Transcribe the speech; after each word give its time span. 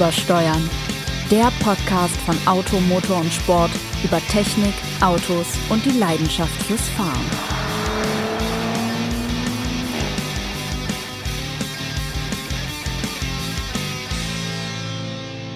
Übersteuern. 0.00 0.70
Der 1.30 1.52
Podcast 1.62 2.16
von 2.22 2.34
Auto, 2.46 2.80
Motor 2.80 3.18
und 3.20 3.30
Sport 3.30 3.70
über 4.02 4.18
Technik, 4.28 4.72
Autos 5.02 5.46
und 5.68 5.84
die 5.84 5.90
Leidenschaft 5.90 6.62
fürs 6.62 6.88
Fahren. 6.88 7.20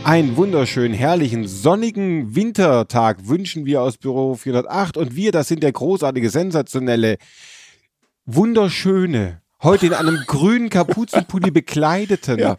Einen 0.05 0.37
wunderschönen, 0.37 0.93
herrlichen, 0.93 1.49
sonnigen 1.49 2.37
Wintertag 2.37 3.27
wünschen 3.27 3.65
wir 3.65 3.81
aus 3.81 3.97
Büro 3.97 4.35
408 4.35 4.99
und 4.99 5.17
wir, 5.17 5.33
das 5.33 5.49
sind 5.49 5.63
der 5.63 5.73
großartige, 5.73 6.29
sensationelle, 6.29 7.17
wunderschöne, 8.27 9.41
heute 9.63 9.87
in 9.87 9.95
einem 9.95 10.19
grünen 10.27 10.69
Kapuzenpulli 10.69 11.51
bekleideten, 11.51 12.39
Ja. 12.39 12.59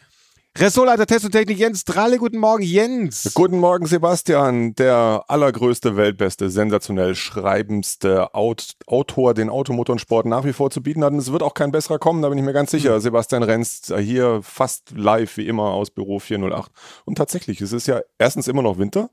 Ressortleiter 0.57 1.05
Test 1.05 1.25
und 1.25 1.31
Technik 1.31 1.59
Jens 1.59 1.81
Strahle. 1.81 2.17
Guten 2.17 2.37
Morgen, 2.37 2.63
Jens. 2.63 3.29
Guten 3.33 3.59
Morgen, 3.59 3.87
Sebastian, 3.87 4.73
der 4.75 5.25
allergrößte, 5.27 5.97
weltbeste, 5.97 6.49
sensationell 6.49 7.13
schreibendste 7.13 8.33
Aut 8.33 8.77
Autor, 8.87 9.33
den 9.33 9.49
Automotor 9.49 9.91
und 9.95 9.99
Sport 9.99 10.25
nach 10.27 10.45
wie 10.45 10.53
vor 10.53 10.71
zu 10.71 10.81
bieten 10.81 11.03
hat. 11.03 11.11
Und 11.11 11.19
es 11.19 11.33
wird 11.33 11.43
auch 11.43 11.55
kein 11.55 11.73
besserer 11.73 11.99
kommen, 11.99 12.21
da 12.21 12.29
bin 12.29 12.37
ich 12.37 12.43
mir 12.45 12.53
ganz 12.53 12.71
sicher. 12.71 13.01
Sebastian 13.01 13.43
Renz 13.43 13.91
hier 13.99 14.39
fast 14.43 14.91
live 14.91 15.35
wie 15.35 15.45
immer 15.45 15.71
aus 15.71 15.91
Büro 15.91 16.19
408. 16.19 16.71
Und 17.03 17.17
tatsächlich, 17.17 17.59
es 17.59 17.73
ist 17.73 17.87
ja 17.87 17.99
erstens 18.17 18.47
immer 18.47 18.61
noch 18.61 18.77
Winter, 18.77 19.09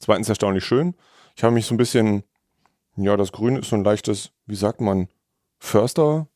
zweitens 0.00 0.28
erstaunlich 0.28 0.64
schön. 0.64 0.96
Ich 1.36 1.44
habe 1.44 1.54
mich 1.54 1.66
so 1.66 1.74
ein 1.74 1.78
bisschen, 1.78 2.24
ja, 2.96 3.16
das 3.16 3.30
Grün 3.30 3.54
ist 3.54 3.70
so 3.70 3.76
ein 3.76 3.84
leichtes, 3.84 4.30
wie 4.46 4.56
sagt 4.56 4.80
man, 4.80 5.06
Förster, 5.60 6.26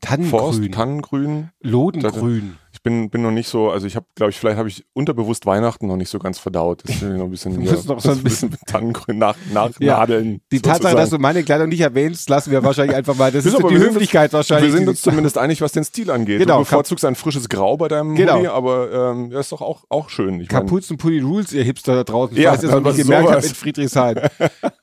Forst, 0.00 0.58
Tannengrün, 0.58 0.72
Tannengrün. 0.72 1.50
Lodengrün. 1.60 2.58
Ich 2.74 2.82
bin, 2.82 3.10
bin 3.10 3.20
noch 3.22 3.30
nicht 3.30 3.48
so, 3.48 3.70
also 3.70 3.86
ich 3.86 3.96
habe, 3.96 4.06
glaube 4.14 4.30
ich, 4.30 4.38
vielleicht 4.38 4.56
habe 4.56 4.68
ich 4.68 4.84
unterbewusst 4.94 5.44
Weihnachten 5.46 5.86
noch 5.86 5.96
nicht 5.96 6.08
so 6.08 6.18
ganz 6.18 6.38
verdaut. 6.38 6.82
Das 6.86 6.96
ist 6.96 7.02
noch 7.02 7.24
ein 7.24 7.30
bisschen, 7.30 7.54
Du 7.64 7.70
musst 7.70 7.86
noch 7.86 8.00
so 8.00 8.10
ein 8.12 8.22
bisschen- 8.22 8.56
Tannengrün 8.66 9.18
nach, 9.18 9.36
nach 9.52 9.70
Ja. 9.78 10.06
Die 10.06 10.40
Tatsache, 10.62 10.96
dass 10.96 11.10
du 11.10 11.18
meine 11.18 11.42
Kleidung 11.42 11.68
nicht 11.68 11.80
erwähnst, 11.82 12.28
lassen 12.30 12.50
wir 12.50 12.62
wahrscheinlich 12.64 12.96
einfach 12.96 13.14
mal. 13.14 13.30
Das 13.30 13.44
ist 13.44 13.54
aber 13.54 13.68
die 13.68 13.76
Höflichkeit 13.78 14.32
wahrscheinlich. 14.32 14.72
Wir 14.72 14.78
sind 14.78 14.88
uns 14.88 15.02
zumindest 15.02 15.36
einig, 15.38 15.60
was 15.60 15.72
den 15.72 15.84
Stil 15.84 16.10
angeht. 16.10 16.38
Genau, 16.40 16.58
Du 16.58 16.64
bevorzugst 16.64 17.04
ein 17.04 17.14
frisches 17.14 17.48
Grau 17.48 17.76
bei 17.76 17.88
deinem 17.88 18.14
Genau. 18.14 18.36
Hoodie, 18.36 18.48
aber 18.48 19.10
ähm, 19.12 19.30
ja, 19.30 19.40
ist 19.40 19.52
doch 19.52 19.60
auch, 19.60 19.84
auch 19.90 20.08
schön. 20.08 20.40
Ich 20.40 20.48
Kapuzenpulli 20.48 21.20
Rules, 21.20 21.52
ihr 21.52 21.64
Hipster 21.64 21.94
da 21.94 22.04
draußen. 22.04 22.36
Ja, 22.36 22.50
falls 22.52 22.62
ihr 22.62 22.68
es 22.70 22.74
noch 22.74 22.82
nicht 22.82 22.96
gemerkt 22.96 23.30
habt 23.30 23.44
in 23.44 23.54
Friedrichshain. 23.54 24.20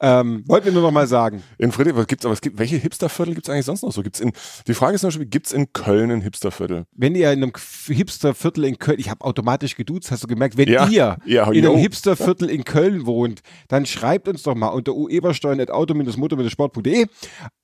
ähm, 0.01 0.43
wollten 0.47 0.65
wir 0.67 0.73
nur 0.73 0.83
noch 0.83 0.91
mal 0.91 1.07
sagen. 1.07 1.41
in 1.57 1.71
Friedrich, 1.71 1.95
was 1.95 2.07
gibt's, 2.07 2.25
aber 2.25 2.33
es 2.33 2.41
gibt, 2.41 2.59
welche 2.59 2.77
Hipsterviertel 2.77 3.33
gibt's 3.33 3.49
eigentlich 3.49 3.65
sonst 3.65 3.81
noch 3.81 3.91
so? 3.91 4.03
Gibt's 4.03 4.19
in, 4.19 4.31
die 4.67 4.73
Frage 4.73 4.95
ist 4.95 5.01
zum 5.01 5.07
Beispiel, 5.09 5.25
gibt's 5.25 5.51
in 5.51 5.73
Köln 5.73 6.11
ein 6.11 6.21
Hipsterviertel? 6.21 6.85
Wenn 6.95 7.15
ihr 7.15 7.31
in 7.31 7.41
einem 7.43 7.53
Hipsterviertel 7.88 8.66
in 8.66 8.77
Köln, 8.80 8.99
ich 8.99 9.09
habe 9.09 9.25
automatisch 9.25 9.75
geduzt, 9.75 10.11
hast 10.11 10.23
du 10.23 10.27
gemerkt, 10.27 10.58
wenn 10.58 10.69
Ja, 10.69 10.88
ihr 10.88 11.17
ja, 11.25 11.52
in 11.52 11.66
einem. 11.66 11.77
Hipsterviertel 11.77 12.49
in 12.49 12.63
Köln 12.63 13.05
wohnt, 13.05 13.41
dann 13.67 13.86
schreibt 13.86 14.27
uns 14.27 14.44
doch 14.44 14.55
mal 14.55 14.67
unter 14.67 14.94
uebersteuern.auto-motor-sport.de. 14.95 17.08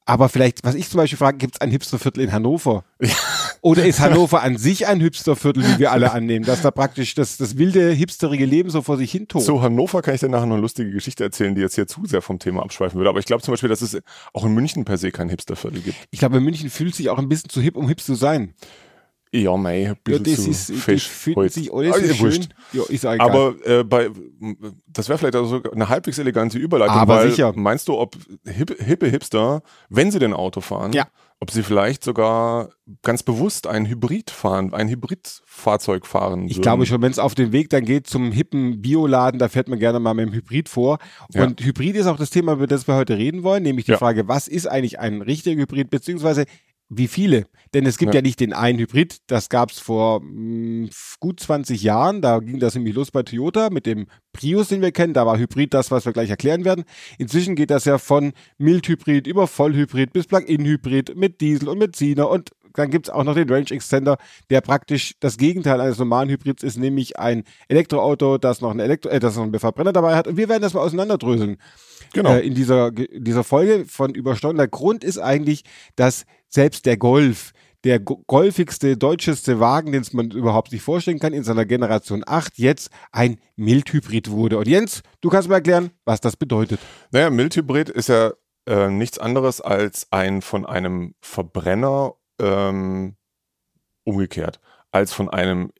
Aber 0.07 0.29
vielleicht, 0.29 0.63
was 0.63 0.75
ich 0.75 0.87
zum 0.87 0.99
Beispiel 0.99 1.17
frage, 1.17 1.37
gibt 1.37 1.55
es 1.55 1.61
ein 1.61 1.71
Hipsterviertel 1.71 2.23
in 2.23 2.31
Hannover? 2.31 2.83
Oder 3.61 3.85
ist 3.85 3.99
Hannover 3.99 4.43
an 4.43 4.57
sich 4.57 4.85
ein 4.85 5.01
Hipsterviertel, 5.01 5.63
wie 5.63 5.79
wir 5.79 5.91
alle 5.91 6.11
annehmen, 6.11 6.45
dass 6.45 6.61
da 6.61 6.69
praktisch 6.69 7.15
das, 7.15 7.37
das 7.37 7.57
wilde, 7.57 7.89
hipsterige 7.89 8.45
Leben 8.45 8.69
so 8.69 8.83
vor 8.83 8.97
sich 8.97 9.11
hin 9.11 9.27
tobt? 9.27 9.45
Zu 9.45 9.63
Hannover 9.63 10.03
kann 10.03 10.13
ich 10.13 10.19
dir 10.19 10.29
nachher 10.29 10.45
noch 10.45 10.53
eine 10.53 10.61
lustige 10.61 10.91
Geschichte 10.91 11.23
erzählen, 11.23 11.55
die 11.55 11.61
jetzt 11.61 11.73
hier 11.73 11.87
zu 11.87 12.05
sehr 12.05 12.21
vom 12.21 12.37
Thema 12.37 12.61
abschweifen 12.61 12.99
würde. 12.99 13.09
Aber 13.09 13.17
ich 13.17 13.25
glaube 13.25 13.41
zum 13.41 13.53
Beispiel, 13.53 13.69
dass 13.69 13.81
es 13.81 13.97
auch 14.33 14.45
in 14.45 14.53
München 14.53 14.85
per 14.85 14.97
se 14.97 15.11
kein 15.11 15.29
Hipsterviertel 15.29 15.81
gibt. 15.81 15.97
Ich 16.11 16.19
glaube, 16.19 16.39
München 16.39 16.69
fühlt 16.69 16.93
sich 16.93 17.09
auch 17.09 17.17
ein 17.17 17.27
bisschen 17.27 17.49
zu 17.49 17.59
hip, 17.59 17.75
um 17.75 17.87
hip 17.87 17.99
zu 17.99 18.13
sein. 18.13 18.53
Ja, 19.43 19.57
mei, 19.57 19.89
ein 19.89 19.95
Ja, 20.07 20.17
bisschen 20.19 20.23
das 20.51 20.65
zu 20.67 20.73
ist, 20.73 20.81
fisch 20.83 21.07
finden 21.09 21.39
heute. 21.41 21.53
sich 21.53 21.73
alles 21.73 21.95
Ah, 21.95 21.99
so 21.99 22.05
ja, 22.05 22.13
schön. 22.31 22.47
Ja, 22.73 22.83
ist 22.89 23.05
auch 23.05 23.13
egal. 23.13 23.29
Aber 23.29 23.55
äh, 23.65 23.83
bei, 23.83 24.09
das 24.87 25.09
wäre 25.09 25.17
vielleicht 25.17 25.35
also 25.35 25.61
eine 25.71 25.89
halbwegs 25.89 26.17
elegante 26.19 26.57
Überleitung. 26.57 26.95
Aber 26.95 27.27
sicher. 27.29 27.51
Meinst 27.55 27.87
du, 27.87 27.97
ob 27.97 28.15
hippe, 28.45 28.81
hippe 28.83 29.07
Hipster, 29.07 29.61
wenn 29.89 30.11
sie 30.11 30.19
denn 30.19 30.33
Auto 30.33 30.61
fahren, 30.61 30.93
Ja. 30.93 31.07
ob 31.39 31.51
sie 31.51 31.63
vielleicht 31.63 32.03
sogar 32.03 32.69
ganz 33.01 33.23
bewusst 33.23 33.67
ein 33.67 33.85
Hybrid 33.87 34.31
fahren, 34.31 34.73
ein 34.73 34.87
Hybridfahrzeug 34.89 36.05
fahren 36.05 36.45
Ich 36.45 36.53
würden? 36.55 36.61
glaube 36.61 36.85
schon, 36.85 37.01
wenn 37.01 37.11
es 37.11 37.19
auf 37.19 37.35
den 37.35 37.51
Weg 37.51 37.69
dann 37.69 37.83
geht 37.85 38.07
zum 38.07 38.31
hippen 38.31 38.81
Bioladen, 38.81 39.39
da 39.39 39.49
fährt 39.49 39.67
man 39.67 39.79
gerne 39.79 39.99
mal 39.99 40.13
mit 40.13 40.27
dem 40.27 40.33
Hybrid 40.33 40.69
vor. 40.69 40.99
Ja. 41.33 41.43
Und 41.43 41.61
Hybrid 41.63 41.95
ist 41.95 42.05
auch 42.07 42.17
das 42.17 42.29
Thema, 42.29 42.53
über 42.53 42.67
das 42.67 42.87
wir 42.87 42.95
heute 42.95 43.17
reden 43.17 43.43
wollen, 43.43 43.63
nämlich 43.63 43.85
die 43.85 43.91
Ja. 43.91 43.97
Frage, 43.97 44.27
was 44.27 44.47
ist 44.47 44.67
eigentlich 44.67 44.99
ein 44.99 45.21
richtiger 45.21 45.61
Hybrid, 45.61 45.89
beziehungsweise 45.89 46.45
wie 46.89 47.07
viele? 47.07 47.45
Denn 47.73 47.85
es 47.85 47.97
gibt 47.97 48.13
ja, 48.13 48.19
Ja. 48.19 48.21
nicht 48.21 48.39
den 48.39 48.53
einen 48.53 48.79
Hybrid, 48.79 49.17
das 49.27 49.49
gab 49.49 49.71
es 49.71 49.79
vor 49.79 50.21
mh, 50.21 50.89
gut 51.19 51.39
20 51.39 51.81
Jahren, 51.81 52.21
da 52.21 52.39
ging 52.39 52.59
das 52.59 52.75
nämlich 52.75 52.95
los 52.95 53.11
bei 53.11 53.23
Toyota 53.23 53.69
mit 53.69 53.85
dem 53.85 54.07
Prius, 54.33 54.67
den 54.69 54.81
wir 54.81 54.91
kennen, 54.91 55.13
da 55.13 55.25
war 55.25 55.37
Hybrid 55.37 55.73
das, 55.73 55.91
was 55.91 56.05
wir 56.05 56.13
gleich 56.13 56.29
erklären 56.29 56.63
werden. 56.65 56.83
Inzwischen 57.17 57.55
geht 57.55 57.71
das 57.71 57.85
ja 57.85 57.97
von 57.97 58.33
Mildhybrid 58.57 59.27
über 59.27 59.47
Vollhybrid 59.47 60.13
bis 60.13 60.27
Plug-in-Hybrid 60.27 61.15
mit 61.15 61.41
Diesel 61.41 61.69
und 61.69 61.79
mit 61.79 61.95
Sina 61.95 62.23
und 62.25 62.51
dann 62.73 62.89
gibt 62.91 63.07
es 63.07 63.13
auch 63.13 63.23
noch 63.23 63.35
den 63.35 63.49
Range 63.49 63.71
Extender, 63.71 64.17
der 64.49 64.59
praktisch 64.59 65.13
das 65.21 65.37
Gegenteil 65.37 65.79
eines 65.79 65.97
normalen 65.97 66.29
Hybrids 66.29 66.61
ist, 66.61 66.77
nämlich 66.77 67.17
ein 67.17 67.43
Elektroauto, 67.69 68.37
das 68.37 68.59
noch, 68.59 68.71
ein 68.71 68.81
Elektro 68.81 69.09
äh, 69.09 69.19
das 69.21 69.37
noch 69.37 69.43
einen 69.43 69.57
Verbrenner 69.59 69.93
dabei 69.93 70.15
hat. 70.15 70.27
Und 70.27 70.35
wir 70.35 70.49
werden 70.49 70.61
das 70.61 70.73
mal 70.73 70.81
auseinanderdröseln 70.81 71.55
Genau. 72.13 72.33
äh, 72.33 72.41
in 72.45 72.53
dieser, 72.53 72.87
in 72.97 73.23
dieser 73.23 73.45
Folge 73.45 73.85
von 73.87 74.13
Übersteuern. 74.13 74.57
Der 74.57 74.67
Grund 74.67 75.05
ist 75.05 75.17
eigentlich, 75.19 75.63
dass 75.95 76.25
selbst 76.55 76.85
der 76.87 76.97
Golf, 76.97 77.51
der 77.83 77.99
go- 77.99 78.23
golfigste, 78.25 78.97
deutscheste 78.97 79.59
Wagen, 79.59 79.91
den 79.91 80.03
man 80.13 80.31
überhaupt 80.31 80.71
sich 80.71 80.81
vorstellen 80.81 81.19
kann, 81.19 81.33
in 81.33 81.43
seiner 81.43 81.65
Generation 81.65 82.23
8 82.25 82.57
jetzt 82.57 82.89
ein 83.11 83.37
Mildhybrid 83.55 84.31
wurde. 84.31 84.57
Und 84.57 84.67
Jens, 84.67 85.03
du 85.21 85.29
kannst 85.29 85.47
mir 85.47 85.55
erklären, 85.55 85.91
was 86.03 86.19
das 86.19 86.35
bedeutet. 86.35 86.79
Naja, 87.11 87.29
Mildhybrid 87.29 87.89
ist 87.89 88.09
ja 88.09 88.31
äh, 88.67 88.89
nichts 88.89 89.19
anderes 89.19 89.61
als 89.61 90.07
ein 90.11 90.41
von 90.41 90.65
einem 90.65 91.13
Verbrenner 91.21 92.15
ähm, 92.41 93.15
umgekehrt, 94.03 94.59
als 94.91 95.13
von 95.13 95.29
einem 95.29 95.71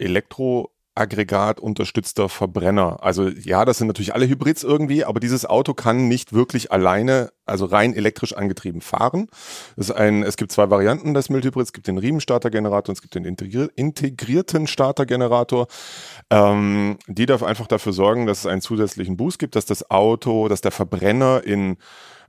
Elektroaggregat 0.95 1.59
unterstützter 1.59 2.29
Verbrenner. 2.29 3.03
Also 3.03 3.27
ja, 3.27 3.65
das 3.65 3.77
sind 3.77 3.87
natürlich 3.87 4.13
alle 4.13 4.27
Hybrids 4.27 4.63
irgendwie, 4.63 5.03
aber 5.03 5.19
dieses 5.19 5.45
Auto 5.45 5.73
kann 5.73 6.07
nicht 6.07 6.33
wirklich 6.33 6.71
alleine, 6.71 7.31
also 7.45 7.65
rein 7.65 7.93
elektrisch 7.93 8.33
angetrieben 8.33 8.81
fahren. 8.81 9.27
Ein, 9.95 10.23
es 10.23 10.37
gibt 10.37 10.51
zwei 10.51 10.69
Varianten 10.69 11.13
des 11.13 11.29
Mildhybrids. 11.29 11.69
Es 11.69 11.73
gibt 11.73 11.87
den 11.87 11.97
Riemenstartergenerator 11.97 12.89
und 12.89 12.97
es 12.97 13.01
gibt 13.01 13.15
den 13.15 13.25
integri 13.25 13.67
integrierten 13.75 14.67
Startergenerator. 14.67 15.67
Ähm, 16.29 16.97
die 17.07 17.25
darf 17.25 17.43
einfach 17.43 17.67
dafür 17.67 17.93
sorgen, 17.93 18.25
dass 18.25 18.39
es 18.39 18.45
einen 18.45 18.61
zusätzlichen 18.61 19.17
Boost 19.17 19.39
gibt, 19.39 19.55
dass 19.55 19.65
das 19.65 19.89
Auto, 19.89 20.47
dass 20.47 20.61
der 20.61 20.71
Verbrenner 20.71 21.43
in 21.43 21.77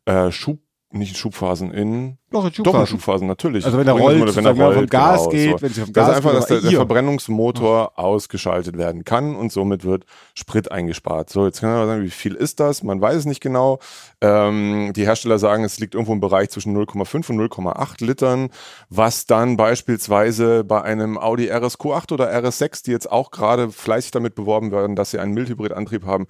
äh, 0.06 0.30
Schub, 0.30 0.60
nicht 0.96 1.10
in 1.10 1.16
Schubphasen, 1.16 1.72
in 1.72 2.18
Noch 2.30 2.44
in 2.44 2.50
doch 2.50 2.50
in 2.50 2.52
Schubphasen. 2.52 2.86
Schubphasen, 2.86 3.26
natürlich. 3.26 3.64
Also 3.64 3.78
wenn 3.78 3.86
er 3.86 3.94
Bringt 3.94 4.08
rollt, 4.08 4.36
wenn 4.36 4.46
er 4.46 4.56
vom 4.56 4.86
Gas 4.86 5.28
geht, 5.28 5.52
so. 5.52 5.62
wenn 5.62 5.72
sie 5.72 5.80
vom 5.82 5.92
Das 5.92 6.06
Gas 6.06 6.10
ist 6.10 6.16
einfach, 6.16 6.32
dass 6.32 6.46
der, 6.46 6.60
der 6.60 6.70
Verbrennungsmotor 6.72 7.98
ausgeschaltet 7.98 8.76
werden 8.76 9.04
kann 9.04 9.36
und 9.36 9.52
somit 9.52 9.84
wird 9.84 10.04
Sprit 10.34 10.70
eingespart. 10.70 11.30
So, 11.30 11.46
jetzt 11.46 11.60
kann 11.60 11.70
man 11.70 11.86
sagen, 11.86 12.02
wie 12.02 12.10
viel 12.10 12.34
ist 12.34 12.60
das? 12.60 12.82
Man 12.82 13.00
weiß 13.00 13.16
es 13.16 13.24
nicht 13.26 13.40
genau. 13.40 13.78
Ähm, 14.20 14.92
die 14.94 15.04
Hersteller 15.06 15.38
sagen, 15.38 15.64
es 15.64 15.78
liegt 15.78 15.94
irgendwo 15.94 16.12
im 16.12 16.20
Bereich 16.20 16.50
zwischen 16.50 16.76
0,5 16.76 17.30
und 17.30 17.40
0,8 17.40 18.04
Litern, 18.04 18.50
was 18.88 19.26
dann 19.26 19.56
beispielsweise 19.56 20.64
bei 20.64 20.82
einem 20.82 21.18
Audi 21.18 21.50
RSQ8 21.50 22.12
oder 22.12 22.30
RS6, 22.32 22.84
die 22.84 22.90
jetzt 22.90 23.10
auch 23.10 23.30
gerade 23.30 23.70
fleißig 23.70 24.10
damit 24.10 24.34
beworben 24.34 24.72
werden, 24.72 24.96
dass 24.96 25.10
sie 25.10 25.18
einen 25.18 25.34
Mildhybridantrieb 25.34 26.04
haben, 26.04 26.26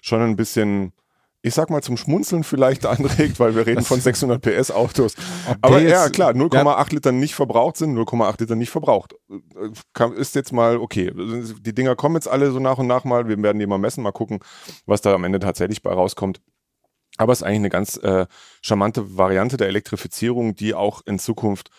schon 0.00 0.20
ein 0.22 0.36
bisschen 0.36 0.92
ich 1.42 1.54
sag 1.54 1.70
mal 1.70 1.82
zum 1.82 1.96
Schmunzeln 1.96 2.44
vielleicht 2.44 2.86
anregt, 2.86 3.40
weil 3.40 3.54
wir 3.54 3.66
reden 3.66 3.84
von 3.84 4.00
600 4.00 4.40
PS 4.40 4.70
Autos. 4.70 5.14
Aber 5.60 5.80
ja, 5.80 6.08
klar, 6.08 6.32
0,8 6.32 6.94
Liter 6.94 7.12
nicht 7.12 7.34
verbraucht 7.34 7.76
sind, 7.76 7.96
0,8 7.96 8.40
Liter 8.40 8.56
nicht 8.56 8.70
verbraucht. 8.70 9.14
Ist 10.16 10.34
jetzt 10.34 10.52
mal 10.52 10.76
okay. 10.76 11.12
Die 11.14 11.74
Dinger 11.74 11.96
kommen 11.96 12.16
jetzt 12.16 12.28
alle 12.28 12.50
so 12.50 12.60
nach 12.60 12.78
und 12.78 12.86
nach 12.86 13.04
mal. 13.04 13.28
Wir 13.28 13.40
werden 13.42 13.58
die 13.58 13.66
mal 13.66 13.78
messen, 13.78 14.02
mal 14.02 14.12
gucken, 14.12 14.40
was 14.86 15.00
da 15.00 15.14
am 15.14 15.24
Ende 15.24 15.38
tatsächlich 15.38 15.82
bei 15.82 15.92
rauskommt. 15.92 16.40
Aber 17.16 17.32
es 17.32 17.40
ist 17.40 17.42
eigentlich 17.42 17.58
eine 17.58 17.68
ganz 17.70 17.96
äh, 17.98 18.26
charmante 18.62 19.16
Variante 19.16 19.56
der 19.56 19.68
Elektrifizierung, 19.68 20.54
die 20.54 20.74
auch 20.74 21.02
in 21.04 21.18
Zukunft 21.18 21.70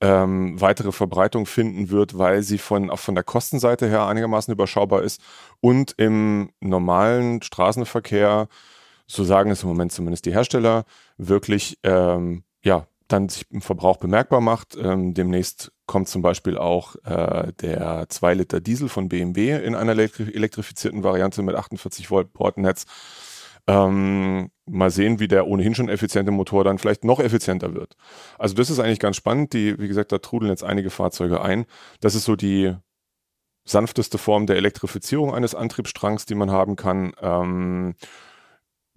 ähm, 0.00 0.60
weitere 0.60 0.92
Verbreitung 0.92 1.46
finden 1.46 1.90
wird, 1.90 2.18
weil 2.18 2.42
sie 2.42 2.58
von, 2.58 2.90
auch 2.90 2.98
von 2.98 3.14
der 3.14 3.24
Kostenseite 3.24 3.88
her 3.88 4.06
einigermaßen 4.06 4.52
überschaubar 4.52 5.02
ist 5.02 5.20
und 5.60 5.94
im 5.96 6.50
normalen 6.60 7.42
Straßenverkehr, 7.42 8.48
so 9.06 9.24
sagen 9.24 9.50
es 9.50 9.62
im 9.62 9.68
Moment 9.68 9.92
zumindest 9.92 10.26
die 10.26 10.32
Hersteller, 10.32 10.84
wirklich 11.16 11.78
ähm, 11.82 12.44
ja, 12.64 12.86
dann 13.08 13.28
sich 13.28 13.46
im 13.50 13.62
Verbrauch 13.62 13.98
bemerkbar 13.98 14.40
macht. 14.40 14.76
Ähm, 14.76 15.14
demnächst 15.14 15.72
kommt 15.86 16.08
zum 16.08 16.22
Beispiel 16.22 16.58
auch 16.58 16.96
äh, 17.04 17.52
der 17.60 18.06
2 18.08 18.34
Liter 18.34 18.60
Diesel 18.60 18.88
von 18.88 19.08
BMW 19.08 19.64
in 19.64 19.74
einer 19.74 19.92
elektri 19.92 20.32
elektrifizierten 20.32 21.04
Variante 21.04 21.42
mit 21.42 21.54
48 21.54 22.10
Volt 22.10 22.32
Portnetz. 22.32 22.84
Ähm, 23.68 24.50
mal 24.66 24.90
sehen, 24.90 25.18
wie 25.18 25.28
der 25.28 25.46
ohnehin 25.46 25.74
schon 25.74 25.88
effiziente 25.88 26.30
Motor 26.30 26.64
dann 26.64 26.78
vielleicht 26.78 27.04
noch 27.04 27.18
effizienter 27.20 27.74
wird. 27.74 27.96
Also 28.38 28.54
das 28.54 28.70
ist 28.70 28.78
eigentlich 28.78 29.00
ganz 29.00 29.16
spannend. 29.16 29.52
Die, 29.52 29.78
wie 29.78 29.88
gesagt, 29.88 30.12
da 30.12 30.18
trudeln 30.18 30.50
jetzt 30.50 30.64
einige 30.64 30.90
Fahrzeuge 30.90 31.40
ein. 31.40 31.66
Das 32.00 32.14
ist 32.14 32.24
so 32.24 32.36
die 32.36 32.74
sanfteste 33.64 34.18
Form 34.18 34.46
der 34.46 34.56
Elektrifizierung 34.56 35.34
eines 35.34 35.54
Antriebsstrangs, 35.54 36.26
die 36.26 36.36
man 36.36 36.50
haben 36.52 36.76
kann. 36.76 37.12
Ähm, 37.20 37.94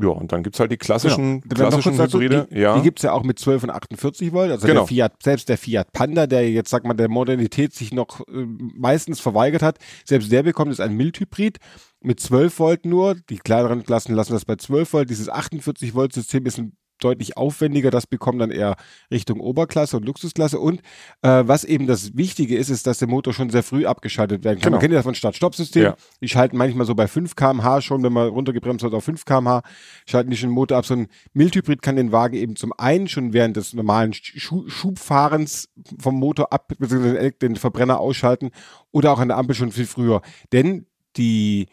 ja, 0.01 0.07
und 0.09 0.31
dann 0.31 0.43
gibt's 0.43 0.59
halt 0.59 0.71
die 0.71 0.77
klassischen, 0.77 1.41
Genau. 1.41 1.55
klassischen 1.69 1.97
dazu, 1.97 2.19
Hybride. 2.19 2.47
Die, 2.51 2.59
ja. 2.59 2.75
die 2.77 2.81
gibt's 2.81 3.01
ja 3.01 3.11
auch 3.11 3.23
mit 3.23 3.37
12 3.37 3.63
und 3.63 3.69
48 3.69 4.31
Volt. 4.31 4.51
Also 4.51 4.65
Genau. 4.65 4.81
der 4.81 4.87
Fiat, 4.87 5.13
selbst 5.21 5.49
der 5.49 5.57
Fiat 5.57 5.91
Panda, 5.91 6.25
der 6.27 6.49
jetzt, 6.49 6.69
sag 6.69 6.85
mal, 6.85 6.93
der 6.93 7.09
Modernität 7.09 7.73
sich 7.73 7.93
noch 7.93 8.21
äh, 8.21 8.45
meistens 8.75 9.19
verweigert 9.19 9.61
hat, 9.61 9.77
selbst 10.05 10.31
der 10.31 10.43
bekommt 10.43 10.71
jetzt 10.71 10.81
ein 10.81 10.95
Mildhybrid 10.95 11.57
mit 12.01 12.19
12 12.19 12.59
Volt 12.59 12.85
nur. 12.85 13.15
Die 13.29 13.37
kleineren 13.37 13.83
Klassen 13.83 14.15
lassen 14.15 14.33
das 14.33 14.45
bei 14.45 14.55
12 14.55 14.93
Volt. 14.93 15.09
Dieses 15.09 15.27
48 15.29 15.93
Volt 15.93 16.13
System 16.13 16.45
ist 16.45 16.57
ein 16.59 16.73
deutlich 17.03 17.37
aufwendiger. 17.37 17.91
Das 17.91 18.07
bekommt 18.07 18.41
dann 18.41 18.51
eher 18.51 18.75
Richtung 19.11 19.39
Oberklasse 19.39 19.97
und 19.97 20.05
Luxusklasse. 20.05 20.59
Und 20.59 20.81
äh, 21.21 21.43
was 21.45 21.63
eben 21.63 21.87
das 21.87 22.15
Wichtige 22.15 22.57
ist, 22.57 22.69
ist, 22.69 22.87
dass 22.87 22.99
der 22.99 23.07
Motor 23.07 23.33
schon 23.33 23.49
sehr 23.49 23.63
früh 23.63 23.85
abgeschaltet 23.85 24.43
werden 24.43 24.59
kann. 24.59 24.65
Genau. 24.65 24.75
Man 24.75 24.81
kennt 24.81 24.91
ja 24.93 24.99
das 24.99 25.05
von 25.05 25.15
Start-Stopp-System. 25.15 25.83
Ja. 25.83 25.95
Die 26.21 26.29
schalten 26.29 26.57
manchmal 26.57 26.85
so 26.85 26.95
bei 26.95 27.07
5 27.07 27.35
kmh 27.35 27.81
schon, 27.81 28.03
wenn 28.03 28.13
man 28.13 28.29
runtergebremst 28.29 28.83
hat 28.83 28.93
auf 28.93 29.03
5 29.03 29.25
kmh, 29.25 29.61
schalten 30.05 30.29
die 30.29 30.37
schon 30.37 30.49
den 30.49 30.55
Motor 30.55 30.77
ab. 30.77 30.85
So 30.85 30.95
ein 30.95 31.07
Mildhybrid 31.33 31.81
kann 31.81 31.95
den 31.95 32.11
Wagen 32.11 32.35
eben 32.35 32.55
zum 32.55 32.73
einen 32.77 33.07
schon 33.07 33.33
während 33.33 33.57
des 33.57 33.73
normalen 33.73 34.13
Schu 34.13 34.67
Schubfahrens 34.67 35.69
vom 35.99 36.15
Motor 36.15 36.51
ab, 36.53 36.67
beziehungsweise 36.77 37.31
den 37.31 37.55
Verbrenner 37.55 37.99
ausschalten 37.99 38.51
oder 38.91 39.11
auch 39.11 39.19
an 39.19 39.29
der 39.29 39.37
Ampel 39.37 39.55
schon 39.55 39.71
viel 39.71 39.85
früher. 39.85 40.21
Denn 40.51 40.85
die 41.17 41.67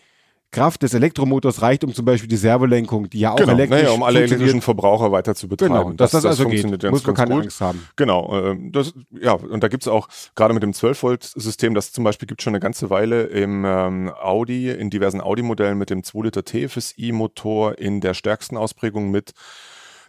Kraft 0.53 0.83
des 0.83 0.95
Elektromotors 0.95 1.61
reicht, 1.61 1.85
um 1.85 1.93
zum 1.93 2.05
Beispiel 2.05 2.29
die 2.29 2.37
Servolenkung, 2.37 3.11
die 3.11 3.21
ja 3.21 3.33
auch 3.33 3.37
genau, 3.37 3.53
elektrisch 3.53 3.83
naja, 3.83 3.95
um 3.95 4.03
alle 4.03 4.23
elektrischen 4.23 4.63
Verbraucher 4.63 5.13
weiter 5.13 5.35
zu 5.35 5.49
betreiben. 5.49 5.75
Genau, 5.75 5.93
dass 5.93 6.13
das, 6.13 6.25
also 6.25 6.45
geht, 6.45 6.53
funktioniert 6.53 6.83
ganz, 6.83 6.93
muss 6.93 7.07
man 7.07 7.15
keine 7.15 7.35
gut. 7.35 7.45
Angst 7.45 7.61
haben. 7.61 7.87
Genau, 7.97 8.51
ähm, 8.51 8.73
das, 8.73 8.95
ja, 9.21 9.33
und 9.33 9.63
da 9.63 9.69
gibt's 9.69 9.89
auch 9.89 10.09
gerade 10.35 10.55
mit 10.55 10.63
dem 10.63 10.73
12-Volt-System, 10.73 11.75
das 11.75 11.93
zum 11.93 12.05
Beispiel 12.05 12.27
gibt 12.27 12.43
schon 12.43 12.53
eine 12.53 12.61
ganze 12.61 12.91
Weile 12.91 13.25
im 13.25 13.65
ähm, 13.67 14.13
Audi, 14.21 14.71
in 14.71 14.89
diversen 14.91 15.21
Audi-Modellen 15.21 15.77
mit 15.77 15.91
dem 15.91 16.03
2-Liter 16.03 16.45
TFSI-Motor 16.45 17.79
in 17.79 18.01
der 18.01 18.15
stärksten 18.15 18.57
Ausprägung 18.57 19.11
mit, 19.11 19.33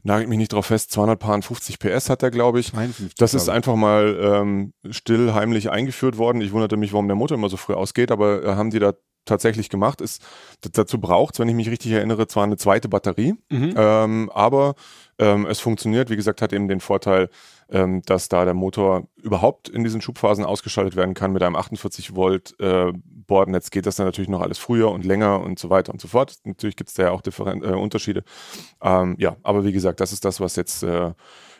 nagelt 0.04 0.30
mich 0.30 0.38
nicht 0.38 0.54
drauf 0.54 0.68
fest, 0.68 0.92
250 0.92 1.80
PS 1.80 2.10
hat 2.10 2.24
er, 2.24 2.32
glaube 2.32 2.60
ich. 2.60 2.72
52, 2.72 3.16
Das 3.16 3.34
ist 3.34 3.48
ich. 3.48 3.54
einfach 3.54 3.76
mal 3.76 4.18
ähm, 4.22 4.74
still, 4.90 5.34
heimlich 5.34 5.70
eingeführt 5.70 6.18
worden. 6.18 6.42
Ich 6.42 6.52
wunderte 6.52 6.78
mich, 6.78 6.94
warum 6.94 7.08
der 7.08 7.16
Motor 7.16 7.38
immer 7.38 7.50
so 7.50 7.58
früh 7.58 7.74
ausgeht, 7.74 8.12
aber 8.12 8.44
äh, 8.44 8.56
haben 8.56 8.70
die 8.70 8.80
da 8.80 8.94
tatsächlich 9.28 9.70
gemacht. 9.70 10.02
Ist, 10.02 10.22
dazu 10.74 11.00
braucht 11.00 11.38
wenn 11.40 11.50
ich 11.50 11.56
mich 11.56 11.70
richtig 11.70 11.92
erinnere, 11.92 12.28
zwar 12.28 12.44
eine 12.44 12.58
zweite 12.58 12.90
Batterie, 12.90 13.36
Mhm. 13.50 13.74
ähm, 13.78 14.32
aber 14.34 14.76
ähm, 15.20 15.46
es 15.46 15.60
funktioniert. 15.60 16.10
Wie 16.10 16.16
gesagt, 16.16 16.42
hat 16.42 16.54
eben 16.54 16.68
den 16.68 16.80
Vorteil, 16.80 17.30
ähm, 17.70 18.02
dass 18.06 18.30
da 18.30 18.46
der 18.46 18.54
Motor 18.54 19.08
überhaupt 19.22 19.68
in 19.70 19.84
diesen 19.84 20.02
Schubphasen 20.02 20.46
ausgeschaltet 20.46 20.96
werden 20.96 21.14
kann. 21.14 21.34
Mit 21.34 21.44
einem 21.44 21.56
48 21.56 22.16
Volt 22.16 22.56
äh, 22.60 22.92
Bordnetz 23.04 23.72
geht 23.72 23.86
das 23.86 23.98
dann 23.98 24.06
natürlich 24.06 24.30
noch 24.30 24.42
alles 24.42 24.58
früher 24.58 24.90
und 24.92 25.06
länger 25.06 25.42
und 25.42 25.60
so 25.60 25.70
weiter 25.70 25.92
und 25.92 26.00
so 26.00 26.08
fort. 26.08 26.36
Natürlich 26.44 26.76
gibt 26.76 26.90
es 26.90 26.94
da 26.96 27.04
ja 27.04 27.12
auch 27.12 27.22
Differen 27.22 27.64
äh, 27.64 27.68
Unterschiede. 27.68 28.24
Ähm, 28.82 29.16
ja, 29.20 29.36
aber 29.44 29.66
wie 29.66 29.74
gesagt, 29.74 30.00
das 30.00 30.14
ist 30.14 30.24
das, 30.24 30.40
was 30.40 30.56
jetzt 30.56 30.84
äh, 30.84 31.12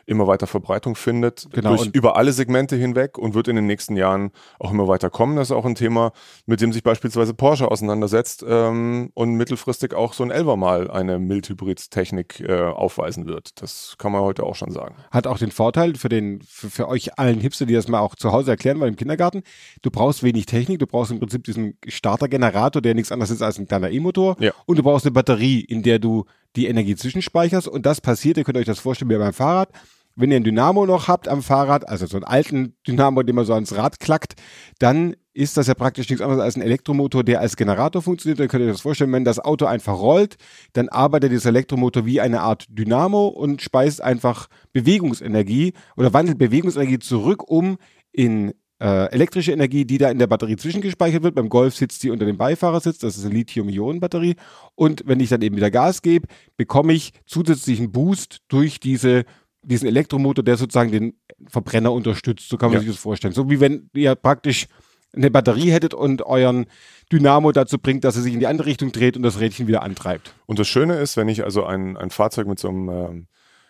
immer 0.08 0.26
weiter 0.26 0.46
Verbreitung 0.46 0.96
findet, 0.96 1.48
Genau, 1.52 1.76
durch, 1.76 1.90
über 1.92 2.16
alle 2.16 2.32
Segmente 2.32 2.76
hinweg 2.76 3.18
und 3.18 3.34
wird 3.34 3.48
in 3.48 3.56
den 3.56 3.66
nächsten 3.66 3.96
Jahren 3.96 4.30
auch 4.58 4.72
immer 4.72 4.88
weiter 4.88 5.10
kommen. 5.10 5.36
Das 5.36 5.50
ist 5.50 5.56
auch 5.56 5.66
ein 5.66 5.74
Thema, 5.74 6.12
mit 6.46 6.60
dem 6.60 6.72
sich 6.72 6.82
beispielsweise 6.82 7.34
Porsche 7.34 7.70
auseinandersetzt 7.70 8.44
ähm, 8.48 9.10
und 9.14 9.34
mittelfristig 9.34 9.94
auch 9.94 10.14
so 10.14 10.24
ein 10.24 10.30
Elver 10.30 10.56
mal 10.56 10.90
eine 10.90 11.18
Mild-Hybrid-Technik 11.18 12.40
äh, 12.40 12.62
aufweisen 12.62 13.26
wird. 13.26 13.60
Das 13.60 13.96
kann 13.98 14.12
man 14.12 14.22
heute 14.22 14.44
auch 14.44 14.54
schon 14.54 14.70
sagen. 14.70 14.96
hat 15.10 15.26
auch 15.26 15.38
den 15.38 15.50
Vorteil 15.50 15.94
für 15.94 16.08
den 16.08 16.40
für, 16.40 16.70
für 16.70 16.88
euch 16.88 17.18
allen 17.18 17.40
Hipster, 17.40 17.66
die 17.66 17.74
das 17.74 17.88
mal 17.88 18.00
auch 18.00 18.14
zu 18.14 18.32
Hause 18.32 18.50
erklären 18.50 18.80
wollen 18.80 18.94
im 18.94 18.96
Kindergarten. 18.96 19.42
Du 19.82 19.90
brauchst 19.90 20.22
wenig 20.22 20.46
Technik, 20.46 20.78
du 20.78 20.86
brauchst 20.86 21.10
im 21.10 21.18
Prinzip 21.20 21.44
diesen 21.44 21.76
Startergenerator, 21.86 22.80
der 22.80 22.94
nichts 22.94 23.12
anderes 23.12 23.30
ist 23.30 23.42
als 23.42 23.58
ein 23.58 23.68
kleiner 23.68 23.90
E-Motor. 23.90 24.36
Ja. 24.40 24.52
Und 24.66 24.78
du 24.78 24.82
brauchst 24.82 25.04
eine 25.04 25.12
Batterie, 25.12 25.60
in 25.60 25.82
der 25.82 25.98
du 25.98 26.24
die 26.56 26.66
Energie 26.66 26.96
zwischenspeicherst. 26.96 27.68
Und 27.68 27.86
das 27.86 28.00
passiert, 28.00 28.36
ihr 28.36 28.44
könnt 28.44 28.58
euch 28.58 28.66
das 28.66 28.80
vorstellen 28.80 29.10
wie 29.10 29.16
beim 29.16 29.32
Fahrrad. 29.32 29.70
Wenn 30.20 30.32
ihr 30.32 30.36
ein 30.36 30.44
Dynamo 30.44 30.84
noch 30.84 31.06
habt 31.06 31.28
am 31.28 31.42
Fahrrad, 31.42 31.88
also 31.88 32.06
so 32.06 32.16
einen 32.16 32.24
alten 32.24 32.74
Dynamo, 32.86 33.22
den 33.22 33.36
man 33.36 33.44
so 33.44 33.54
ans 33.54 33.76
Rad 33.76 34.00
klackt, 34.00 34.34
dann 34.80 35.14
ist 35.32 35.56
das 35.56 35.68
ja 35.68 35.74
praktisch 35.74 36.10
nichts 36.10 36.20
anderes 36.20 36.42
als 36.42 36.56
ein 36.56 36.62
Elektromotor, 36.62 37.22
der 37.22 37.40
als 37.40 37.56
Generator 37.56 38.02
funktioniert. 38.02 38.40
Dann 38.40 38.48
könnt 38.48 38.62
ihr 38.62 38.66
euch 38.66 38.74
das 38.74 38.80
vorstellen, 38.80 39.12
wenn 39.12 39.24
das 39.24 39.38
Auto 39.38 39.66
einfach 39.66 39.96
rollt, 39.96 40.36
dann 40.72 40.88
arbeitet 40.88 41.30
dieser 41.30 41.50
Elektromotor 41.50 42.04
wie 42.04 42.20
eine 42.20 42.40
Art 42.40 42.66
Dynamo 42.68 43.28
und 43.28 43.62
speist 43.62 44.02
einfach 44.02 44.48
Bewegungsenergie 44.72 45.74
oder 45.96 46.12
wandelt 46.12 46.38
Bewegungsenergie 46.38 46.98
zurück 46.98 47.48
um 47.48 47.78
in 48.10 48.52
äh, 48.80 49.10
elektrische 49.12 49.52
Energie, 49.52 49.84
die 49.84 49.98
da 49.98 50.10
in 50.10 50.18
der 50.18 50.26
Batterie 50.26 50.56
zwischengespeichert 50.56 51.22
wird. 51.22 51.34
Beim 51.34 51.48
Golf 51.48 51.76
sitzt 51.76 52.02
die 52.02 52.10
unter 52.10 52.26
dem 52.26 52.36
Beifahrersitz, 52.36 52.98
das 52.98 53.16
ist 53.16 53.24
eine 53.24 53.34
Lithium-Ionen-Batterie. 53.34 54.36
Und 54.74 55.02
wenn 55.06 55.20
ich 55.20 55.28
dann 55.28 55.42
eben 55.42 55.56
wieder 55.56 55.70
Gas 55.70 56.02
gebe, 56.02 56.26
bekomme 56.56 56.92
ich 56.92 57.12
zusätzlichen 57.26 57.92
Boost 57.92 58.38
durch 58.48 58.80
diese, 58.80 59.24
diesen 59.62 59.88
Elektromotor, 59.88 60.44
der 60.44 60.56
sozusagen 60.56 60.90
den 60.90 61.14
Verbrenner 61.48 61.92
unterstützt. 61.92 62.48
So 62.48 62.56
kann 62.56 62.70
man 62.70 62.74
Ja. 62.74 62.80
sich 62.80 62.90
das 62.90 62.98
vorstellen. 62.98 63.34
So 63.34 63.50
wie 63.50 63.60
wenn 63.60 63.90
ihr 63.94 64.14
praktisch 64.14 64.66
eine 65.14 65.30
Batterie 65.30 65.70
hättet 65.70 65.94
und 65.94 66.22
euren 66.26 66.66
Dynamo 67.10 67.52
dazu 67.52 67.78
bringt, 67.78 68.04
dass 68.04 68.16
er 68.16 68.22
sich 68.22 68.34
in 68.34 68.40
die 68.40 68.46
andere 68.46 68.66
Richtung 68.68 68.92
dreht 68.92 69.16
und 69.16 69.22
das 69.22 69.40
Rädchen 69.40 69.66
wieder 69.66 69.82
antreibt. 69.82 70.34
Und 70.46 70.58
das 70.58 70.68
Schöne 70.68 70.94
ist, 70.96 71.16
wenn 71.16 71.28
ich 71.28 71.44
also 71.44 71.64
ein, 71.64 71.96
ein 71.96 72.10
Fahrzeug 72.10 72.46
mit 72.46 72.58
so 72.58 72.68
einem 72.68 72.88
ähm, 72.88 73.26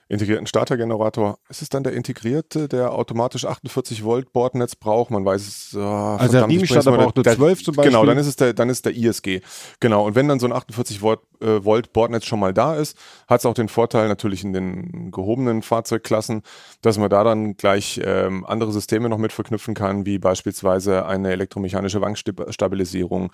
integrierten 0.09 0.47
Startergenerator, 0.47 1.39
ist 1.51 1.61
es 1.61 1.69
dann 1.69 1.83
der 1.83 1.93
integrierte, 1.93 2.67
der 2.67 2.93
automatisch 2.93 3.45
48 3.45 4.05
Volt 4.05 4.33
Bordnetz 4.33 4.75
braucht? 4.75 5.11
Man 5.11 5.25
weiß 5.25 5.47
es. 5.47 5.77
Oh, 5.77 5.81
Also 5.81 6.33
der 6.33 6.49
Riemenstarter 6.49 6.93
braucht 6.93 7.17
nur 7.17 7.25
12 7.25 7.65
zum 7.65 7.77
Beispiel. 7.77 7.93
Genau, 7.93 8.07
dann 8.07 8.17
ist 8.17 8.27
es 8.27 8.37
der, 8.37 8.55
dann 8.55 8.71
ist 8.71 8.87
der 8.87 8.97
ISG. 8.97 9.41
Genau. 9.81 10.07
Und 10.07 10.15
wenn 10.15 10.27
dann 10.27 10.41
so 10.41 10.47
ein 10.47 10.53
48 10.53 11.03
Volt, 11.03 11.21
äh, 11.41 11.63
Volt 11.63 11.93
Bordnetz 11.93 12.25
schon 12.25 12.41
mal 12.41 12.55
da 12.55 12.75
ist, 12.75 12.97
hat 13.29 13.41
es 13.41 13.47
auch 13.47 13.53
den 13.53 13.69
Vorteil 13.69 14.09
natürlich 14.09 14.45
in 14.45 14.55
den 14.55 15.11
gehobenen 15.11 15.63
Fahrzeugklassen, 15.63 16.43
dass 16.81 16.97
man 16.97 17.11
da 17.11 17.23
dann 17.23 17.59
gleich 17.59 18.01
ähm, 18.03 18.47
andere 18.47 18.73
Systeme 18.73 19.11
noch 19.11 19.19
mit 19.19 19.33
verknüpfen 19.33 19.75
kann, 19.75 20.07
wie 20.07 20.19
beispielsweise 20.19 21.05
eine 21.05 21.33
elektromechanische 21.33 22.01
Wankstabilisierung 22.01 23.31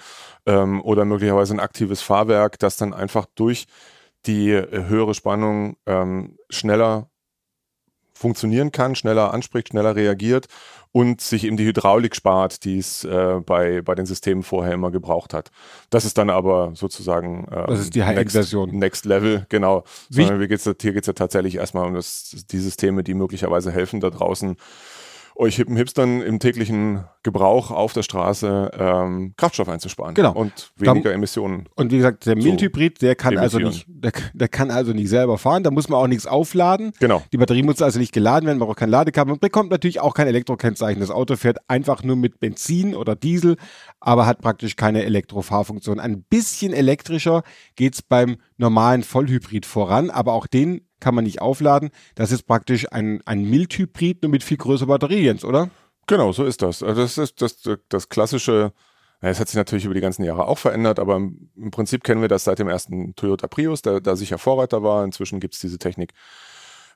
ähm, 0.46 0.82
oder 0.82 1.04
möglicherweise 1.04 1.54
ein 1.54 1.60
aktives 1.60 2.02
Fahrwerk, 2.02 2.58
das 2.58 2.76
dann 2.76 2.92
einfach 2.92 3.26
durch 3.36 3.66
die 4.26 4.50
äh, 4.50 4.86
höhere 4.88 5.14
Spannung 5.14 5.76
ähm, 5.86 6.36
schneller 6.50 7.08
funktionieren 8.16 8.70
kann, 8.70 8.94
schneller 8.94 9.34
anspricht, 9.34 9.68
schneller 9.68 9.96
reagiert 9.96 10.46
und 10.92 11.20
sich 11.20 11.42
eben 11.44 11.56
die 11.56 11.64
Hydraulik 11.64 12.14
spart, 12.14 12.64
die 12.64 12.78
es 12.78 13.02
äh, 13.02 13.40
bei, 13.44 13.82
bei 13.82 13.96
den 13.96 14.06
Systemen 14.06 14.44
vorher 14.44 14.74
immer 14.74 14.92
gebraucht 14.92 15.34
hat. 15.34 15.50
Das 15.90 16.04
ist 16.04 16.16
dann 16.16 16.30
aber 16.30 16.70
sozusagen 16.74 17.48
ähm, 17.50 17.64
Das 17.66 17.80
ist 17.80 17.94
die 17.96 18.04
High-End-Version. 18.04 18.68
Next, 18.70 18.80
Next 18.80 19.04
Level, 19.06 19.46
genau. 19.48 19.82
Wie- 20.08 20.22
Sondern 20.24 20.38
hier 20.48 20.58
hier 20.80 20.92
geht's 20.92 21.06
ja 21.08 21.12
tatsächlich 21.12 21.56
erstmal 21.56 21.86
um 21.86 21.94
das, 21.94 22.44
die 22.48 22.60
Systeme, 22.60 23.02
die 23.02 23.14
möglicherweise 23.14 23.72
helfen, 23.72 23.98
da 24.00 24.10
draußen 24.10 24.56
euch 25.36 25.56
hippen 25.56 25.76
Hipstern 25.76 26.22
im 26.22 26.38
täglichen 26.38 27.04
Gebrauch 27.22 27.70
auf 27.70 27.92
der 27.92 28.02
Straße 28.02 28.70
ähm, 28.78 29.34
Kraftstoff 29.36 29.68
einzusparen 29.68 30.14
Genau. 30.14 30.32
und 30.32 30.72
weniger 30.76 31.12
Emissionen. 31.12 31.68
Und 31.74 31.90
wie 31.90 31.96
gesagt, 31.96 32.26
der 32.26 32.36
Mildhybrid, 32.36 33.02
der 33.02 33.16
kann 33.16 33.36
also 33.38 33.58
nicht, 33.58 33.84
der, 33.88 34.12
der 34.32 34.48
kann 34.48 34.70
also 34.70 34.92
nicht 34.92 35.08
selber 35.08 35.38
fahren, 35.38 35.62
da 35.64 35.70
muss 35.70 35.88
man 35.88 35.98
auch 35.98 36.06
nichts 36.06 36.26
aufladen. 36.26 36.92
Genau. 37.00 37.22
Die 37.32 37.36
Batterie 37.36 37.62
muss 37.62 37.82
also 37.82 37.98
nicht 37.98 38.12
geladen 38.12 38.46
werden, 38.46 38.58
man 38.58 38.68
braucht 38.68 38.78
kein 38.78 38.90
Ladekabel 38.90 39.32
und 39.32 39.40
bekommt 39.40 39.70
natürlich 39.70 40.00
auch 40.00 40.14
kein 40.14 40.28
Elektrokennzeichen. 40.28 41.00
Das 41.00 41.10
Auto 41.10 41.36
fährt 41.36 41.58
einfach 41.68 42.02
nur 42.04 42.16
mit 42.16 42.38
Benzin 42.38 42.94
oder 42.94 43.16
Diesel, 43.16 43.56
aber 44.00 44.26
hat 44.26 44.40
praktisch 44.40 44.76
keine 44.76 45.02
Elektrofahrfunktion. 45.04 45.98
Ein 45.98 46.22
bisschen 46.22 46.72
elektrischer 46.72 47.42
geht's 47.76 48.02
beim 48.02 48.36
normalen 48.56 49.02
Vollhybrid 49.02 49.66
voran, 49.66 50.10
aber 50.10 50.32
auch 50.34 50.46
den 50.46 50.82
kann 51.04 51.14
man 51.14 51.24
nicht 51.24 51.42
aufladen. 51.42 51.90
Das 52.14 52.32
ist 52.32 52.44
praktisch 52.44 52.90
ein, 52.90 53.20
ein 53.26 53.44
Mildhybrid, 53.44 54.22
nur 54.22 54.30
mit 54.30 54.42
viel 54.42 54.56
größerer 54.56 54.88
Batterie, 54.88 55.20
Jens, 55.20 55.44
oder? 55.44 55.68
Genau, 56.06 56.32
so 56.32 56.44
ist 56.44 56.62
das. 56.62 56.82
Also 56.82 57.02
das 57.02 57.18
ist 57.18 57.42
das, 57.42 57.60
das 57.90 58.08
klassische, 58.08 58.72
ja, 59.20 59.28
es 59.28 59.38
hat 59.38 59.48
sich 59.48 59.56
natürlich 59.56 59.84
über 59.84 59.92
die 59.92 60.00
ganzen 60.00 60.24
Jahre 60.24 60.48
auch 60.48 60.56
verändert, 60.56 60.98
aber 60.98 61.16
im 61.16 61.50
im 61.56 61.70
Prinzip 61.70 62.04
kennen 62.04 62.22
wir 62.22 62.28
das 62.28 62.44
seit 62.44 62.58
dem 62.58 62.68
ersten 62.68 63.14
Toyota 63.16 63.48
Prius, 63.48 63.82
der 63.82 64.00
da 64.00 64.16
sicher 64.16 64.38
Vorreiter 64.38 64.82
war. 64.82 65.04
Inzwischen 65.04 65.40
gibt 65.40 65.52
es 65.52 65.60
diese 65.60 65.78
Technik 65.78 66.14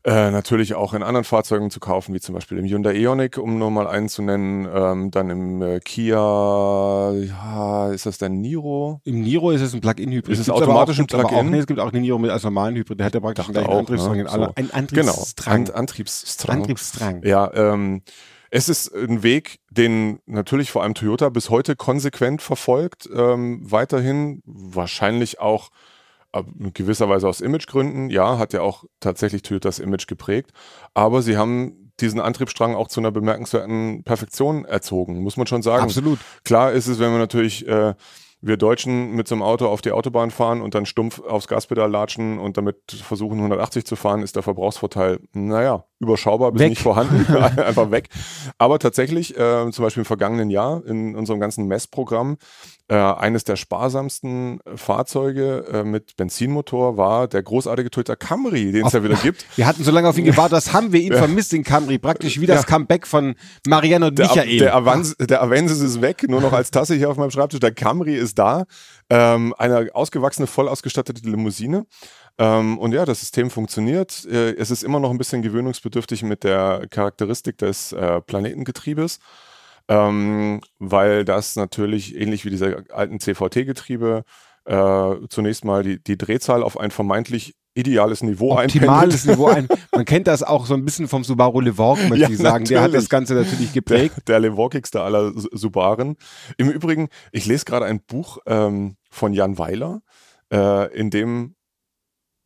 äh, 0.05 0.31
natürlich 0.31 0.75
auch 0.75 0.95
in 0.95 1.02
anderen 1.02 1.25
Fahrzeugen 1.25 1.71
zu 1.71 1.81
kaufen, 1.81 2.14
wie 2.14 2.21
zum 2.21 2.35
Beispiel 2.35 2.59
im 2.59 2.64
Hyundai 2.64 2.95
Ioniq, 2.95 3.37
um 3.38 3.59
nur 3.59 3.71
mal 3.71 3.87
einen 3.87 4.09
zu 4.09 4.23
nennen. 4.23 4.69
Ähm, 4.73 5.11
dann 5.11 5.28
im 5.28 5.61
äh, 5.61 5.81
Kia, 5.81 7.12
ja, 7.12 7.90
ist 7.90 8.07
das 8.07 8.19
der 8.19 8.28
Niro? 8.28 9.00
Im 9.05 9.21
Niro 9.21 9.50
ist 9.50 9.61
es 9.61 9.75
ein 9.75 9.81
Plug-in-Hybrid. 9.81 10.33
Ist 10.33 10.40
es 10.40 10.50
automatisch 10.50 11.00
ein 11.00 11.07
Plug-in? 11.07 11.50
nee, 11.50 11.59
es 11.59 11.67
gibt 11.67 11.81
auch 11.81 11.90
den 11.90 12.02
Niro 12.02 12.19
mit 12.19 12.31
als 12.31 12.45
normalen 12.45 12.76
Hybrid. 12.76 12.99
Der 13.00 13.07
hat 13.07 13.14
ja 13.14 13.21
praktisch 13.21 13.49
gleichen 13.49 13.69
auch, 13.69 13.78
Antriebsstrang 13.78 14.19
ne? 14.19 14.28
So. 14.28 14.52
Ein 14.55 14.87
Genau, 14.88 15.12
Antriebsstrang. 15.12 15.69
An 15.69 15.75
Antriebsstrang. 15.75 16.57
Antriebsstrang. 16.59 17.23
Ja, 17.25 17.50
ähm, 17.55 18.02
es 18.50 18.69
ist 18.69 18.95
ein 18.95 19.23
Weg, 19.23 19.59
den 19.71 20.21
natürlich 20.26 20.71
vor 20.71 20.83
allem 20.83 20.95
Toyota 20.95 21.28
bis 21.28 21.50
heute 21.50 21.76
konsequent 21.76 22.40
verfolgt. 22.40 23.09
Ähm, 23.14 23.61
weiterhin 23.62 24.43
wahrscheinlich 24.47 25.40
auch 25.40 25.71
in 26.58 26.73
gewisser 26.73 27.08
Weise 27.08 27.28
aus 27.28 27.40
Imagegründen. 27.40 28.11
Ja, 28.11 28.38
hat 28.38 28.52
ja 28.52 28.61
auch 28.61 28.85
tatsächlich 29.00 29.42
Toyotas 29.42 29.78
Image 29.78 30.06
geprägt. 30.06 30.52
Aber 30.94 31.23
sie 31.23 31.37
haben 31.37 31.92
diesen 32.00 32.20
Antriebsstrang 32.20 32.75
auch 32.75 32.88
zu 32.88 33.00
einer 33.00 33.11
bemerkenswerten 33.11 34.04
Perfektion 34.04 34.64
erzogen, 34.64 35.20
muss 35.23 35.37
man 35.37 35.47
schon 35.47 35.62
sagen. 35.62 35.85
Absolut. 35.85 36.18
Klar 36.44 36.73
ist 36.73 36.87
es, 36.87 36.99
wenn 36.99 37.11
wir 37.11 37.18
natürlich 37.18 37.66
äh, 37.66 37.94
wir 38.40 38.56
Deutschen 38.56 39.12
mit 39.12 39.26
so 39.26 39.35
einem 39.35 39.42
Auto 39.42 39.66
auf 39.66 39.80
die 39.80 39.90
Autobahn 39.90 40.30
fahren 40.30 40.61
und 40.61 40.75
dann 40.75 40.87
stumpf 40.87 41.20
aufs 41.20 41.49
Gaspedal 41.49 41.90
latschen 41.90 42.38
und 42.38 42.56
damit 42.56 42.76
versuchen 42.88 43.38
180 43.38 43.85
zu 43.85 43.97
fahren, 43.97 44.23
ist 44.23 44.37
der 44.37 44.44
Verbrauchsvorteil, 44.44 45.18
naja, 45.32 45.85
überschaubar 46.00 46.52
bis 46.52 46.61
Weg. 46.61 46.71
nicht 46.71 46.83
vorhanden, 46.83 47.26
einfach 47.37 47.90
weg. 47.90 48.09
Aber 48.59 48.78
tatsächlich, 48.78 49.37
äh, 49.37 49.71
zum 49.71 49.83
Beispiel 49.85 50.02
im 50.02 50.05
vergangenen 50.07 50.50
Jahr 50.50 50.85
in 50.87 51.17
unserem 51.17 51.40
ganzen 51.40 51.67
Messprogramm, 51.67 52.37
äh, 52.90 52.95
eines 52.95 53.45
der 53.45 53.57
sparsamsten 53.57 54.61
Fahrzeuge 54.76 55.64
äh, 55.73 55.85
mit 55.85 56.17
Benzinmotor 56.17 56.97
war 56.97 57.28
der 57.28 57.43
großartige 57.43 57.90
Toyota 57.90 58.17
Camry, 58.17 58.73
den 58.73 58.87
es 58.87 58.93
ja 58.95 59.02
wieder 59.05 59.17
gibt. 59.17 59.45
Wir 59.57 59.67
hatten 59.67 59.85
so 59.85 59.90
lange 59.90 60.09
auf 60.09 60.17
ihn 60.17 60.25
gewartet, 60.25 60.52
das 60.57 60.73
haben 60.73 60.93
wir 60.93 61.00
ihn 61.02 61.12
Ja. 61.12 61.19
vermisst, 61.19 61.52
den 61.52 61.64
Camry. 61.64 61.99
Praktisch 61.99 62.40
wie 62.40 62.47
das 62.47 62.62
Ja. 62.62 62.67
Comeback 62.67 63.07
von 63.07 63.35
Marianne 63.67 64.07
und 64.07 64.19
Der, 64.19 64.26
Michael. 64.28 64.59
der, 64.59 64.75
Avans, 64.75 65.17
der 65.19 65.43
Avensis 65.43 65.81
ist 65.81 66.00
weg, 66.00 66.25
nur 66.28 66.40
noch 66.40 66.52
als 66.52 66.71
Tasse 66.71 66.95
hier 66.95 67.11
auf 67.11 67.17
meinem 67.19 67.31
Schreibtisch. 67.31 67.61
Der 67.61 67.73
Camry 67.73 68.14
ist 68.17 68.38
da. 68.38 68.64
Ähm, 69.11 69.55
eine 69.59 69.88
ausgewachsene, 69.95 70.47
voll 70.47 70.69
ausgestattete 70.69 71.28
Limousine. 71.28 71.87
Ähm, 72.38 72.78
und 72.78 72.92
ja, 72.92 73.04
das 73.04 73.21
System 73.21 73.50
funktioniert. 73.50 74.25
Äh, 74.26 74.54
es 74.57 74.71
ist 74.71 74.85
immer 74.85 75.00
noch 75.00 75.11
ein 75.11 75.18
bisschen 75.18 75.42
gewöhnungsbedürftig 75.42 76.23
mit 76.23 76.45
der 76.45 76.87
Charakteristik 76.90 77.59
des 77.59 77.92
äh, 77.92 78.21
Planetengetriebes. 78.21 79.18
Ähm, 79.90 80.61
weil 80.78 81.25
das 81.25 81.57
natürlich 81.57 82.14
ähnlich 82.14 82.45
wie 82.45 82.50
diese 82.50 82.85
alten 82.92 83.21
CVT-Getriebe 83.21 84.23
äh, 84.66 85.14
zunächst 85.30 85.64
mal 85.64 85.83
die, 85.83 86.02
die 86.02 86.18
Drehzahl 86.18 86.62
auf 86.62 86.78
ein 86.78 86.90
vermeintlich 86.90 87.54
ideales 87.75 88.23
Niveau 88.23 88.52
Optimales 88.59 89.26
einpendelt. 89.26 89.26
Niveau 89.38 89.47
ein. 89.49 89.68
Man 89.92 90.04
kennt 90.04 90.26
das 90.26 90.42
auch 90.42 90.66
so 90.66 90.75
ein 90.75 90.85
bisschen 90.85 91.09
vom 91.09 91.25
Subaru 91.25 91.61
Levorg, 91.61 91.99
möchte 92.09 92.16
Ja, 92.25 92.28
ich 92.28 92.37
sagen. 92.37 92.64
Der 92.66 92.80
hat 92.80 92.88
natürlich. 92.88 93.04
das 93.04 93.09
Ganze 93.09 93.35
natürlich 93.35 93.73
der, 93.73 93.83
geprägt. 93.83 94.28
der 94.28 94.40
Levorkigste 94.40 95.00
aller 95.00 95.33
Su- 95.33 95.49
Subaren. 95.52 96.16
Im 96.59 96.68
Übrigen, 96.71 97.09
ich 97.33 97.47
lese 97.47 97.64
gerade 97.64 97.87
ein 97.87 98.00
Buch 98.07 98.38
ähm, 98.47 98.97
von 99.11 99.33
Jan 99.33 99.57
Weiler, 99.59 100.02
äh, 100.52 100.92
in 100.95 101.09
dem 101.11 101.54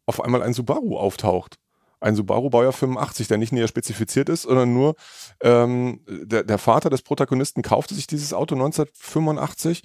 auf 0.07 0.23
einmal 0.23 0.43
ein 0.43 0.53
Subaru 0.53 0.97
auftaucht. 0.97 1.57
Ein 2.01 2.17
Subaru 2.17 2.51
Baujahr 2.51 2.73
85, 2.73 3.29
der 3.29 3.39
nicht 3.39 3.53
näher 3.53 3.69
spezifiziert 3.69 4.29
ist, 4.29 4.43
sondern 4.43 4.75
nur 4.75 4.97
ähm, 5.41 6.01
der, 6.09 6.43
der 6.43 6.59
Vater 6.59 6.91
des 6.91 7.03
Protagonisten 7.03 7.63
kaufte 7.63 7.95
sich 7.95 8.09
dieses 8.09 8.35
Auto 8.35 8.57
1985, 8.57 9.83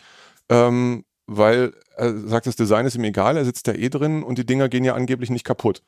ähm, 0.49 1.05
weil 1.27 1.73
er 1.95 2.17
sagt, 2.27 2.47
das 2.47 2.55
Design 2.55 2.85
ist 2.85 2.95
ihm 2.95 3.03
egal, 3.03 3.37
er 3.37 3.45
sitzt 3.45 3.67
da 3.67 3.73
eh 3.73 3.89
drin 3.89 4.23
und 4.23 4.39
die 4.39 4.45
Dinger 4.45 4.67
gehen 4.69 4.83
ja 4.83 4.95
angeblich 4.95 5.29
nicht 5.29 5.43
kaputt. 5.43 5.83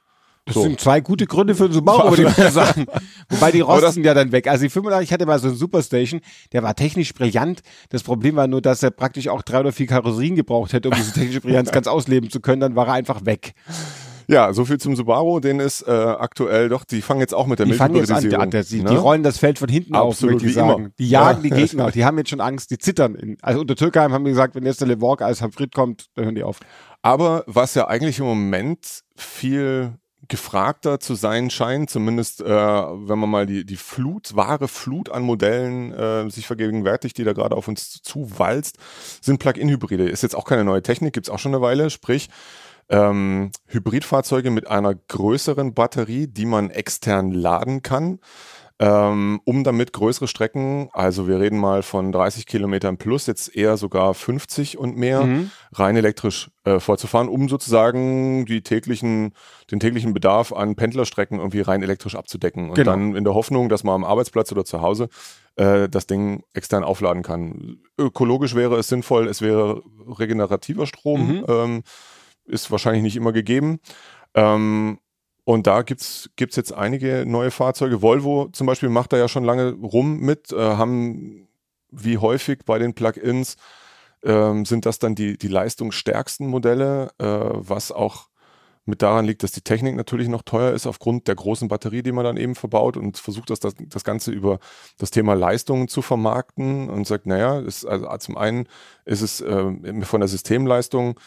Das 0.45 0.55
So. 0.55 0.61
sind 0.61 0.79
zwei 0.79 0.99
gute 1.01 1.25
Gründe 1.25 1.55
für 1.55 1.65
einen 1.65 1.73
Subaru, 1.73 2.09
würde 2.17 2.29
ich 2.29 2.37
mal 2.37 2.51
sagen. 2.51 2.85
Wobei 3.29 3.51
die 3.51 3.61
rosten 3.61 4.03
ja 4.03 4.13
dann 4.13 4.31
weg. 4.31 4.47
Also 4.47 4.63
die 4.63 4.69
85 4.69 5.11
hatte 5.11 5.25
mal 5.25 5.39
so 5.39 5.47
einen 5.47 5.57
Superstation, 5.57 6.21
der 6.51 6.63
war 6.63 6.75
technisch 6.75 7.13
brillant. 7.13 7.61
Das 7.89 8.03
Problem 8.03 8.35
war 8.35 8.47
nur, 8.47 8.61
dass 8.61 8.83
er 8.83 8.91
praktisch 8.91 9.27
auch 9.27 9.41
drei 9.41 9.61
oder 9.61 9.71
vier 9.71 9.87
Karosserien 9.87 10.35
gebraucht 10.35 10.73
hätte, 10.73 10.89
um 10.89 10.95
diese 10.95 11.13
technische 11.13 11.41
Brillanz 11.41 11.71
ganz 11.71 11.87
ausleben 11.87 12.29
zu 12.29 12.39
können. 12.39 12.61
Dann 12.61 12.75
war 12.75 12.87
er 12.87 12.93
einfach 12.93 13.25
weg. 13.25 13.53
Ja, 14.29 14.53
so 14.53 14.63
viel 14.63 14.77
zum 14.77 14.95
Subaru, 14.95 15.39
den 15.39 15.59
ist 15.59 15.81
äh, 15.87 15.91
aktuell 15.91 16.69
doch, 16.69 16.83
die 16.83 17.01
fangen 17.01 17.19
jetzt 17.19 17.33
auch 17.33 17.47
mit 17.47 17.57
der 17.57 17.65
Die 17.65 17.73
fangen 17.73 17.95
jetzt 17.95 18.11
an, 18.11 18.21
Mildhybridisierung, 18.21 18.51
der, 18.51 18.63
die, 18.63 18.83
ne? 18.83 18.89
die 18.91 18.95
rollen 18.95 19.23
das 19.23 19.39
Feld 19.39 19.57
von 19.57 19.67
hinten 19.69 19.95
auf, 19.95 20.13
Absolut, 20.13 20.35
möchte 20.35 20.49
ich 20.49 20.55
wie 20.55 20.59
immer. 20.59 20.71
sagen. 20.73 20.93
Die 20.99 21.09
jagen 21.09 21.43
Ja. 21.43 21.55
die 21.55 21.61
Gegner. 21.61 21.89
Die 21.89 22.05
haben 22.05 22.17
jetzt 22.19 22.29
schon 22.29 22.39
Angst, 22.39 22.69
die 22.69 22.77
zittern. 22.77 23.15
In, 23.15 23.37
also 23.41 23.61
unter 23.61 23.75
Türkheim 23.75 24.13
haben 24.13 24.23
die 24.25 24.29
gesagt, 24.29 24.53
wenn 24.53 24.65
jetzt 24.67 24.81
der 24.81 24.87
Levorg 24.87 25.23
als 25.23 25.41
Hybrid 25.41 25.73
kommt, 25.73 26.05
dann 26.13 26.25
hören 26.25 26.35
die 26.35 26.43
auf. 26.43 26.59
Aber 27.01 27.43
was 27.47 27.73
ja 27.73 27.87
eigentlich 27.87 28.19
im 28.19 28.25
Moment 28.25 29.01
viel 29.15 29.93
gefragter 30.27 30.99
zu 30.99 31.15
sein 31.15 31.49
scheint, 31.49 31.89
zumindest 31.89 32.41
äh, 32.41 32.45
wenn 32.45 33.17
man 33.17 33.31
mal 33.31 33.45
die, 33.47 33.65
die 33.65 33.77
Flut, 33.77 34.35
wahre 34.35 34.67
Flut 34.67 35.09
an 35.09 35.23
Modellen 35.23 35.91
äh, 35.91 36.29
sich 36.29 36.45
vergegenwärtigt, 36.45 37.17
die 37.17 37.23
da 37.23 37.33
gerade 37.33 37.55
auf 37.55 37.67
uns 37.67 37.99
zuwalzt, 38.03 38.77
sind 39.21 39.39
Plug-in-Hybride. 39.39 40.07
Ist 40.07 40.21
jetzt 40.21 40.35
auch 40.35 40.45
keine 40.45 40.65
neue 40.65 40.83
Technik, 40.83 41.13
gibt's 41.13 41.31
auch 41.31 41.39
schon 41.39 41.55
eine 41.55 41.63
Weile, 41.63 41.89
sprich 41.89 42.29
ähm, 42.89 43.51
Hybridfahrzeuge 43.67 44.49
mit 44.51 44.67
einer 44.67 44.95
größeren 44.95 45.73
Batterie, 45.73 46.27
die 46.27 46.45
man 46.45 46.69
extern 46.69 47.31
laden 47.31 47.81
kann, 47.83 48.19
ähm, 48.81 49.41
um 49.43 49.65
damit 49.65 49.91
größere 49.91 50.29
Strecken, 50.29 50.89
also 50.93 51.27
wir 51.27 51.39
reden 51.41 51.59
mal 51.59 51.83
von 51.83 52.13
30 52.13 52.45
Kilometern 52.45 52.95
plus, 52.97 53.27
jetzt 53.27 53.53
eher 53.53 53.75
sogar 53.75 54.13
50 54.13 54.77
und 54.77 54.95
mehr, 54.95 55.25
Mhm. 55.25 55.51
rein 55.73 55.97
elektrisch 55.97 56.49
äh, 56.63 56.79
vorzufahren, 56.79 57.27
um 57.27 57.49
sozusagen 57.49 58.45
die 58.45 58.61
täglichen, 58.61 59.33
den 59.69 59.81
täglichen 59.81 60.13
Bedarf 60.13 60.53
an 60.53 60.75
Pendlerstrecken 60.75 61.39
irgendwie 61.39 61.59
rein 61.59 61.83
elektrisch 61.83 62.15
abzudecken. 62.15 62.69
Und 62.69 62.75
Genau. 62.75 62.91
dann 62.91 63.15
in 63.17 63.25
der 63.25 63.33
Hoffnung, 63.33 63.67
dass 63.67 63.83
man 63.83 63.95
am 63.95 64.03
Arbeitsplatz 64.05 64.49
oder 64.53 64.63
zu 64.63 64.81
Hause 64.81 65.09
äh, 65.57 65.89
das 65.89 66.07
Ding 66.07 66.43
extern 66.53 66.85
aufladen 66.85 67.21
kann. 67.21 67.79
Ökologisch 67.97 68.55
wäre 68.55 68.77
es 68.77 68.87
sinnvoll, 68.87 69.27
es 69.27 69.41
wäre 69.41 69.83
regenerativer 70.07 70.85
Strom, 70.87 71.27
Mhm. 71.39 71.45
ähm, 71.49 71.83
ist 72.49 72.71
wahrscheinlich 72.71 73.03
nicht 73.03 73.15
immer 73.15 73.31
gegeben. 73.31 73.79
Ähm, 74.33 74.99
und 75.45 75.65
da 75.65 75.81
gibt's 75.81 76.29
gibt's 76.35 76.55
jetzt 76.55 76.73
einige 76.73 77.25
neue 77.25 77.51
Fahrzeuge. 77.51 78.01
Volvo 78.01 78.49
zum 78.51 78.67
Beispiel 78.67 78.89
macht 78.89 79.13
da 79.13 79.17
ja 79.17 79.27
schon 79.27 79.43
lange 79.43 79.71
rum 79.71 80.19
mit, 80.19 80.51
äh, 80.51 80.57
haben 80.57 81.47
wie 81.91 82.17
häufig 82.17 82.59
bei 82.65 82.77
den 82.77 82.93
Plug-ins 82.93 83.55
ähm, 84.23 84.65
sind 84.65 84.85
das 84.85 84.99
dann 84.99 85.15
die, 85.15 85.37
die 85.37 85.47
leistungsstärksten 85.47 86.47
Modelle, 86.47 87.11
äh, 87.19 87.25
was 87.25 87.91
auch 87.91 88.29
mit 88.85 89.01
daran 89.01 89.25
liegt, 89.25 89.43
dass 89.43 89.51
die 89.51 89.61
Technik 89.61 89.95
natürlich 89.95 90.27
noch 90.27 90.41
teuer 90.41 90.73
ist 90.73 90.87
aufgrund 90.87 91.27
der 91.27 91.35
großen 91.35 91.67
Batterie, 91.67 92.01
die 92.01 92.11
man 92.11 92.25
dann 92.25 92.37
eben 92.37 92.55
verbaut 92.55 92.97
und 92.97 93.17
versucht, 93.17 93.49
das, 93.49 93.59
das, 93.59 93.75
das 93.77 94.03
Ganze 94.03 94.31
über 94.31 94.59
das 94.97 95.11
Thema 95.11 95.35
Leistungen 95.35 95.87
zu 95.87 96.01
vermarkten 96.01 96.89
und 96.89 97.05
sagt, 97.05 97.27
naja, 97.27 97.59
ist, 97.59 97.85
also 97.85 98.07
zum 98.17 98.37
einen 98.37 98.67
ist 99.05 99.21
es 99.21 99.41
ähm, 99.41 100.01
von 100.03 100.21
der 100.21 100.27
Systemleistung 100.27 101.19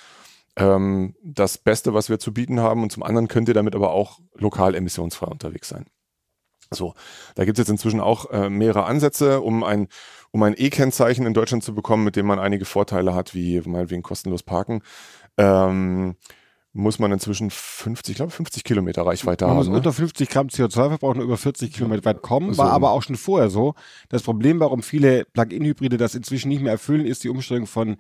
ähm, 0.56 1.14
das 1.22 1.58
Beste, 1.58 1.94
was 1.94 2.08
wir 2.08 2.18
zu 2.18 2.32
bieten 2.32 2.60
haben 2.60 2.82
und 2.82 2.92
zum 2.92 3.02
anderen 3.02 3.28
könnt 3.28 3.48
ihr 3.48 3.54
damit 3.54 3.74
aber 3.74 3.92
auch 3.92 4.20
lokal 4.34 4.74
emissionsfrei 4.74 5.26
unterwegs 5.26 5.68
sein. 5.68 5.86
So, 6.70 6.94
da 7.34 7.44
gibt 7.44 7.58
es 7.58 7.62
jetzt 7.62 7.70
inzwischen 7.70 8.00
auch 8.00 8.30
äh, 8.30 8.48
mehrere 8.48 8.84
Ansätze, 8.84 9.40
um 9.40 9.62
ein, 9.62 9.88
um 10.30 10.42
ein 10.42 10.54
E-Kennzeichen 10.56 11.26
in 11.26 11.34
Deutschland 11.34 11.62
zu 11.62 11.74
bekommen, 11.74 12.04
mit 12.04 12.16
dem 12.16 12.26
man 12.26 12.38
einige 12.38 12.64
Vorteile 12.64 13.14
hat, 13.14 13.34
wie 13.34 13.60
meinetwegen 13.60 14.02
kostenlos 14.02 14.42
parken. 14.42 14.82
Ähm, 15.36 16.16
muss 16.74 16.98
man 16.98 17.12
inzwischen 17.12 17.50
50, 17.50 18.12
ich 18.12 18.16
glaube 18.16 18.32
50 18.32 18.64
Kilometer 18.64 19.04
Reichweite 19.04 19.46
Man 19.46 19.56
muss 19.56 19.66
haben. 19.66 19.72
Ne? 19.72 19.78
unter 19.78 19.92
50 19.92 20.28
Gramm 20.28 20.46
CO2 20.46 20.88
verbrauchen 20.88 21.18
und 21.18 21.24
über 21.24 21.36
40 21.36 21.72
Kilometer 21.72 22.04
weit 22.06 22.22
kommen. 22.22 22.54
So. 22.54 22.62
War 22.62 22.70
aber 22.70 22.92
auch 22.92 23.02
schon 23.02 23.16
vorher 23.16 23.50
so. 23.50 23.74
Das 24.08 24.22
Problem, 24.22 24.58
warum 24.58 24.82
viele 24.82 25.26
Plug-in-Hybride 25.26 25.98
das 25.98 26.14
inzwischen 26.14 26.48
nicht 26.48 26.62
mehr 26.62 26.72
erfüllen, 26.72 27.04
ist 27.04 27.24
die 27.24 27.28
Umstellung 27.28 27.66
von 27.66 27.98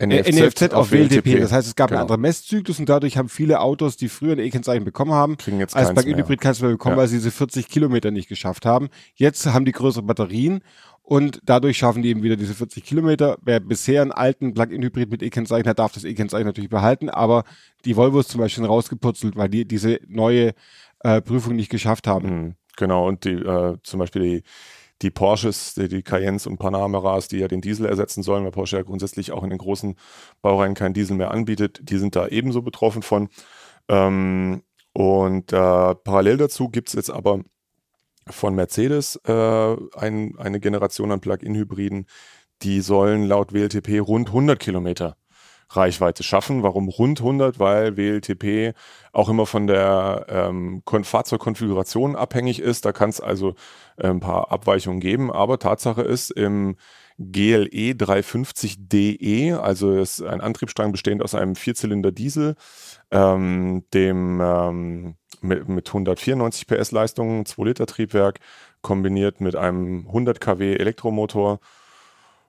NFZ 0.00 0.74
auf 0.74 0.90
WLTP. 0.92 1.38
Das 1.40 1.52
heißt, 1.52 1.66
es 1.68 1.74
gab 1.74 1.88
Genau. 1.88 2.00
einen 2.00 2.02
anderen 2.02 2.20
Messzyklus 2.20 2.78
und 2.78 2.88
dadurch 2.88 3.16
haben 3.16 3.28
viele 3.28 3.60
Autos, 3.60 3.96
die 3.96 4.08
früher 4.08 4.32
ein 4.32 4.38
E-Kennzeichen 4.38 4.84
bekommen 4.84 5.12
haben, 5.12 5.36
Kriegen 5.38 5.58
jetzt 5.58 5.74
als 5.74 5.92
Plug-in-Hybrid 5.92 6.40
keins 6.40 6.60
mehr 6.60 6.70
bekommen, 6.70 6.96
Ja. 6.96 7.02
weil 7.02 7.08
sie 7.08 7.16
diese 7.16 7.30
40 7.30 7.68
Kilometer 7.68 8.10
nicht 8.10 8.28
geschafft 8.28 8.66
haben. 8.66 8.88
Jetzt 9.14 9.46
haben 9.46 9.64
die 9.64 9.72
größere 9.72 10.02
Batterien 10.02 10.60
und 11.02 11.40
dadurch 11.44 11.78
schaffen 11.78 12.02
die 12.02 12.10
eben 12.10 12.22
wieder 12.22 12.36
diese 12.36 12.52
40 12.54 12.84
Kilometer. 12.84 13.38
Wer 13.42 13.60
bisher 13.60 14.02
einen 14.02 14.12
alten 14.12 14.52
Plug-in-Hybrid 14.52 15.10
mit 15.10 15.22
E-Kennzeichen 15.22 15.68
hat, 15.68 15.78
darf 15.78 15.92
das 15.92 16.04
E-Kennzeichen 16.04 16.46
natürlich 16.46 16.70
behalten, 16.70 17.08
aber 17.08 17.44
die 17.84 17.96
Volvos 17.96 18.28
zum 18.28 18.40
Beispiel 18.40 18.64
rausgeputzelt, 18.66 19.36
weil 19.36 19.48
die 19.48 19.64
diese 19.66 20.00
neue 20.08 20.52
äh, 21.00 21.22
Prüfung 21.22 21.56
nicht 21.56 21.70
geschafft 21.70 22.06
haben. 22.06 22.28
Mhm, 22.28 22.54
Genau, 22.78 23.08
und 23.08 23.24
die, 23.24 23.30
äh, 23.32 23.76
zum 23.82 24.00
Beispiel 24.00 24.22
die, 24.22 24.42
die 25.02 25.10
Porsches, 25.10 25.74
die, 25.74 26.02
Cayennes 26.02 26.46
und 26.46 26.58
Panameras, 26.58 27.28
die 27.28 27.38
ja 27.38 27.48
den 27.48 27.60
Diesel 27.60 27.86
ersetzen 27.86 28.22
sollen, 28.22 28.44
weil 28.44 28.50
Porsche 28.50 28.76
ja 28.76 28.82
grundsätzlich 28.82 29.32
auch 29.32 29.44
in 29.44 29.50
den 29.50 29.58
großen 29.58 29.96
Baureihen 30.40 30.74
keinen 30.74 30.94
Diesel 30.94 31.16
mehr 31.16 31.30
anbietet, 31.30 31.80
die 31.82 31.98
sind 31.98 32.16
da 32.16 32.28
ebenso 32.28 32.62
betroffen 32.62 33.02
von. 33.02 33.28
Ähm, 33.88 34.62
und 34.92 35.52
äh, 35.52 35.94
parallel 35.94 36.38
dazu 36.38 36.70
gibt 36.70 36.88
es 36.88 36.94
jetzt 36.94 37.10
aber 37.10 37.40
von 38.28 38.54
Mercedes 38.54 39.16
äh, 39.26 39.76
ein, 39.96 40.36
eine 40.38 40.60
Generation 40.60 41.12
an 41.12 41.20
Plug-in-Hybriden, 41.20 42.06
die 42.62 42.80
sollen 42.80 43.24
laut 43.24 43.52
WLTP 43.52 44.00
rund 44.00 44.28
100 44.28 44.58
Kilometer 44.58 45.16
Reichweite 45.68 46.22
schaffen. 46.22 46.62
Warum 46.62 46.88
rund 46.88 47.20
100? 47.20 47.58
Weil 47.58 47.96
WLTP 47.96 48.74
auch 49.12 49.28
immer 49.28 49.46
von 49.46 49.66
der 49.66 50.26
ähm, 50.28 50.82
Kon 50.84 51.04
Fahrzeugkonfiguration 51.04 52.16
abhängig 52.16 52.60
ist. 52.60 52.84
Da 52.84 52.92
kann 52.92 53.10
es 53.10 53.20
also 53.20 53.54
äh, 53.96 54.08
ein 54.08 54.20
paar 54.20 54.52
Abweichungen 54.52 55.00
geben. 55.00 55.32
Aber 55.32 55.58
Tatsache 55.58 56.02
ist, 56.02 56.30
im 56.30 56.76
GLE 57.18 57.92
350DE, 57.94 59.56
also 59.56 59.96
ist 59.96 60.22
ein 60.22 60.40
Antriebsstrang 60.40 60.92
bestehend 60.92 61.22
aus 61.22 61.34
einem 61.34 61.56
Vierzylinder 61.56 62.12
Diesel, 62.12 62.56
ähm, 63.10 63.84
dem 63.94 64.40
ähm, 64.42 65.14
mit, 65.40 65.68
mit 65.68 65.88
194 65.88 66.66
PS 66.66 66.92
Leistung, 66.92 67.46
2 67.46 67.64
Liter 67.64 67.86
Triebwerk, 67.86 68.40
kombiniert 68.82 69.40
mit 69.40 69.56
einem 69.56 70.06
100 70.06 70.40
kW 70.40 70.74
Elektromotor 70.74 71.60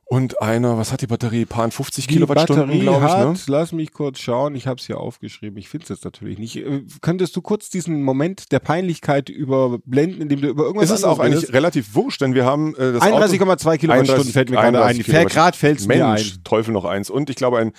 Und 0.09 0.41
einer, 0.41 0.77
was 0.77 0.93
hat 0.93 1.01
die 1.01 1.07
Batterie? 1.07 1.45
Paar 1.45 1.69
50 1.69 2.07
Die 2.07 2.13
Kilowattstunden, 2.13 2.79
glaube 2.79 3.05
ich. 3.05 3.11
hat, 3.11 3.27
Ne? 3.27 3.35
lass 3.47 3.73
mich 3.73 3.91
kurz 3.91 4.19
schauen, 4.19 4.55
ich 4.55 4.65
habe 4.65 4.79
es 4.79 4.85
hier 4.85 4.99
aufgeschrieben, 4.99 5.57
ich 5.57 5.67
finde 5.67 5.83
es 5.83 5.89
jetzt 5.89 6.05
natürlich 6.05 6.37
nicht. 6.39 6.55
Äh, 6.55 6.83
Könntest 7.01 7.35
du 7.35 7.41
kurz 7.41 7.69
diesen 7.69 8.03
Moment 8.03 8.51
der 8.53 8.59
Peinlichkeit 8.59 9.27
überblenden, 9.29 10.21
indem 10.21 10.39
du 10.41 10.47
über 10.47 10.63
irgendwas 10.63 10.91
Es 10.91 10.99
ist 10.99 11.03
auch 11.03 11.19
eigentlich 11.19 11.51
relativ 11.51 11.93
wurscht, 11.93 12.21
denn 12.21 12.33
wir 12.35 12.45
haben 12.45 12.73
äh, 12.75 12.93
das 12.93 13.01
Auto- 13.01 13.17
31,2 13.17 13.77
Kilowattstunden 13.77 14.31
fällt 14.31 14.49
mir 14.49 14.55
gerade 14.55 14.67
ein. 14.77 14.83
31 14.83 15.05
Fair 15.05 15.25
Grad 15.25 15.55
fällt 15.57 15.85
mir 15.87 16.05
Mensch, 16.07 16.35
ein. 16.37 16.43
Teufel 16.45 16.71
noch 16.73 16.85
eins. 16.85 17.09
Und 17.09 17.29
ich 17.29 17.35
glaube, 17.35 17.57
ein 17.59 17.73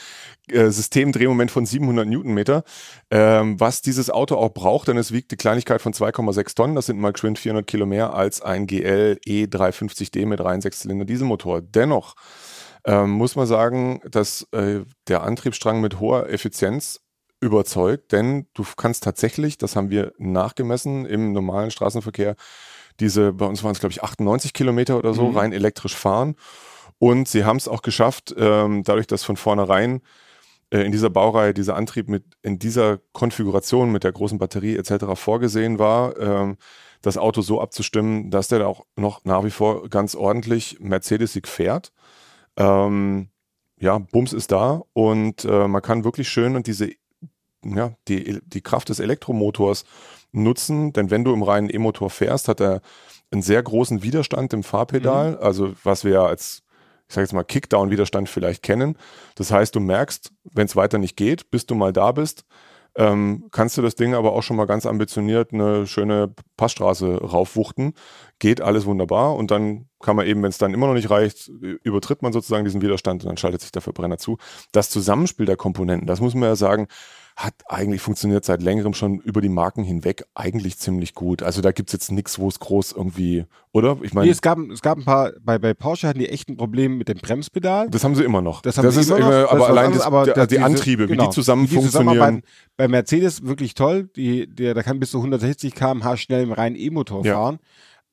äh, 0.51 0.71
Systemdrehmoment 0.71 1.51
von 1.51 1.65
700 1.65 2.07
Newtonmeter, 2.07 2.63
ähm, 3.11 3.59
was 3.59 3.81
dieses 3.83 4.11
Auto 4.11 4.37
auch 4.37 4.51
braucht, 4.53 4.89
denn 4.89 4.97
es 4.99 5.13
wiegt 5.13 5.31
die 5.31 5.37
Kleinigkeit 5.37 5.81
von 5.81 5.93
2,6 5.95 6.55
Tonnen. 6.55 6.75
Das 6.75 6.87
sind 6.87 6.99
mal 7.01 7.13
geschwind 7.13 7.39
400 7.39 7.67
Kilo 7.67 7.87
mehr 7.87 8.13
als 8.15 8.43
ein 8.43 8.67
GL 8.67 9.19
E350D 9.27 10.27
mit 10.27 10.41
rein 10.45 10.61
Sechszylinder 10.61 11.05
Dieselmotor. 11.07 11.63
Dennoch 11.63 12.15
ähm, 12.85 13.11
muss 13.11 13.37
man 13.37 13.47
sagen, 13.47 14.01
dass 14.11 14.47
äh, 14.53 14.81
der 15.09 15.23
Antriebsstrang 15.23 15.81
mit 15.81 16.01
hoher 16.01 16.29
Effizienz 16.29 17.01
überzeugt, 17.41 18.13
denn 18.13 18.47
du 18.55 18.65
kannst 18.77 19.05
tatsächlich, 19.05 19.59
das 19.59 19.77
haben 19.77 19.91
wir 19.91 20.13
nachgemessen 20.19 21.07
im 21.07 21.33
normalen 21.33 21.71
Straßenverkehr, 21.71 22.35
diese, 23.01 23.33
bei 23.33 23.47
uns 23.47 23.63
waren 23.63 23.73
es 23.73 23.81
glaube 23.81 23.93
ich 23.93 24.03
98 24.03 24.53
Kilometer 24.53 24.99
oder 24.99 25.15
so, 25.15 25.29
Mhm. 25.29 25.37
rein 25.37 25.53
elektrisch 25.53 25.95
fahren. 25.95 26.35
Und 26.99 27.29
sie 27.29 27.45
haben 27.45 27.59
es 27.59 27.69
auch 27.69 27.83
geschafft, 27.83 28.35
ähm, 28.37 28.83
dadurch, 28.83 29.07
dass 29.07 29.23
von 29.23 29.37
vornherein 29.37 30.01
äh, 30.71 30.81
in 30.81 30.93
dieser 30.93 31.11
Baureihe 31.11 31.55
dieser 31.55 31.77
Antrieb 31.77 32.09
mit 32.09 32.25
in 32.43 32.59
dieser 32.59 32.99
Konfiguration 33.13 33.93
mit 33.93 34.03
der 34.05 34.13
großen 34.13 34.39
Batterie 34.39 34.77
etc. 34.77 35.15
vorgesehen 35.15 35.79
war, 35.79 36.19
ähm, 36.19 36.57
das 37.03 37.17
Auto 37.17 37.41
so 37.43 37.61
abzustimmen, 37.61 38.31
dass 38.31 38.49
der 38.49 38.67
auch 38.67 38.85
noch 38.97 39.25
nach 39.25 39.45
wie 39.45 39.51
vor 39.51 39.89
ganz 39.89 40.17
ordentlich 40.17 40.79
Mercedesig 40.81 41.47
fährt. 41.47 41.93
Ähm, 42.59 43.29
ja, 43.81 43.99
Bums 43.99 44.33
ist 44.33 44.51
da 44.51 44.83
und 44.93 45.45
äh, 45.45 45.69
man 45.69 45.81
kann 45.81 46.05
wirklich 46.05 46.29
schön 46.29 46.57
und 46.57 46.67
diese, 46.67 46.91
ja, 47.65 47.93
die, 48.09 48.41
die 48.45 48.61
Kraft 48.61 48.89
des 48.89 48.99
Elektromotors 48.99 49.85
nutzen, 50.33 50.93
denn 50.93 51.11
wenn 51.11 51.25
du 51.25 51.33
im 51.33 51.43
reinen 51.43 51.71
E-Motor 51.73 52.11
fährst, 52.11 52.49
hat 52.49 52.61
er 52.61 52.83
einen 53.31 53.43
sehr 53.43 53.63
großen 53.63 54.03
Widerstand 54.03 54.53
im 54.53 54.63
Fahrpedal, 54.63 55.39
also 55.39 55.75
was 55.85 56.05
wir 56.05 56.13
ja 56.13 56.27
als, 56.27 56.63
ich 57.09 57.15
sage 57.15 57.25
jetzt 57.25 57.33
mal, 57.33 57.45
Kickdown-Widerstand 57.45 58.29
vielleicht 58.29 58.63
kennen. 58.63 58.97
Das 59.37 59.51
heißt, 59.51 59.75
du 59.75 59.81
merkst, 59.81 60.33
wenn 60.45 60.67
es 60.67 60.77
weiter 60.77 60.99
nicht 60.99 61.17
geht, 61.17 61.51
bis 61.51 61.67
du 61.67 61.75
mal 61.75 61.93
da 61.93 62.13
bist, 62.13 62.45
ähm, 62.99 63.45
kannst 63.53 63.79
du 63.79 63.83
das 63.83 63.95
Ding 63.95 64.15
aber 64.15 64.33
auch 64.33 64.43
schon 64.43 64.57
mal 64.57 64.67
ganz 64.67 64.85
ambitioniert 64.85 65.53
eine 65.53 65.87
schöne 65.87 66.35
Passstraße 66.57 67.19
raufwuchten. 67.19 67.95
Geht 68.41 68.61
alles 68.61 68.87
wunderbar 68.87 69.37
und 69.37 69.53
dann 69.53 69.87
kann 70.01 70.17
man 70.17 70.27
eben, 70.27 70.43
wenn 70.43 70.51
es 70.51 70.59
dann 70.59 70.75
immer 70.75 70.89
noch 70.89 70.95
nicht 70.95 71.09
reicht, 71.09 71.49
übertritt 71.49 72.23
man 72.23 72.33
sozusagen 72.33 72.65
diesen 72.65 72.83
Widerstand 72.83 73.23
und 73.23 73.29
dann 73.29 73.37
schaltet 73.37 73.61
sich 73.61 73.71
der 73.71 73.83
Verbrenner 73.83 74.19
zu. 74.19 74.37
Das 74.73 74.91
Zusammenspiel 74.91 75.47
der 75.47 75.57
Komponenten, 75.57 76.09
das 76.09 76.21
muss 76.21 76.35
man 76.35 76.49
ja 76.49 76.57
sagen, 76.57 76.89
hat 77.39 77.55
eigentlich 77.69 78.01
funktioniert 78.01 78.45
seit 78.45 78.63
längerem 78.63 78.95
schon 78.95 79.21
über 79.21 79.41
die 79.41 79.49
Marken 79.49 79.85
hinweg 79.85 80.25
eigentlich 80.35 80.77
ziemlich 80.77 81.15
gut. 81.15 81.41
Also 81.45 81.61
da 81.61 81.71
gibt's 81.71 81.93
jetzt 81.93 82.11
nichts, 82.11 82.37
wo 82.41 82.49
es 82.49 82.59
groß 82.59 82.91
irgendwie, 82.91 83.45
oder? 83.71 83.93
Ich 84.03 84.13
Nee, 84.13 84.19
meine, 84.21 84.31
es 84.33 84.43
gab, 84.43 84.59
es 84.59 84.83
gab 84.83 84.99
ein 84.99 85.05
paar, 85.05 85.31
bei, 85.41 85.57
bei 85.57 85.73
Porsche 85.73 86.09
hatten 86.09 86.19
die 86.19 86.29
echt 86.29 86.49
ein 86.49 86.57
Problem 86.57 86.99
mit 86.99 87.09
dem 87.09 87.19
Bremspedal. 87.19 87.91
das 87.91 88.03
haben 88.03 88.17
sie 88.17 88.25
immer 88.25 88.43
noch. 88.43 88.61
Das 88.63 88.77
haben 88.77 88.91
sie 88.91 89.01
ist 89.01 89.11
immer 89.11 89.21
noch. 89.21 89.27
immer- 89.29 89.43
Das 89.43 89.51
aber 89.53 89.69
allein 89.69 89.93
das, 89.93 90.03
aber 90.03 90.25
der, 90.25 90.35
das- 90.35 90.49
die 90.49 90.57
diese- 90.57 90.65
Antriebe, 90.67 91.05
wie 91.05 91.13
genau, 91.13 91.27
die 91.27 91.31
zusammen 91.31 91.63
wie 91.67 91.69
die 91.69 91.75
funktionieren. 91.77 92.43
Bei 92.77 92.89
Mercedes 92.89 93.45
wirklich 93.45 93.75
toll. 93.75 94.11
Die, 94.17 94.49
der, 94.53 94.75
der 94.75 94.83
kann 94.83 94.99
bis 94.99 95.13
zu 95.13 95.19
160 95.19 95.77
km/h 95.77 96.17
schnell 96.17 96.43
im 96.43 96.51
reinen 96.51 96.75
E-Motor 96.75 97.25
Ja. 97.25 97.35
fahren. 97.35 97.59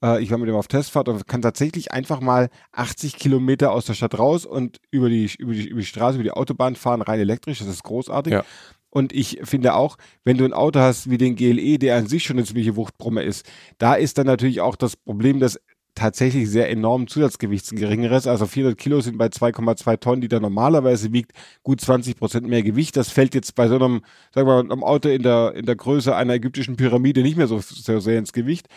Äh, 0.04 0.22
ich 0.22 0.30
war 0.30 0.38
mit 0.38 0.50
dem 0.50 0.56
auf 0.56 0.68
Testfahrt 0.68 1.08
und 1.10 1.26
kann 1.26 1.42
tatsächlich 1.42 1.92
einfach 1.94 2.20
mal 2.22 2.50
80 2.74 3.16
Kilometer 3.16 3.72
aus 3.72 3.86
der 3.86 3.94
Stadt 3.96 4.20
raus 4.20 4.46
und 4.46 4.80
über 4.92 5.10
die, 5.10 5.32
über 5.40 5.54
die, 5.54 5.68
über 5.68 5.80
die 5.80 5.86
Straße, 5.86 6.16
über 6.16 6.24
die 6.24 6.32
Autobahn 6.32 6.76
fahren, 6.76 7.02
rein 7.02 7.20
elektrisch. 7.20 7.60
Das 7.60 7.68
ist 7.70 7.82
großartig. 7.84 8.34
Ja. 8.34 8.44
Und 8.96 9.12
ich 9.12 9.42
finde 9.44 9.76
auch, 9.76 9.98
wenn 10.24 10.38
du 10.38 10.46
ein 10.46 10.54
Auto 10.54 10.80
hast 10.80 11.10
wie 11.10 11.18
den 11.18 11.36
GLE, 11.36 11.78
der 11.78 11.98
an 11.98 12.08
sich 12.08 12.24
schon 12.24 12.38
eine 12.38 12.46
ziemliche 12.46 12.78
Wuchtbrumme 12.78 13.24
ist, 13.24 13.46
da 13.78 13.96
ist 13.96 14.18
dann 14.18 14.26
natürlich 14.26 14.62
auch 14.62 14.78
das 14.78 14.96
Problem, 14.96 15.42
dass 15.42 15.60
tatsächlich 15.96 16.50
sehr 16.50 16.70
enormen 16.70 17.08
Zusatzgewichts 17.08 17.74
ein 17.74 17.78
geringeres. 17.78 18.26
Also 18.26 18.46
400 18.46 18.78
Kilo 18.78 19.02
sind 19.02 19.18
bei 19.18 19.26
2,2 19.26 20.00
Tonnen, 20.00 20.22
die 20.22 20.30
da 20.30 20.40
normalerweise 20.40 21.12
wiegt, 21.12 21.34
gut 21.62 21.82
20 21.82 22.16
Prozent 22.16 22.48
mehr 22.48 22.64
Gewicht. 22.64 22.96
Das 22.96 23.10
fällt 23.10 23.36
jetzt 23.36 23.56
bei 23.56 23.68
so 23.68 23.76
einem, 23.76 24.02
sagen 24.34 24.48
wir 24.48 24.64
mal, 24.64 24.72
einem 24.72 24.84
Auto 24.86 25.10
in 25.10 25.24
der, 25.24 25.56
in 25.56 25.66
der 25.66 25.76
Größe 25.76 26.16
einer 26.16 26.36
ägyptischen 26.36 26.78
Pyramide 26.78 27.22
nicht 27.22 27.36
mehr 27.36 27.48
so, 27.48 27.60
so 27.60 28.00
sehr 28.00 28.18
ins 28.18 28.32
Gewicht. 28.32 28.70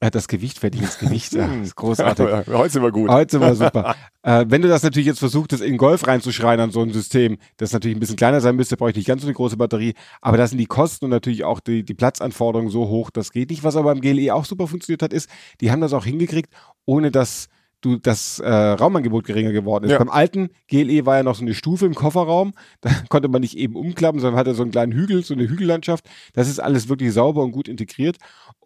Äh, 0.00 0.10
Das 0.10 0.28
Gewicht 0.28 0.58
fällt 0.58 0.74
nicht 0.74 0.84
ins 0.84 0.98
Gewicht. 0.98 1.32
Ja, 1.32 1.48
das 1.48 1.68
ist 1.68 1.76
großartig. 1.76 2.26
Heute 2.46 2.70
sind 2.70 2.82
wir 2.82 2.92
gut. 2.92 3.10
Heute 3.10 3.40
war 3.40 3.54
super. 3.54 3.96
äh, 4.22 4.44
wenn 4.48 4.62
du 4.62 4.68
das 4.68 4.82
natürlich 4.82 5.06
jetzt 5.06 5.18
versucht, 5.18 5.52
das 5.52 5.60
in 5.60 5.76
Golf 5.76 6.06
reinzuschreien 6.06 6.60
an 6.60 6.70
so 6.70 6.82
ein 6.82 6.92
System, 6.92 7.38
das 7.56 7.72
natürlich 7.72 7.96
ein 7.96 8.00
bisschen 8.00 8.16
kleiner 8.16 8.40
sein 8.40 8.56
müsste, 8.56 8.76
brauche 8.76 8.90
ich 8.90 8.96
nicht 8.96 9.08
ganz 9.08 9.22
so 9.22 9.26
eine 9.26 9.34
große 9.34 9.56
Batterie. 9.56 9.94
Aber 10.20 10.36
da 10.36 10.46
sind 10.46 10.58
die 10.58 10.66
Kosten 10.66 11.06
und 11.06 11.10
natürlich 11.10 11.44
auch 11.44 11.60
die, 11.60 11.84
die 11.84 11.94
Platzanforderungen 11.94 12.70
so 12.70 12.88
hoch, 12.88 13.10
das 13.10 13.32
geht 13.32 13.50
nicht. 13.50 13.64
Was 13.64 13.76
aber 13.76 13.94
beim 13.94 14.00
GLE 14.00 14.34
auch 14.34 14.44
super 14.44 14.68
funktioniert 14.68 15.02
hat, 15.02 15.12
ist, 15.12 15.28
die 15.60 15.70
haben 15.70 15.80
das 15.80 15.92
auch 15.92 16.04
hingekriegt, 16.04 16.52
ohne 16.84 17.10
dass 17.10 17.48
du 17.80 17.96
das 17.96 18.40
äh, 18.40 18.50
Raumangebot 18.50 19.24
geringer 19.24 19.52
geworden 19.52 19.84
ist. 19.84 19.92
Ja. 19.92 19.98
Beim 19.98 20.08
alten 20.08 20.50
GLE 20.68 21.06
war 21.06 21.18
ja 21.18 21.22
noch 21.22 21.36
so 21.36 21.42
eine 21.42 21.54
Stufe 21.54 21.86
im 21.86 21.94
Kofferraum, 21.94 22.52
da 22.80 22.90
konnte 23.08 23.28
man 23.28 23.40
nicht 23.40 23.56
eben 23.56 23.76
umklappen, 23.76 24.20
sondern 24.20 24.38
hatte 24.38 24.54
so 24.54 24.62
einen 24.62 24.72
kleinen 24.72 24.92
Hügel, 24.92 25.24
so 25.24 25.34
eine 25.34 25.48
Hügellandschaft. 25.48 26.08
Das 26.32 26.48
ist 26.48 26.58
alles 26.58 26.88
wirklich 26.88 27.12
sauber 27.12 27.42
und 27.42 27.52
gut 27.52 27.68
integriert. 27.68 28.16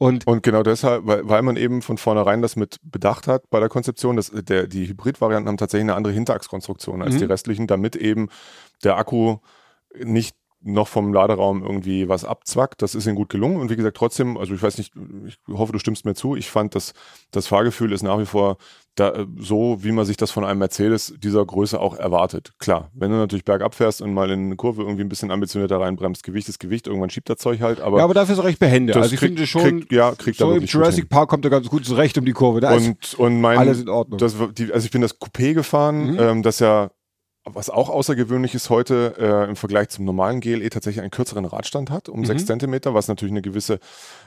Und 0.03 0.27
Und 0.27 0.43
genau 0.43 0.65
deshalb, 0.65 1.07
weil, 1.07 1.29
weil 1.29 1.43
man 1.43 1.57
eben 1.57 1.81
von 1.81 1.97
vornherein 1.97 2.43
das 2.43 2.57
mit 2.57 2.79
bedacht 2.83 3.29
hat 3.29 3.49
bei 3.51 3.61
der 3.61 3.69
Konzeption, 3.69 4.17
dass 4.17 4.33
der, 4.35 4.67
die 4.67 4.89
Hybrid-Varianten 4.89 5.49
haben 5.49 5.57
tatsächlich 5.57 5.85
eine 5.85 5.95
andere 5.95 6.13
Hinterachskonstruktion 6.13 7.03
als 7.03 7.15
Mhm. 7.15 7.19
die 7.19 7.25
restlichen, 7.27 7.67
damit 7.69 7.95
eben 7.95 8.29
der 8.83 8.97
Akku 8.97 9.37
nicht 9.97 10.35
noch 10.61 10.89
vom 10.89 11.13
Laderaum 11.13 11.63
irgendwie 11.63 12.09
was 12.09 12.25
abzwackt. 12.25 12.83
Das 12.83 12.95
ist 12.95 13.07
ihnen 13.07 13.17
gut 13.17 13.29
gelungen. 13.29 13.59
Und 13.59 13.71
wie 13.71 13.77
gesagt, 13.77 13.97
trotzdem, 13.97 14.37
also 14.37 14.55
ich 14.55 14.63
weiß 14.63 14.79
nicht, 14.79 14.93
ich 15.27 15.39
hoffe, 15.49 15.73
du 15.73 15.79
stimmst 15.79 16.05
mir 16.05 16.15
zu. 16.15 16.35
Ich 16.37 16.51
fand, 16.51 16.75
dass 16.75 16.95
das 17.31 17.47
Fahrgefühl 17.47 17.93
ist 17.93 18.03
nach 18.03 18.19
wie 18.19 18.27
vor 18.27 18.57
da, 18.95 19.09
äh, 19.11 19.27
so, 19.39 19.79
wie 19.83 19.91
man 19.93 20.05
sich 20.05 20.17
das 20.19 20.31
von 20.31 20.45
einem 20.45 20.59
Mercedes 20.59 21.15
dieser 21.19 21.45
Größe 21.47 21.81
auch 21.81 21.97
erwartet. 21.97 22.53
Klar, 22.59 22.91
wenn 22.93 23.11
du 23.11 23.17
natürlich 23.17 23.45
bergab 23.45 23.75
fährst 23.75 24.03
und 24.03 24.13
mal 24.13 24.31
in 24.31 24.47
eine 24.47 24.57
Kurve 24.57 24.83
irgendwie 24.83 25.03
ein 25.03 25.09
bisschen 25.09 25.31
ambitionierter 25.31 25.81
reinbremst, 25.81 26.23
Gewicht 26.23 26.49
ist 26.49 26.59
Gewicht, 26.61 26.87
irgendwann 26.87 27.09
schiebt 27.11 27.31
das 27.31 27.39
Zeug 27.39 27.61
halt. 27.63 27.81
Aber 27.81 27.99
ja, 27.99 28.05
aber 28.05 28.13
dafür 28.15 28.35
ist 28.35 28.39
er 28.41 28.45
recht 28.45 28.59
behende. 28.59 28.95
Also 28.95 29.15
ich 29.15 29.19
kriegt- 29.21 29.31
finde 29.35 29.47
schon, 29.47 29.63
kriegt- 29.63 29.93
ja, 29.93 30.13
kriegt 30.15 30.37
so 30.39 30.53
im 30.53 30.65
Jurassic. 30.65 31.09
Park 31.09 31.31
kommt 31.31 31.45
er 31.45 31.51
ganz 31.51 31.69
gut 31.69 31.85
zurecht 31.87 32.19
um 32.19 32.25
die 32.27 32.33
Kurve. 32.33 32.61
Da 32.61 32.75
ist 32.75 32.87
und, 32.87 33.15
und 33.19 33.41
mein, 33.41 33.59
alles 33.59 33.81
in 33.81 33.89
Ordnung. 33.89 34.19
das, 34.19 34.35
die, 34.59 34.71
also 34.73 34.85
ich 34.85 34.91
bin 34.91 35.01
das 35.01 35.19
Coupé 35.19 35.55
gefahren, 35.55 36.13
Mhm. 36.13 36.19
ähm, 36.21 36.43
das 36.43 36.59
ja, 36.59 36.91
was 37.45 37.71
auch 37.71 37.89
außergewöhnlich 37.89 38.55
ist 38.55 38.71
heute 38.71 39.15
äh, 39.19 39.49
im 39.49 39.57
Vergleich 39.57 39.89
zum 39.89 40.05
normalen 40.05 40.41
GLE 40.41 40.69
tatsächlich 40.71 41.01
einen 41.03 41.11
kürzeren 41.11 41.45
Radstand 41.45 41.91
hat, 41.91 42.09
um 42.09 42.21
Mhm. 42.21 42.25
sechs 42.27 42.47
Zentimeter, 42.47 42.95
was 42.95 43.09
natürlich 43.09 43.33
eine 43.33 43.43
gewisse 43.43 43.81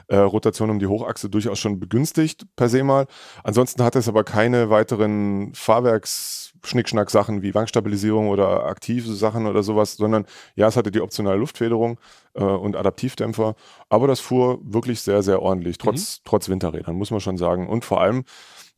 äh, 0.08 0.16
Rotation 0.16 0.68
um 0.70 0.78
die 0.78 0.86
Hochachse 0.86 1.30
durchaus 1.30 1.58
schon 1.58 1.80
begünstigt 1.80 2.44
per 2.56 2.68
se 2.68 2.84
mal. 2.84 3.06
Ansonsten 3.42 3.82
hat 3.82 3.96
es 3.96 4.06
aber 4.08 4.22
keine 4.22 4.68
weiteren 4.68 5.54
Fahrwerks-Schnickschnack-Sachen 5.54 7.42
wie 7.42 7.54
Wankstabilisierung 7.54 8.28
oder 8.28 8.66
aktive 8.66 9.12
Sachen 9.14 9.46
oder 9.46 9.62
sowas, 9.62 9.96
sondern 9.96 10.26
ja, 10.54 10.68
es 10.68 10.76
hatte 10.76 10.90
die 10.90 11.00
optionale 11.00 11.38
Luftfederung 11.38 11.98
äh, 12.34 12.42
und 12.42 12.76
Adaptivdämpfer, 12.76 13.54
aber 13.88 14.06
das 14.08 14.20
fuhr 14.20 14.58
wirklich 14.62 15.00
sehr, 15.00 15.22
sehr 15.22 15.42
ordentlich, 15.42 15.78
trotz, 15.78 16.20
trotz 16.24 16.48
Winterrädern, 16.48 16.96
muss 16.96 17.10
man 17.10 17.20
schon 17.20 17.36
sagen. 17.38 17.68
Und 17.68 17.84
vor 17.84 18.00
allem, 18.00 18.24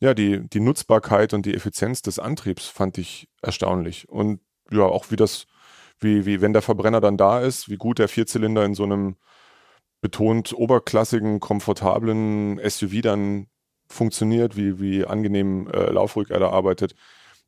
ja, 0.01 0.15
die, 0.15 0.49
die 0.49 0.61
Nutzbarkeit 0.61 1.35
und 1.35 1.45
die 1.45 1.55
Effizienz 1.55 2.03
des 2.03 2.21
Antriebs 2.21 2.67
fand 2.69 2.99
ich 2.99 3.29
erstaunlich. 3.43 4.09
Und 4.09 4.41
ja, 4.71 4.83
auch 4.83 5.11
wie 5.11 5.17
das, 5.17 5.47
wie, 5.99 6.27
wie, 6.27 6.41
wenn 6.41 6.53
der 6.53 6.63
Verbrenner 6.63 7.01
dann 7.01 7.17
da 7.17 7.41
ist, 7.41 7.69
wie 7.69 7.77
gut 7.77 7.99
der 7.99 8.09
Vierzylinder 8.09 8.65
in 8.65 8.75
so 8.75 8.85
einem 8.85 9.17
betont 10.01 10.53
oberklassigen, 10.53 11.41
komfortablen 11.41 12.61
SUV 12.69 13.01
dann 13.03 13.49
funktioniert, 13.89 14.57
wie, 14.57 14.81
wie 14.81 15.05
angenehm 15.05 15.69
äh, 15.69 15.91
laufruhig 15.91 16.31
er 16.31 16.41
da 16.41 16.51
arbeitet. 16.51 16.95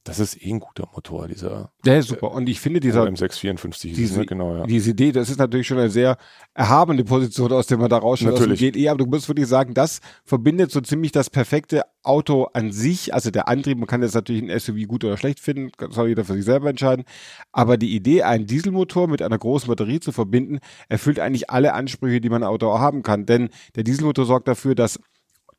Das 0.04 0.18
ist 0.18 0.42
eh 0.42 0.50
ein 0.50 0.60
guter 0.60 0.88
Motor, 0.94 1.28
dieser 1.28 1.72
der 1.84 1.98
ist 1.98 2.08
super. 2.08 2.32
Und 2.32 2.48
ich 2.48 2.58
finde 2.58 2.80
dieser, 2.80 3.04
M654. 3.04 3.88
hieß 3.88 3.90
es, 3.90 3.96
diese, 3.96 4.18
ne? 4.20 4.26
Genau, 4.26 4.56
ja. 4.56 4.66
diese 4.66 4.92
Idee, 4.92 5.12
das 5.12 5.28
ist 5.28 5.38
natürlich 5.38 5.66
schon 5.66 5.78
eine 5.78 5.90
sehr 5.90 6.16
erhabene 6.54 7.04
Position, 7.04 7.52
aus 7.52 7.66
der 7.66 7.76
man 7.76 7.90
da 7.90 7.98
rausschaut. 7.98 8.32
aus 8.32 8.40
dem 8.40 8.48
Natürlich. 8.50 8.72
GLE, 8.72 8.90
aber 8.90 8.98
du 8.98 9.06
musst 9.06 9.28
wirklich 9.28 9.46
sagen, 9.46 9.74
das 9.74 10.00
verbindet 10.24 10.70
so 10.70 10.80
ziemlich 10.80 11.12
das 11.12 11.28
perfekte 11.28 11.82
Auto 12.02 12.44
an 12.54 12.72
sich. 12.72 13.12
Also 13.12 13.30
der 13.30 13.46
Antrieb, 13.48 13.76
man 13.76 13.86
kann 13.86 14.02
jetzt 14.02 14.14
natürlich 14.14 14.42
ein 14.42 14.58
SUV 14.58 14.88
gut 14.88 15.04
oder 15.04 15.18
schlecht 15.18 15.38
finden, 15.38 15.70
soll 15.90 16.08
jeder 16.08 16.24
für 16.24 16.32
sich 16.32 16.44
selber 16.44 16.70
entscheiden. 16.70 17.04
Aber 17.52 17.76
die 17.76 17.94
Idee, 17.94 18.22
einen 18.22 18.46
Dieselmotor 18.46 19.06
mit 19.06 19.20
einer 19.20 19.38
großen 19.38 19.68
Batterie 19.68 20.00
zu 20.00 20.12
verbinden, 20.12 20.60
erfüllt 20.88 21.20
eigentlich 21.20 21.50
alle 21.50 21.74
Ansprüche, 21.74 22.22
die 22.22 22.30
man 22.30 22.42
ein 22.42 22.48
Auto 22.48 22.70
auch 22.70 22.78
haben 22.78 23.02
kann. 23.02 23.26
Denn 23.26 23.50
der 23.76 23.84
Dieselmotor 23.84 24.24
sorgt 24.24 24.48
dafür, 24.48 24.74
dass 24.74 24.98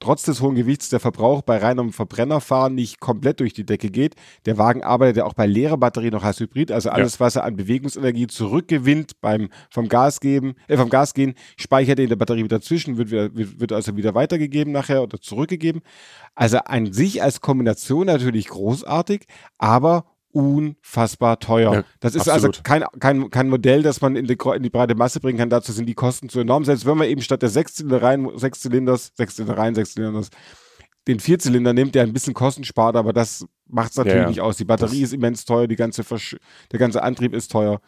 trotz 0.01 0.23
des 0.23 0.41
hohen 0.41 0.55
Gewichts 0.55 0.89
der 0.89 0.99
Verbrauch 0.99 1.41
bei 1.41 1.57
reinem 1.57 1.93
Verbrennerfahren 1.93 2.75
nicht 2.75 2.99
komplett 2.99 3.39
durch 3.39 3.53
die 3.53 3.65
Decke 3.65 3.89
geht. 3.89 4.15
Der 4.45 4.57
Wagen 4.57 4.83
arbeitet 4.83 5.17
ja 5.17 5.25
auch 5.25 5.33
bei 5.33 5.45
leerer 5.45 5.77
Batterie 5.77 6.11
noch 6.11 6.23
als 6.23 6.39
Hybrid, 6.39 6.71
also 6.71 6.89
alles, 6.89 7.13
ja. 7.13 7.19
was 7.21 7.37
er 7.37 7.45
an 7.45 7.55
Bewegungsenergie 7.55 8.27
zurückgewinnt 8.27 9.21
beim 9.21 9.49
vom 9.69 9.87
Gas 9.87 10.19
geben, 10.19 10.55
äh, 10.67 10.75
vom 10.75 10.89
Gas 10.89 11.13
gehen, 11.13 11.35
speichert 11.55 11.99
er 11.99 12.03
in 12.03 12.09
der 12.09 12.17
Batterie 12.17 12.43
wieder 12.43 12.61
zwischen, 12.61 12.97
wird, 12.97 13.11
wieder, 13.11 13.33
wird, 13.35 13.59
wird 13.59 13.71
also 13.71 13.95
wieder 13.95 14.13
weitergegeben 14.15 14.73
nachher 14.73 15.03
oder 15.03 15.21
zurückgegeben. 15.21 15.81
Also 16.35 16.57
an 16.57 16.91
sich 16.91 17.23
als 17.23 17.39
Kombination 17.39 18.07
natürlich 18.07 18.47
großartig, 18.47 19.25
aber 19.57 20.05
unfassbar 20.33 21.39
teuer. 21.39 21.73
Ja, 21.73 21.83
das 21.99 22.15
ist 22.15 22.29
also 22.29 22.47
absolut. 22.47 22.57
also 22.57 22.63
kein, 22.63 22.99
kein, 22.99 23.29
kein 23.29 23.49
Modell, 23.49 23.83
das 23.83 24.01
man 24.01 24.15
in 24.15 24.25
die, 24.25 24.37
in 24.55 24.63
die 24.63 24.69
breite 24.69 24.95
Masse 24.95 25.19
bringen 25.19 25.37
kann. 25.37 25.49
Dazu 25.49 25.71
sind 25.71 25.87
die 25.87 25.93
Kosten 25.93 26.29
zu 26.29 26.39
enorm. 26.39 26.65
Selbst 26.65 26.85
wenn 26.85 26.97
man 26.97 27.07
eben 27.07 27.21
statt 27.21 27.41
der 27.41 27.49
Sechszylindereien, 27.49 28.37
Sechszylinders, 28.37 29.11
Sechszylindereien, 29.15 29.75
Sechszylinders, 29.75 30.29
den 31.07 31.19
Vierzylinder 31.19 31.73
nimmt, 31.73 31.95
der 31.95 32.03
ein 32.03 32.13
bisschen 32.13 32.33
Kosten 32.33 32.63
spart, 32.63 32.95
aber 32.95 33.13
das 33.13 33.45
macht 33.67 33.91
es 33.91 33.97
natürlich 33.97 34.21
ja, 34.21 34.27
nicht 34.27 34.41
aus. 34.41 34.57
Die 34.57 34.65
Batterie 34.65 35.01
ist 35.01 35.13
immens 35.13 35.45
teuer, 35.45 35.67
die 35.67 35.75
ganze 35.75 36.03
Versch 36.03 36.37
der 36.71 36.79
ganze 36.79 37.01
Antrieb 37.01 37.33
ist 37.33 37.51
teuer. 37.51 37.81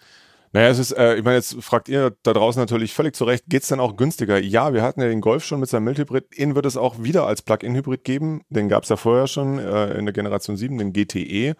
Naja, 0.55 0.69
es 0.69 0.77
ist, 0.77 0.91
äh, 0.91 1.15
ich 1.15 1.23
meine, 1.23 1.37
jetzt 1.37 1.63
fragt 1.63 1.89
ihr 1.89 2.15
da 2.21 2.31
draußen 2.31 2.59
natürlich 2.59 2.93
völlig 2.93 3.15
zu 3.15 3.23
Recht, 3.23 3.45
geht's 3.47 3.69
denn 3.69 3.79
auch 3.79 3.97
günstiger? 3.97 4.37
Ja, 4.37 4.71
wir 4.71 4.83
hatten 4.83 5.01
ja 5.01 5.07
den 5.07 5.19
Golf 5.19 5.43
schon 5.43 5.59
mit 5.59 5.67
seinem 5.67 5.85
Mildhybrid. 5.85 6.37
Den 6.37 6.53
wird 6.53 6.67
es 6.67 6.77
auch 6.77 7.01
wieder 7.01 7.25
als 7.25 7.41
Plug-in-Hybrid 7.41 8.03
geben. 8.03 8.43
Den 8.49 8.69
gab's 8.69 8.89
ja 8.89 8.95
vorher 8.95 9.25
schon 9.25 9.57
äh, 9.57 9.97
in 9.97 10.05
der 10.05 10.13
Generation 10.13 10.55
7, 10.55 10.77
den 10.77 10.93
GTE. 10.93 11.55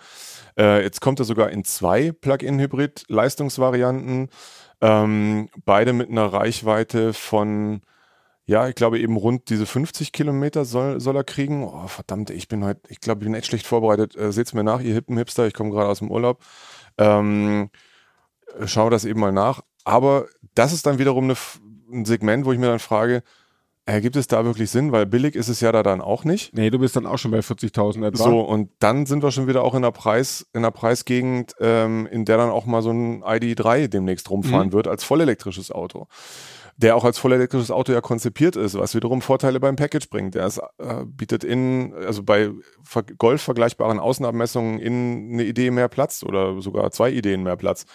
Äh, 0.60 0.84
jetzt 0.84 1.02
kommt 1.02 1.20
er 1.20 1.26
sogar 1.26 1.50
in 1.50 1.64
zwei 1.64 2.12
Plug-in-Hybrid-Leistungsvarianten. 2.12 4.30
Ähm, 4.80 5.50
beide 5.66 5.94
mit 5.94 6.12
einer 6.12 6.32
Reichweite 6.32 7.14
von, 7.14 7.82
ja, 8.46 8.68
ich 8.68 8.76
glaube 8.76 9.00
eben 9.00 9.18
rund 9.18 9.50
diese 9.50 9.66
50 9.66 10.12
Kilometer 10.12 10.66
soll, 10.66 11.00
soll 11.00 11.16
er 11.16 11.24
kriegen. 11.24 11.64
Oh, 11.64 11.88
verdammt, 11.88 12.30
ich 12.30 12.48
bin 12.48 12.64
heute, 12.64 12.82
ich 12.90 13.00
glaube, 13.00 13.22
ich 13.22 13.26
bin 13.26 13.34
echt 13.34 13.48
schlecht 13.48 13.66
vorbereitet. 13.66 14.16
Äh, 14.16 14.32
seht's 14.32 14.54
mir 14.54 14.64
nach, 14.64 14.82
ihr 14.82 14.94
hippen 14.94 15.18
Hipster, 15.18 15.48
ich 15.48 15.56
komme 15.56 15.72
gerade 15.72 15.90
aus 15.90 15.98
dem 15.98 16.12
Urlaub. 16.12 16.44
Ähm, 17.00 17.72
schau 18.66 18.90
das 18.90 19.06
eben 19.06 19.20
mal 19.20 19.32
nach. 19.32 19.62
Aber 19.84 20.28
das 20.56 20.74
ist 20.74 20.86
dann 20.86 21.00
wiederum 21.00 21.26
eine, 21.26 21.36
ein 21.92 22.06
Segment, 22.06 22.46
wo 22.46 22.54
ich 22.54 22.60
mir 22.60 22.68
dann 22.68 22.80
frage, 22.80 23.24
Ergibt 23.86 24.16
es 24.16 24.28
da 24.28 24.46
wirklich 24.46 24.72
Sinn? 24.72 24.94
Weil 24.94 25.06
billig 25.06 25.36
ist 25.36 25.50
es 25.50 25.60
ja 25.60 25.74
da 25.74 25.84
dann 25.84 26.00
auch 26.00 26.24
nicht. 26.24 26.56
Nee, 26.56 26.70
du 26.70 26.80
bist 26.80 26.96
dann 26.96 27.06
auch 27.06 27.18
schon 27.18 27.32
bei 27.32 27.40
40.000 27.40 28.08
etwa. 28.08 28.24
So, 28.24 28.40
und 28.40 28.70
dann 28.80 29.06
sind 29.06 29.24
wir 29.24 29.32
schon 29.32 29.48
wieder 29.48 29.62
auch 29.62 29.76
in 29.76 29.82
der, 29.82 29.92
Preis, 29.92 30.48
in 30.54 30.62
der 30.62 30.72
Preisgegend, 30.72 31.54
ähm, 31.60 32.08
in 32.10 32.24
der 32.24 32.38
dann 32.38 32.50
auch 32.50 32.66
mal 32.66 32.82
so 32.82 32.92
ein 32.92 33.22
ID3 33.24 33.90
demnächst 33.90 34.30
rumfahren 34.30 34.68
mhm. 34.68 34.74
wird 34.74 34.88
als 34.88 35.04
vollelektrisches 35.04 35.70
Auto. 35.70 36.08
Der 36.78 36.96
auch 36.96 37.04
als 37.04 37.20
vollelektrisches 37.20 37.72
Auto 37.72 37.92
ja 37.92 38.00
konzipiert 38.00 38.56
ist, 38.56 38.76
was 38.80 38.96
wiederum 38.96 39.22
Vorteile 39.22 39.60
beim 39.60 39.76
Package 39.76 40.10
bringt. 40.10 40.36
Der 40.36 40.48
ist, 40.48 40.60
äh, 40.78 41.04
bietet 41.06 41.44
in, 41.44 41.94
also 41.94 42.24
bei 42.24 42.52
Golf 43.18 43.42
vergleichbaren 43.42 44.00
Außenabmessungen 44.00 44.80
in 44.80 45.34
eine 45.34 45.44
Idee 45.44 45.72
mehr 45.72 45.90
Platz 45.90 46.24
oder 46.24 46.62
sogar 46.62 46.90
zwei 46.92 47.12
Ideen 47.12 47.44
mehr 47.44 47.58
Platz. 47.58 47.86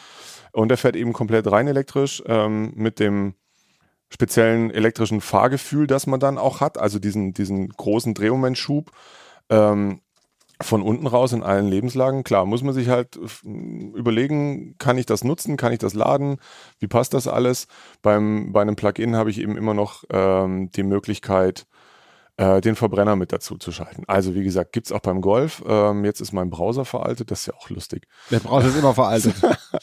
Und 0.52 0.68
der 0.68 0.78
fährt 0.78 0.96
eben 0.96 1.12
komplett 1.12 1.50
rein 1.50 1.68
elektrisch 1.68 2.22
ähm, 2.26 2.72
mit 2.74 3.00
dem 3.00 3.34
speziellen 4.10 4.70
elektrischen 4.70 5.20
Fahrgefühl, 5.20 5.86
das 5.86 6.06
man 6.06 6.20
dann 6.20 6.38
auch 6.38 6.60
hat, 6.60 6.78
also 6.78 6.98
diesen, 6.98 7.34
diesen 7.34 7.68
großen 7.68 8.14
Drehmomentschub 8.14 8.90
ähm, 9.50 10.00
von 10.60 10.82
unten 10.82 11.06
raus 11.06 11.32
in 11.32 11.42
allen 11.42 11.68
Lebenslagen. 11.68 12.24
Klar, 12.24 12.44
muss 12.46 12.62
man 12.62 12.74
sich 12.74 12.88
halt 12.88 13.18
überlegen, 13.44 14.76
kann 14.78 14.98
ich 14.98 15.06
das 15.06 15.24
nutzen, 15.24 15.56
kann 15.56 15.72
ich 15.72 15.78
das 15.78 15.94
laden, 15.94 16.38
wie 16.78 16.88
passt 16.88 17.14
das 17.14 17.28
alles? 17.28 17.68
Beim, 18.02 18.52
bei 18.52 18.62
einem 18.62 18.76
Plugin 18.76 19.14
habe 19.14 19.30
ich 19.30 19.38
eben 19.38 19.56
immer 19.56 19.74
noch 19.74 20.04
ähm, 20.10 20.70
die 20.72 20.82
Möglichkeit, 20.82 21.66
äh, 22.38 22.60
den 22.60 22.76
Verbrenner 22.76 23.16
mit 23.16 23.32
dazu 23.32 23.56
zu 23.58 23.72
schalten. 23.72 24.04
Also 24.06 24.34
wie 24.34 24.44
gesagt, 24.44 24.72
gibt 24.72 24.86
es 24.86 24.92
auch 24.92 25.00
beim 25.00 25.20
Golf. 25.20 25.62
Ähm, 25.66 26.04
jetzt 26.04 26.20
ist 26.20 26.32
mein 26.32 26.50
Browser 26.50 26.84
veraltet, 26.84 27.30
das 27.30 27.40
ist 27.40 27.46
ja 27.46 27.54
auch 27.54 27.68
lustig. 27.68 28.06
Der 28.30 28.38
Browser 28.38 28.68
ist 28.68 28.78
immer 28.78 28.94
veraltet. 28.94 29.34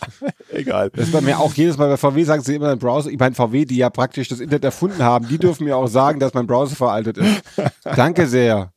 Egal. 0.52 0.90
Das 0.92 1.08
ist 1.08 1.12
bei 1.12 1.22
mir 1.22 1.38
auch 1.40 1.54
jedes 1.54 1.78
Mal 1.78 1.90
bei 1.90 1.98
VW 1.98 2.24
sagen 2.24 2.42
sie 2.42 2.56
immer, 2.56 2.70
ein 2.70 2.80
Browser, 2.80 3.12
ich 3.12 3.20
meine 3.20 3.36
VW, 3.36 3.66
die 3.66 3.76
ja 3.76 3.90
praktisch 3.90 4.30
das 4.30 4.40
Internet 4.40 4.64
erfunden 4.64 5.04
haben, 5.04 5.28
die 5.28 5.38
dürfen 5.38 5.66
mir 5.66 5.76
auch 5.76 5.88
sagen, 5.88 6.20
dass 6.20 6.34
mein 6.34 6.48
Browser 6.48 6.76
veraltet 6.76 7.18
ist. 7.18 7.44
Danke 7.84 8.26
sehr. 8.26 8.72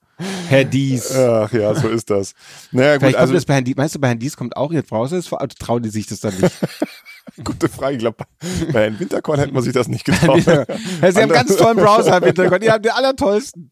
Herr 0.49 0.65
Dies. 0.65 1.15
Ach 1.17 1.53
ja, 1.53 1.75
so 1.75 1.89
ist 1.89 2.11
das. 2.11 2.35
Naja, 2.73 2.95
gut, 2.95 3.03
Vielleicht 3.03 3.19
also, 3.19 3.35
das 3.35 3.45
bei 3.45 3.55
Herrn 3.55 3.65
Dies, 3.65 3.77
meinst 3.77 3.95
du, 3.95 4.01
bei 4.01 4.09
Herrn 4.09 4.19
Dies 4.19 4.37
kommt 4.37 4.57
auch 4.57 4.73
jetzt 4.73 4.89
Browser, 4.89 5.17
ist 5.17 5.29
veraltet, 5.29 5.59
trauen 5.61 5.83
die 5.83 5.91
sich 5.91 6.07
das 6.07 6.21
dann 6.21 6.35
nicht? 6.41 6.53
Gute 7.45 7.69
Frage. 7.69 7.95
Ich 7.95 7.99
glaube, 8.01 8.25
bei 8.73 8.83
Herrn 8.83 8.99
Winterkorn 8.99 9.39
hätte 9.39 9.53
man 9.53 9.63
sich 9.63 9.73
das 9.73 9.89
nicht 9.89 10.05
getraut. 10.05 10.43
Sie 10.43 10.53
haben 10.53 11.29
ganz 11.29 11.57
tollen 11.57 11.77
Browser, 11.77 12.13
Herr 12.13 12.23
Winterkorn. 12.23 12.61
Die 12.61 12.71
haben 12.71 12.83
den 12.83 12.93
allertollsten. 12.93 13.71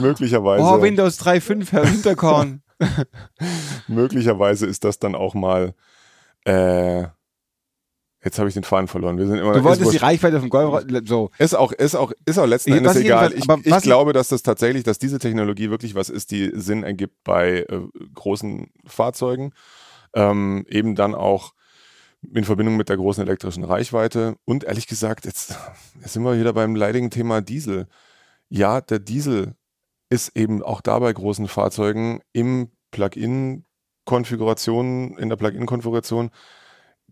Möglicherweise. 0.00 0.64
Oh, 0.64 0.80
Windows 0.82 1.20
3.5, 1.20 1.70
Herr 1.70 1.84
Winterkorn. 1.84 2.62
Möglicherweise 3.88 4.66
ist 4.66 4.84
das 4.84 4.98
dann 4.98 5.14
auch 5.14 5.34
mal. 5.34 5.74
Äh, 6.44 7.02
jetzt 8.24 8.38
habe 8.38 8.48
ich 8.48 8.54
den 8.54 8.64
Faden 8.64 8.88
verloren. 8.88 9.18
Wir 9.18 9.26
sind 9.26 9.38
immer, 9.38 9.52
du 9.52 9.64
wolltest 9.64 9.92
die 9.92 9.98
Reichweite 9.98 10.40
vom 10.40 10.48
Golf 10.48 10.84
so. 11.04 11.30
Ist 11.38 11.54
auch, 11.54 11.72
ist 11.72 11.94
auch, 11.94 12.12
ist 12.24 12.38
auch 12.38 12.46
letzten 12.46 12.72
Endes 12.72 12.96
egal. 12.96 13.32
Ich, 13.32 13.48
ich 13.64 13.80
glaube, 13.82 14.12
dass 14.12 14.28
das 14.28 14.42
tatsächlich, 14.42 14.84
dass 14.84 14.98
diese 14.98 15.18
Technologie 15.18 15.70
wirklich 15.70 15.94
was 15.94 16.08
ist, 16.08 16.30
die 16.30 16.50
Sinn 16.54 16.84
ergibt 16.84 17.16
bei 17.24 17.66
äh, 17.68 17.80
großen 18.14 18.70
Fahrzeugen. 18.86 19.52
Ähm, 20.14 20.64
eben 20.68 20.94
dann 20.94 21.14
auch 21.14 21.52
in 22.22 22.44
Verbindung 22.44 22.76
mit 22.76 22.88
der 22.88 22.96
großen 22.96 23.22
elektrischen 23.22 23.64
Reichweite. 23.64 24.36
Und 24.44 24.64
ehrlich 24.64 24.86
gesagt, 24.86 25.24
jetzt, 25.24 25.54
jetzt 26.00 26.12
sind 26.12 26.22
wir 26.22 26.38
wieder 26.38 26.52
beim 26.52 26.76
leidigen 26.76 27.10
Thema 27.10 27.40
Diesel. 27.40 27.86
Ja, 28.48 28.80
der 28.80 28.98
Diesel 28.98 29.54
ist 30.10 30.36
eben 30.36 30.62
auch 30.62 30.80
da 30.80 30.98
bei 30.98 31.12
großen 31.12 31.46
Fahrzeugen 31.48 32.22
im 32.32 32.70
Plug-in-Konfiguration, 32.90 35.18
in 35.18 35.28
der 35.28 35.36
Plug-in-Konfiguration 35.36 36.30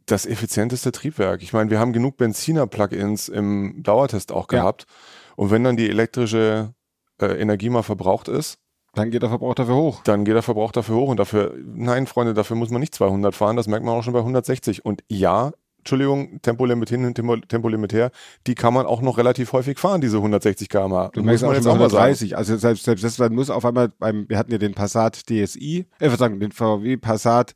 das 0.06 0.24
effizienteste 0.24 0.92
Triebwerk. 0.92 1.42
Ich 1.42 1.52
meine, 1.52 1.68
wir 1.70 1.78
haben 1.80 1.92
genug 1.92 2.16
Benziner-Plugins 2.16 3.28
im 3.28 3.82
Dauertest 3.82 4.32
auch 4.32 4.46
gehabt. 4.46 4.86
Ja. 4.88 4.94
Und 5.36 5.50
wenn 5.50 5.64
dann 5.64 5.76
die 5.76 5.90
elektrische 5.90 6.72
äh, 7.20 7.40
Energie 7.40 7.70
mal 7.70 7.82
verbraucht 7.82 8.28
ist, 8.28 8.58
dann 8.96 9.10
geht 9.10 9.22
der 9.22 9.28
Verbrauch 9.28 9.54
dafür 9.54 9.74
hoch. 9.74 10.02
Dann 10.04 10.24
geht 10.24 10.34
der 10.34 10.42
Verbrauch 10.42 10.72
dafür 10.72 10.96
hoch 10.96 11.08
und 11.08 11.18
dafür, 11.18 11.54
nein, 11.64 12.06
Freunde, 12.06 12.34
dafür 12.34 12.56
muss 12.56 12.70
man 12.70 12.80
nicht 12.80 12.94
200 12.94 13.34
fahren, 13.34 13.56
das 13.56 13.68
merkt 13.68 13.84
man 13.84 13.94
auch 13.94 14.02
schon 14.02 14.14
bei 14.14 14.20
160. 14.20 14.84
Und 14.84 15.04
ja, 15.08 15.52
Entschuldigung, 15.80 16.40
Tempolimit 16.40 16.88
hin 16.88 17.04
und 17.04 17.14
Tempo, 17.14 17.36
Tempolimit 17.36 17.92
her, 17.92 18.10
die 18.46 18.54
kann 18.54 18.72
man 18.74 18.86
auch 18.86 19.02
noch 19.02 19.18
relativ 19.18 19.52
häufig 19.52 19.78
fahren, 19.78 20.00
diese 20.00 20.16
160 20.16 20.68
km/h. 20.68 21.10
Du 21.12 21.22
merkst 21.22 21.44
auch 21.44 21.52
jetzt 21.52 21.66
auch 21.66 21.74
130. 21.74 22.36
Also 22.36 22.56
selbst, 22.56 22.84
selbst 22.84 23.04
das 23.04 23.16
dann 23.16 23.34
muss 23.34 23.50
auf 23.50 23.64
einmal 23.64 23.90
beim, 23.90 24.28
wir 24.28 24.38
hatten 24.38 24.50
ja 24.50 24.58
den 24.58 24.74
Passat 24.74 25.26
DSI, 25.28 25.86
äh, 26.00 26.10
was 26.10 26.18
sagen, 26.18 26.40
den 26.40 26.52
VW 26.52 26.96
Passat, 26.96 27.54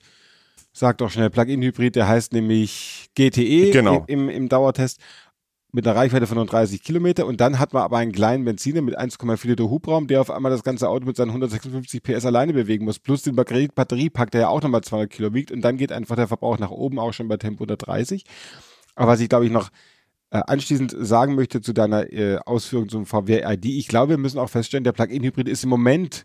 sagt 0.72 1.00
doch 1.00 1.10
schnell 1.10 1.30
Plug-in-Hybrid, 1.30 1.96
der 1.96 2.06
heißt 2.06 2.32
nämlich 2.32 3.08
GTE 3.16 3.70
genau. 3.70 4.04
im, 4.06 4.28
im 4.28 4.48
Dauertest 4.48 5.00
mit 5.72 5.86
einer 5.86 5.96
Reichweite 5.96 6.26
von 6.26 6.46
30 6.46 6.82
Kilometer 6.82 7.26
und 7.26 7.40
dann 7.40 7.58
hat 7.58 7.72
man 7.72 7.82
aber 7.82 7.98
einen 7.98 8.12
kleinen 8.12 8.44
Benziner 8.44 8.82
mit 8.82 8.98
1,4 8.98 9.46
Liter 9.46 9.70
Hubraum, 9.70 10.06
der 10.06 10.20
auf 10.20 10.30
einmal 10.30 10.50
das 10.50 10.62
ganze 10.62 10.88
Auto 10.88 11.06
mit 11.06 11.16
seinen 11.16 11.28
156 11.28 12.02
PS 12.02 12.24
alleine 12.24 12.52
bewegen 12.52 12.84
muss, 12.84 12.98
plus 12.98 13.22
den 13.22 13.36
Batteriepack, 13.36 14.30
der 14.30 14.40
ja 14.40 14.48
auch 14.48 14.62
nochmal 14.62 14.82
200 14.82 15.10
Kilo 15.10 15.34
wiegt 15.34 15.52
und 15.52 15.62
dann 15.62 15.76
geht 15.76 15.92
einfach 15.92 16.16
der 16.16 16.28
Verbrauch 16.28 16.58
nach 16.58 16.70
oben, 16.70 16.98
auch 16.98 17.12
schon 17.12 17.28
bei 17.28 17.36
Tempo 17.36 17.64
130. 17.64 18.24
Aber 18.94 19.12
was 19.12 19.20
ich 19.20 19.28
glaube 19.28 19.46
ich 19.46 19.52
noch 19.52 19.70
äh, 20.30 20.40
anschließend 20.46 20.94
sagen 20.98 21.34
möchte 21.34 21.60
zu 21.60 21.72
deiner 21.72 22.12
äh, 22.12 22.38
Ausführung 22.44 22.88
zum 22.88 23.06
VW 23.06 23.42
ID, 23.44 23.66
ich 23.66 23.88
glaube, 23.88 24.10
wir 24.10 24.18
müssen 24.18 24.38
auch 24.38 24.50
feststellen, 24.50 24.84
der 24.84 24.92
Plug-in-Hybrid 24.92 25.48
ist 25.48 25.64
im 25.64 25.70
Moment 25.70 26.24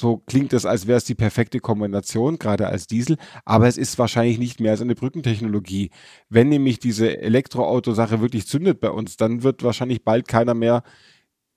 so 0.00 0.18
klingt 0.26 0.52
es, 0.52 0.66
als 0.66 0.86
wäre 0.86 0.98
es 0.98 1.04
die 1.04 1.14
perfekte 1.14 1.60
Kombination, 1.60 2.38
gerade 2.38 2.66
als 2.66 2.86
Diesel, 2.86 3.16
aber 3.44 3.68
es 3.68 3.76
ist 3.76 3.98
wahrscheinlich 3.98 4.38
nicht 4.38 4.60
mehr 4.60 4.72
als 4.72 4.80
eine 4.80 4.94
Brückentechnologie. 4.94 5.90
Wenn 6.28 6.48
nämlich 6.48 6.78
diese 6.78 7.20
Elektroauto-Sache 7.20 8.20
wirklich 8.20 8.46
zündet 8.46 8.80
bei 8.80 8.90
uns, 8.90 9.16
dann 9.16 9.42
wird 9.42 9.62
wahrscheinlich 9.62 10.02
bald 10.04 10.26
keiner 10.26 10.54
mehr 10.54 10.82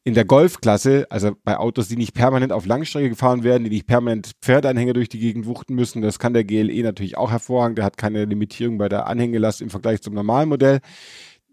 in 0.05 0.13
der 0.15 0.25
Golfklasse, 0.25 1.07
also 1.09 1.31
bei 1.45 1.57
Autos, 1.57 1.87
die 1.87 1.95
nicht 1.95 2.13
permanent 2.13 2.51
auf 2.51 2.65
Langstrecke 2.65 3.09
gefahren 3.09 3.43
werden, 3.43 3.63
die 3.63 3.69
nicht 3.69 3.87
permanent 3.87 4.33
Pferdeanhänger 4.41 4.91
durch 4.91 5.07
die 5.07 5.19
Gegend 5.19 5.45
wuchten 5.45 5.75
müssen, 5.75 6.01
das 6.01 6.19
kann 6.19 6.33
der 6.33 6.43
GLE 6.43 6.83
natürlich 6.83 7.17
auch 7.17 7.31
hervorragend, 7.31 7.77
der 7.77 7.85
hat 7.85 7.97
keine 7.97 8.25
Limitierung 8.25 8.77
bei 8.77 8.89
der 8.89 9.07
Anhängelast 9.07 9.61
im 9.61 9.69
Vergleich 9.69 10.01
zum 10.01 10.13
normalen 10.13 10.49
Modell 10.49 10.81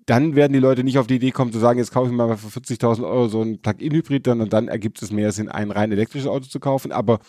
dann 0.06 0.34
werden 0.34 0.52
die 0.52 0.58
Leute 0.58 0.84
nicht 0.84 0.98
auf 0.98 1.06
die 1.06 1.16
Idee 1.16 1.30
kommen 1.30 1.52
zu 1.52 1.58
sagen, 1.58 1.78
jetzt 1.78 1.92
kaufe 1.92 2.10
ich 2.10 2.16
mal 2.16 2.36
für 2.36 2.60
40.000 2.60 3.04
Euro 3.04 3.28
so 3.28 3.42
ein 3.42 3.60
Plug-in-Hybrid 3.60 4.26
dann 4.26 4.40
und 4.40 4.52
dann 4.52 4.68
ergibt 4.68 5.00
es 5.02 5.12
mehr 5.12 5.32
Sinn, 5.32 5.48
ein 5.48 5.70
rein 5.70 5.92
elektrisches 5.92 6.28
Auto 6.28 6.46
zu 6.46 6.60
kaufen. 6.60 6.92
Aber 6.92 7.20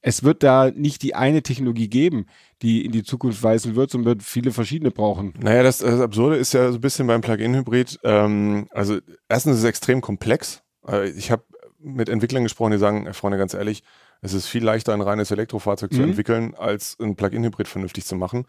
es 0.00 0.22
wird 0.22 0.42
da 0.42 0.70
nicht 0.70 1.02
die 1.02 1.14
eine 1.14 1.42
Technologie 1.42 1.88
geben, 1.88 2.26
die 2.62 2.84
in 2.84 2.92
die 2.92 3.04
Zukunft 3.04 3.42
weisen 3.42 3.74
wird, 3.74 3.90
sondern 3.90 4.06
wird 4.06 4.22
viele 4.22 4.52
verschiedene 4.52 4.90
brauchen. 4.90 5.32
Naja, 5.40 5.62
das, 5.62 5.78
das 5.78 6.00
Absurde 6.00 6.36
ist 6.36 6.52
ja 6.52 6.70
so 6.70 6.78
ein 6.78 6.80
bisschen 6.80 7.06
beim 7.06 7.22
Plug-in-Hybrid. 7.22 8.00
Ähm, 8.04 8.68
also 8.70 8.98
erstens 9.28 9.54
ist 9.54 9.60
es 9.60 9.68
extrem 9.68 10.02
komplex. 10.02 10.62
Äh, 10.86 11.08
ich 11.10 11.30
habe 11.30 11.44
mit 11.78 12.08
Entwicklern 12.08 12.42
gesprochen, 12.42 12.72
die 12.72 12.78
sagen, 12.78 13.12
Freunde, 13.14 13.38
ganz 13.38 13.54
ehrlich, 13.54 13.82
es 14.20 14.34
ist 14.34 14.46
viel 14.46 14.64
leichter, 14.64 14.92
ein 14.92 15.00
reines 15.00 15.30
Elektrofahrzeug 15.30 15.92
mhm. 15.92 15.96
zu 15.96 16.02
entwickeln, 16.02 16.54
als 16.54 16.98
ein 17.00 17.16
Plug-in-Hybrid 17.16 17.68
vernünftig 17.68 18.04
zu 18.04 18.16
machen. 18.16 18.46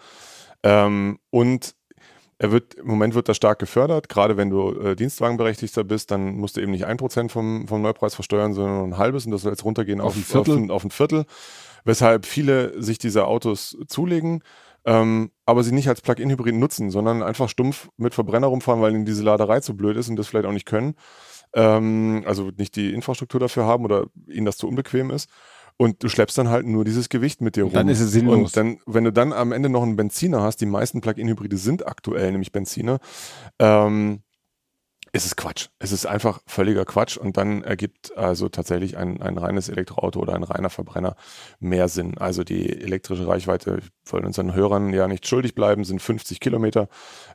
Ähm, 0.63 1.19
und 1.29 1.75
Er 2.37 2.51
wird, 2.51 2.73
im 2.73 2.87
Moment 2.87 3.15
wird 3.15 3.29
das 3.29 3.37
stark 3.37 3.59
gefördert, 3.59 4.09
gerade 4.09 4.35
wenn 4.35 4.49
du 4.49 4.71
äh, 4.71 4.95
Dienstwagenberechtigter 4.95 5.85
bist, 5.85 6.11
dann 6.11 6.35
musst 6.35 6.57
du 6.57 6.61
eben 6.61 6.71
nicht 6.71 6.85
ein 6.85 6.97
Prozent 6.97 7.31
vom, 7.31 7.67
vom 7.67 7.81
Neupreis 7.81 8.13
versteuern, 8.13 8.53
sondern 8.53 8.89
ein 8.89 8.97
halbes 8.97 9.25
und 9.25 9.31
das 9.31 9.43
soll 9.43 9.53
jetzt 9.53 9.63
runtergehen 9.63 10.01
auf, 10.01 10.07
auf, 10.07 10.17
ein, 10.17 10.23
Viertel. 10.23 10.51
Auf, 10.51 10.57
ein, 10.57 10.71
auf 10.71 10.83
ein 10.83 10.91
Viertel, 10.91 11.25
weshalb 11.85 12.25
viele 12.25 12.81
sich 12.81 12.97
diese 12.97 13.25
Autos 13.25 13.77
zulegen, 13.87 14.43
ähm, 14.85 15.31
aber 15.45 15.63
sie 15.63 15.71
nicht 15.71 15.87
als 15.87 16.01
Plug-in-Hybrid 16.01 16.55
nutzen, 16.55 16.91
sondern 16.91 17.23
einfach 17.23 17.47
stumpf 17.47 17.89
mit 17.95 18.13
Verbrenner 18.13 18.47
rumfahren, 18.47 18.81
weil 18.81 18.93
ihnen 18.93 19.05
diese 19.05 19.23
Laderei 19.23 19.61
zu 19.61 19.77
blöd 19.77 19.95
ist 19.95 20.09
und 20.09 20.17
das 20.17 20.27
vielleicht 20.27 20.45
auch 20.45 20.51
nicht 20.51 20.67
können, 20.67 20.95
ähm, 21.53 22.23
also 22.27 22.51
nicht 22.57 22.75
die 22.75 22.93
Infrastruktur 22.93 23.39
dafür 23.39 23.65
haben 23.65 23.85
oder 23.85 24.07
ihnen 24.27 24.45
das 24.45 24.57
zu 24.57 24.67
unbequem 24.67 25.09
ist. 25.09 25.29
Und 25.77 26.03
du 26.03 26.09
schleppst 26.09 26.37
dann 26.37 26.49
halt 26.49 26.65
nur 26.65 26.85
dieses 26.85 27.09
Gewicht 27.09 27.41
mit 27.41 27.57
dir 27.57 27.65
rum. 27.65 27.73
Dann 27.73 27.89
ist 27.89 27.99
es 27.99 28.11
sinnlos. 28.11 28.37
Und 28.37 28.57
dann, 28.57 28.79
wenn 28.85 29.03
du 29.03 29.11
dann 29.11 29.33
am 29.33 29.51
Ende 29.51 29.69
noch 29.69 29.83
einen 29.83 29.97
Benziner 29.97 30.41
hast, 30.41 30.61
die 30.61 30.65
meisten 30.65 31.01
Plug-in-Hybride 31.01 31.57
sind 31.57 31.85
aktuell 31.85 32.31
nämlich 32.31 32.53
Benziner, 32.53 32.99
ähm, 33.59 34.21
ist 35.15 35.25
es 35.25 35.35
Quatsch. 35.37 35.69
Es 35.79 35.93
ist 35.93 36.05
einfach 36.05 36.41
völliger 36.45 36.83
Quatsch 36.83 37.15
und 37.17 37.37
dann 37.37 37.63
ergibt 37.63 38.17
also 38.17 38.49
tatsächlich 38.49 38.97
ein, 38.97 39.21
ein 39.21 39.37
reines 39.37 39.69
Elektroauto 39.69 40.19
oder 40.19 40.33
ein 40.33 40.43
reiner 40.43 40.69
Verbrenner 40.69 41.15
mehr 41.59 41.87
Sinn. 41.87 42.17
Also 42.17 42.43
die 42.43 42.81
elektrische 42.81 43.25
Reichweite, 43.25 43.79
wollte 44.13 44.27
unseren 44.27 44.53
Hörern 44.53 44.93
ja 44.93 45.07
nicht 45.07 45.27
schuldig 45.27 45.55
bleiben, 45.55 45.83
sind 45.83 46.01
50 46.01 46.39
Kilometer. 46.39 46.87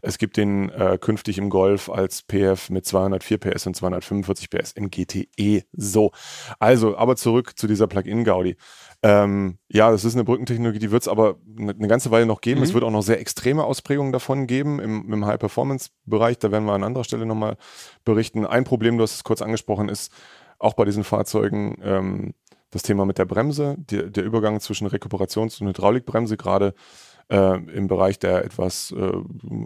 Es 0.03 0.19
gibt 0.19 0.37
den 0.37 0.71
äh, 0.71 0.99
künftig 1.01 1.39
im 1.39 1.51
Golf 1.51 1.89
als 1.89 2.23
PF 2.23 2.71
mit 2.71 2.87
204 2.87 3.39
PS 3.39 3.67
und 3.67 3.77
245 3.77 4.51
PS 4.51 4.73
im 4.73 4.91
GTE. 4.91 5.65
So. 5.73 6.13
Also, 6.59 6.97
aber 6.97 7.17
zurück 7.17 7.59
zu 7.59 7.67
dieser 7.67 7.87
Plug-in-Gaudi. 7.87 8.57
Ähm, 9.03 9.59
ja, 9.69 9.91
das 9.91 10.05
ist 10.05 10.15
eine 10.15 10.25
Brückentechnologie, 10.25 10.79
die 10.79 10.91
wird 10.91 11.03
es 11.03 11.09
aber 11.09 11.37
eine, 11.59 11.73
eine, 11.73 11.89
ganze 11.89 12.11
Weile 12.11 12.27
noch 12.27 12.43
geben. 12.43 12.61
Mhm. 12.61 12.65
Es 12.65 12.75
wird 12.75 12.85
auch 12.85 12.91
noch 12.91 13.03
sehr 13.03 13.19
extreme 13.19 13.65
Ausprägungen 13.65 14.13
davon 14.13 14.47
geben 14.47 14.79
im, 14.79 15.11
im 15.13 15.25
High-Performance-Bereich. 15.25 16.39
Da 16.39 16.51
werden 16.51 16.67
wir 16.67 16.75
an 16.75 16.85
anderer 16.85 17.05
Stelle 17.05 17.25
nochmal 17.25 17.57
berichten. 18.05 18.45
Ein 18.45 18.65
Problem, 18.65 18.99
du 18.99 19.03
hast 19.03 19.15
es 19.15 19.25
kurz 19.25 19.41
angesprochen, 19.41 19.89
ist 19.89 20.13
auch 20.59 20.75
bei 20.75 20.85
diesen 20.85 21.05
Fahrzeugen 21.05 21.79
ähm, 21.83 22.35
das 22.71 22.83
Thema 22.83 23.05
mit 23.05 23.19
der 23.19 23.25
Bremse, 23.25 23.77
die, 23.79 24.11
der 24.11 24.25
Übergang 24.25 24.61
zwischen 24.61 24.89
Rekuperations- 24.89 25.61
und 25.61 25.69
Hydraulikbremse, 25.69 26.37
gerade 26.37 26.75
äh, 27.29 27.57
im 27.73 27.89
Bereich 27.89 28.19
der 28.19 28.45
etwas 28.45 28.93
äh, 28.93 29.13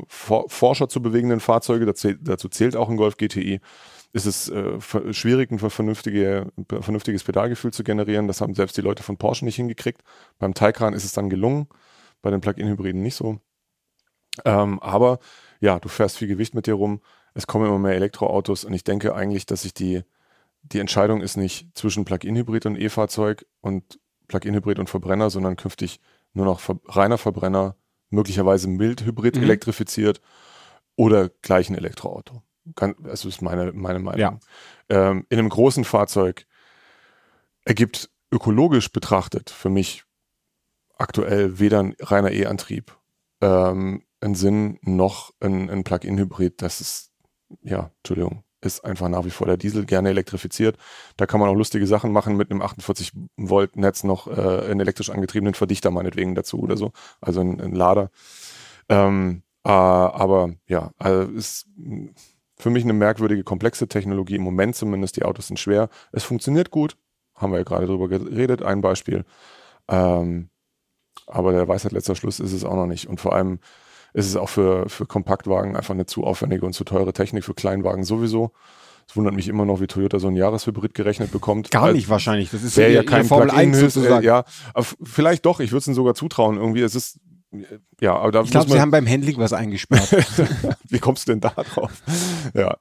for 0.09 0.45
forscher 0.49 0.88
zu 0.88 1.03
bewegenden 1.03 1.40
Fahrzeuge. 1.40 1.87
Dazu, 1.87 2.12
dazu 2.21 2.49
zählt 2.49 2.77
auch 2.77 2.88
ein 2.88 2.97
Golf 2.97 3.17
GTI 3.17 3.61
ist 4.14 4.27
es 4.27 4.49
äh, 4.49 4.81
schwierig, 5.12 5.51
ein 5.51 5.59
vernünftige, 5.59 6.53
vernünftiges 6.69 7.25
Pedalgefühl 7.25 7.73
zu 7.73 7.83
generieren. 7.83 8.29
Das 8.29 8.40
haben 8.40 8.55
selbst 8.55 8.77
die 8.77 8.81
Leute 8.81 9.03
von 9.03 9.17
Porsche 9.17 9.45
nicht 9.45 9.57
hingekriegt. 9.57 10.03
Beim 10.38 10.55
Taycan 10.55 10.95
ist 10.95 11.05
es 11.05 11.12
dann 11.12 11.29
gelungen, 11.29 11.67
bei 12.23 12.31
den 12.31 12.40
Plug-in-Hybriden 12.40 13.03
nicht 13.03 13.17
so. 13.17 13.40
Ähm, 14.45 14.79
aber 14.81 15.19
ja, 15.61 15.81
du 15.81 15.88
fährst 15.88 16.19
viel 16.19 16.29
Gewicht 16.29 16.55
mit 16.55 16.69
dir 16.69 16.75
rum. 16.75 17.01
Es 17.35 17.49
kommen 17.49 17.67
immer 17.67 17.81
mehr 17.81 17.97
Elektroautos 17.97 18.64
und 18.64 18.73
ich 18.73 18.85
denke 18.85 19.17
eigentlich, 19.17 19.47
dass 19.47 19.62
sich 19.62 19.75
die, 19.75 20.05
die 20.72 20.81
Entscheidung 20.81 21.20
ist 21.20 21.37
nicht 21.37 21.77
zwischen 21.77 22.05
Plug-in-Hybrid 22.05 22.66
und 22.66 22.77
E-Fahrzeug 22.77 23.46
und 23.61 24.00
Plug-in-Hybrid 24.29 24.79
und 24.79 24.88
Verbrenner, 24.88 25.31
sondern 25.31 25.57
künftig 25.57 26.00
nur 26.33 26.46
noch 26.46 26.61
ver 26.61 26.79
reiner 26.87 27.18
Verbrenner, 27.18 27.77
möglicherweise 28.11 28.68
mild-hybrid 28.68 29.37
mhm. 29.37 29.42
elektrifiziert 29.42 30.20
oder 30.96 31.29
gleich 31.42 31.68
ein 31.68 31.77
Elektroauto. 31.77 32.42
Kann, 32.74 32.94
das 33.03 33.24
ist 33.24 33.42
meine, 33.42 33.72
meine 33.72 33.98
Meinung. 33.98 34.20
Ja. 34.20 34.38
Ähm, 34.88 35.27
in 35.29 35.38
einem 35.38 35.50
großen 35.50 35.85
Fahrzeug 35.85 36.46
ergibt 37.64 38.11
ökologisch 38.31 38.90
betrachtet 38.90 39.50
für 39.50 39.68
mich 39.68 40.05
aktuell 40.96 41.59
weder 41.59 41.81
ein 41.81 41.94
reiner 42.00 42.33
E-Antrieb 42.33 42.96
ähm, 43.42 44.05
einen 44.20 44.35
Sinn 44.35 44.79
noch 44.83 45.33
ein, 45.40 45.68
ein 45.68 45.85
Plug-in-Hybrid. 45.85 46.62
Das 46.62 46.81
ist, 46.81 47.12
ja, 47.62 47.90
Entschuldigung, 47.98 48.44
ist 48.64 48.85
einfach 48.85 49.09
nach 49.09 49.24
wie 49.24 49.31
vor 49.31 49.46
der 49.46 49.57
Diesel 49.57 49.85
gerne 49.85 50.11
elektrifiziert. 50.11 50.77
Da 51.16 51.27
kann 51.27 51.40
man 51.40 51.48
auch 51.48 51.55
lustige 51.55 51.87
Sachen 51.87 52.12
machen 52.12 52.37
mit 52.37 52.50
einem 52.50 52.62
48 52.62 53.12
Volt 53.37 53.77
Netz 53.77 54.05
noch 54.05 54.27
äh, 54.27 54.70
einen 54.70 54.81
elektrisch 54.81 55.11
angetriebenen 55.11 55.55
Verdichter 55.55 55.90
meinetwegen 55.90 56.35
dazu 56.35 56.61
oder 56.61 56.77
so, 56.77 56.92
also 57.20 57.40
ein, 57.40 57.61
ein 57.61 57.72
Lader. 57.72 58.11
Ähm, 58.88 59.42
äh, 59.64 59.70
aber 59.70 60.55
ja, 60.66 60.90
also 60.98 61.31
ist 61.33 61.66
für 62.57 62.70
mich 62.70 62.85
eine 62.85 62.92
merkwürdige, 62.92 63.44
komplexe 63.44 63.88
Technologie. 63.88 64.37
Im 64.37 64.42
Moment 64.42 64.77
zumindest, 64.77 65.16
die 65.16 65.24
Autos 65.24 65.48
sind 65.48 65.59
schwer. 65.59 65.88
Es 66.12 66.24
funktioniert 66.24 66.70
gut, 66.70 66.96
haben 67.35 67.53
wir 67.53 67.59
ja 67.59 67.64
gerade 67.64 67.87
drüber 67.87 68.09
geredet, 68.09 68.62
ein 68.62 68.81
Beispiel. 68.81 69.24
Ähm, 69.88 70.50
aber 71.27 71.53
der 71.53 71.68
Weisheit 71.68 71.92
letzter 71.92 72.14
Schluss 72.14 72.40
ist 72.40 72.53
es 72.53 72.64
auch 72.64 72.74
noch 72.74 72.87
nicht. 72.87 73.09
Und 73.09 73.20
vor 73.20 73.35
allem 73.35 73.59
ist 74.14 74.27
es 74.27 74.37
auch 74.37 74.48
für, 74.48 74.88
für 74.88 75.07
Kompaktwagen 75.07 75.77
einfach 75.77 75.92
eine 75.92 76.07
zu 76.07 76.24
aufwendige 76.24 76.64
und 76.64 76.72
zu 76.72 76.85
teure 76.85 77.12
Technik, 77.12 77.44
für 77.44 77.55
Kleinwagen 77.55 78.05
sowieso. 78.05 78.53
Es 79.07 79.16
wundert 79.16 79.35
mich 79.35 79.48
immer 79.48 79.66
noch, 79.66 79.81
wie 79.81 79.87
Toyota 79.87 80.18
so 80.18 80.29
ein 80.29 80.37
Jahreshybrid 80.37 80.94
gerechnet 80.94 81.31
bekommt. 81.31 81.70
Gar 81.70 81.92
nicht 81.92 82.09
wahrscheinlich. 82.09 82.50
Das 82.50 82.62
ist 82.62 82.77
ja, 82.77 82.88
ja 82.88 83.03
kein 83.03 83.27
Formel 83.27 83.50
1 83.50 83.79
sozusagen. 83.79 84.22
Äh, 84.22 84.27
ja, 84.27 84.44
vielleicht 85.03 85.44
doch. 85.44 85.61
Ich 85.61 85.72
würde 85.72 85.81
es 85.81 85.87
ihnen 85.88 85.94
sogar 85.94 86.14
zutrauen. 86.14 86.57
Irgendwie, 86.57 86.81
es 86.81 86.94
ist 86.94 87.18
ja, 88.01 88.17
aber 88.17 88.33
da 88.33 88.43
Ich 88.43 88.51
glaube, 88.51 88.71
sie 88.71 88.81
haben 88.81 88.90
beim 88.90 89.07
Handling 89.09 89.38
was 89.38 89.53
eingesperrt. 89.53 90.11
Wie 90.88 90.99
kommst 90.99 91.29
du 91.29 91.33
denn 91.33 91.40
da 91.40 91.51
drauf? 91.51 92.03
ja. 92.55 92.77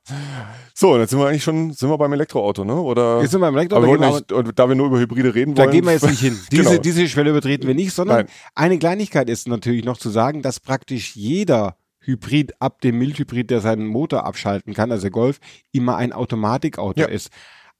So, 0.73 0.97
jetzt 0.97 1.11
sind 1.11 1.19
wir 1.19 1.27
eigentlich 1.27 1.43
schon, 1.43 1.71
sind 1.71 1.89
wir 1.89 1.97
beim 1.97 2.13
Elektroauto, 2.13 2.63
ne? 2.63 2.75
Oder? 2.75 3.21
Jetzt 3.21 3.31
sind 3.31 3.41
wir 3.41 3.47
beim 3.47 3.57
Elektroauto. 3.57 3.87
Wir 3.87 4.43
nicht, 4.43 4.59
da 4.59 4.67
wir 4.67 4.75
nur 4.75 4.87
über 4.87 4.99
Hybride 4.99 5.35
reden 5.35 5.55
da 5.55 5.63
wollen. 5.63 5.69
Da 5.69 5.75
gehen 5.75 5.85
wir 5.85 5.93
jetzt 5.93 6.09
nicht 6.09 6.19
hin. 6.19 6.39
Diese, 6.51 6.63
genau. 6.63 6.81
diese 6.81 7.07
Schwelle 7.07 7.29
übertreten 7.29 7.67
wir 7.67 7.75
nicht, 7.75 7.93
sondern 7.93 8.17
Nein. 8.17 8.27
eine 8.55 8.79
Kleinigkeit 8.79 9.29
ist 9.29 9.47
natürlich 9.47 9.85
noch 9.85 9.97
zu 9.97 10.09
sagen, 10.09 10.41
dass 10.41 10.59
praktisch 10.59 11.15
jeder 11.15 11.77
Hybrid 11.99 12.53
ab 12.59 12.81
dem 12.81 12.97
Mildhybrid, 12.97 13.49
der 13.49 13.61
seinen 13.61 13.85
Motor 13.85 14.25
abschalten 14.25 14.73
kann, 14.73 14.91
also 14.91 15.03
der 15.03 15.11
Golf, 15.11 15.39
immer 15.71 15.97
ein 15.97 16.13
Automatikauto 16.13 17.01
ja. 17.01 17.07
ist. 17.07 17.29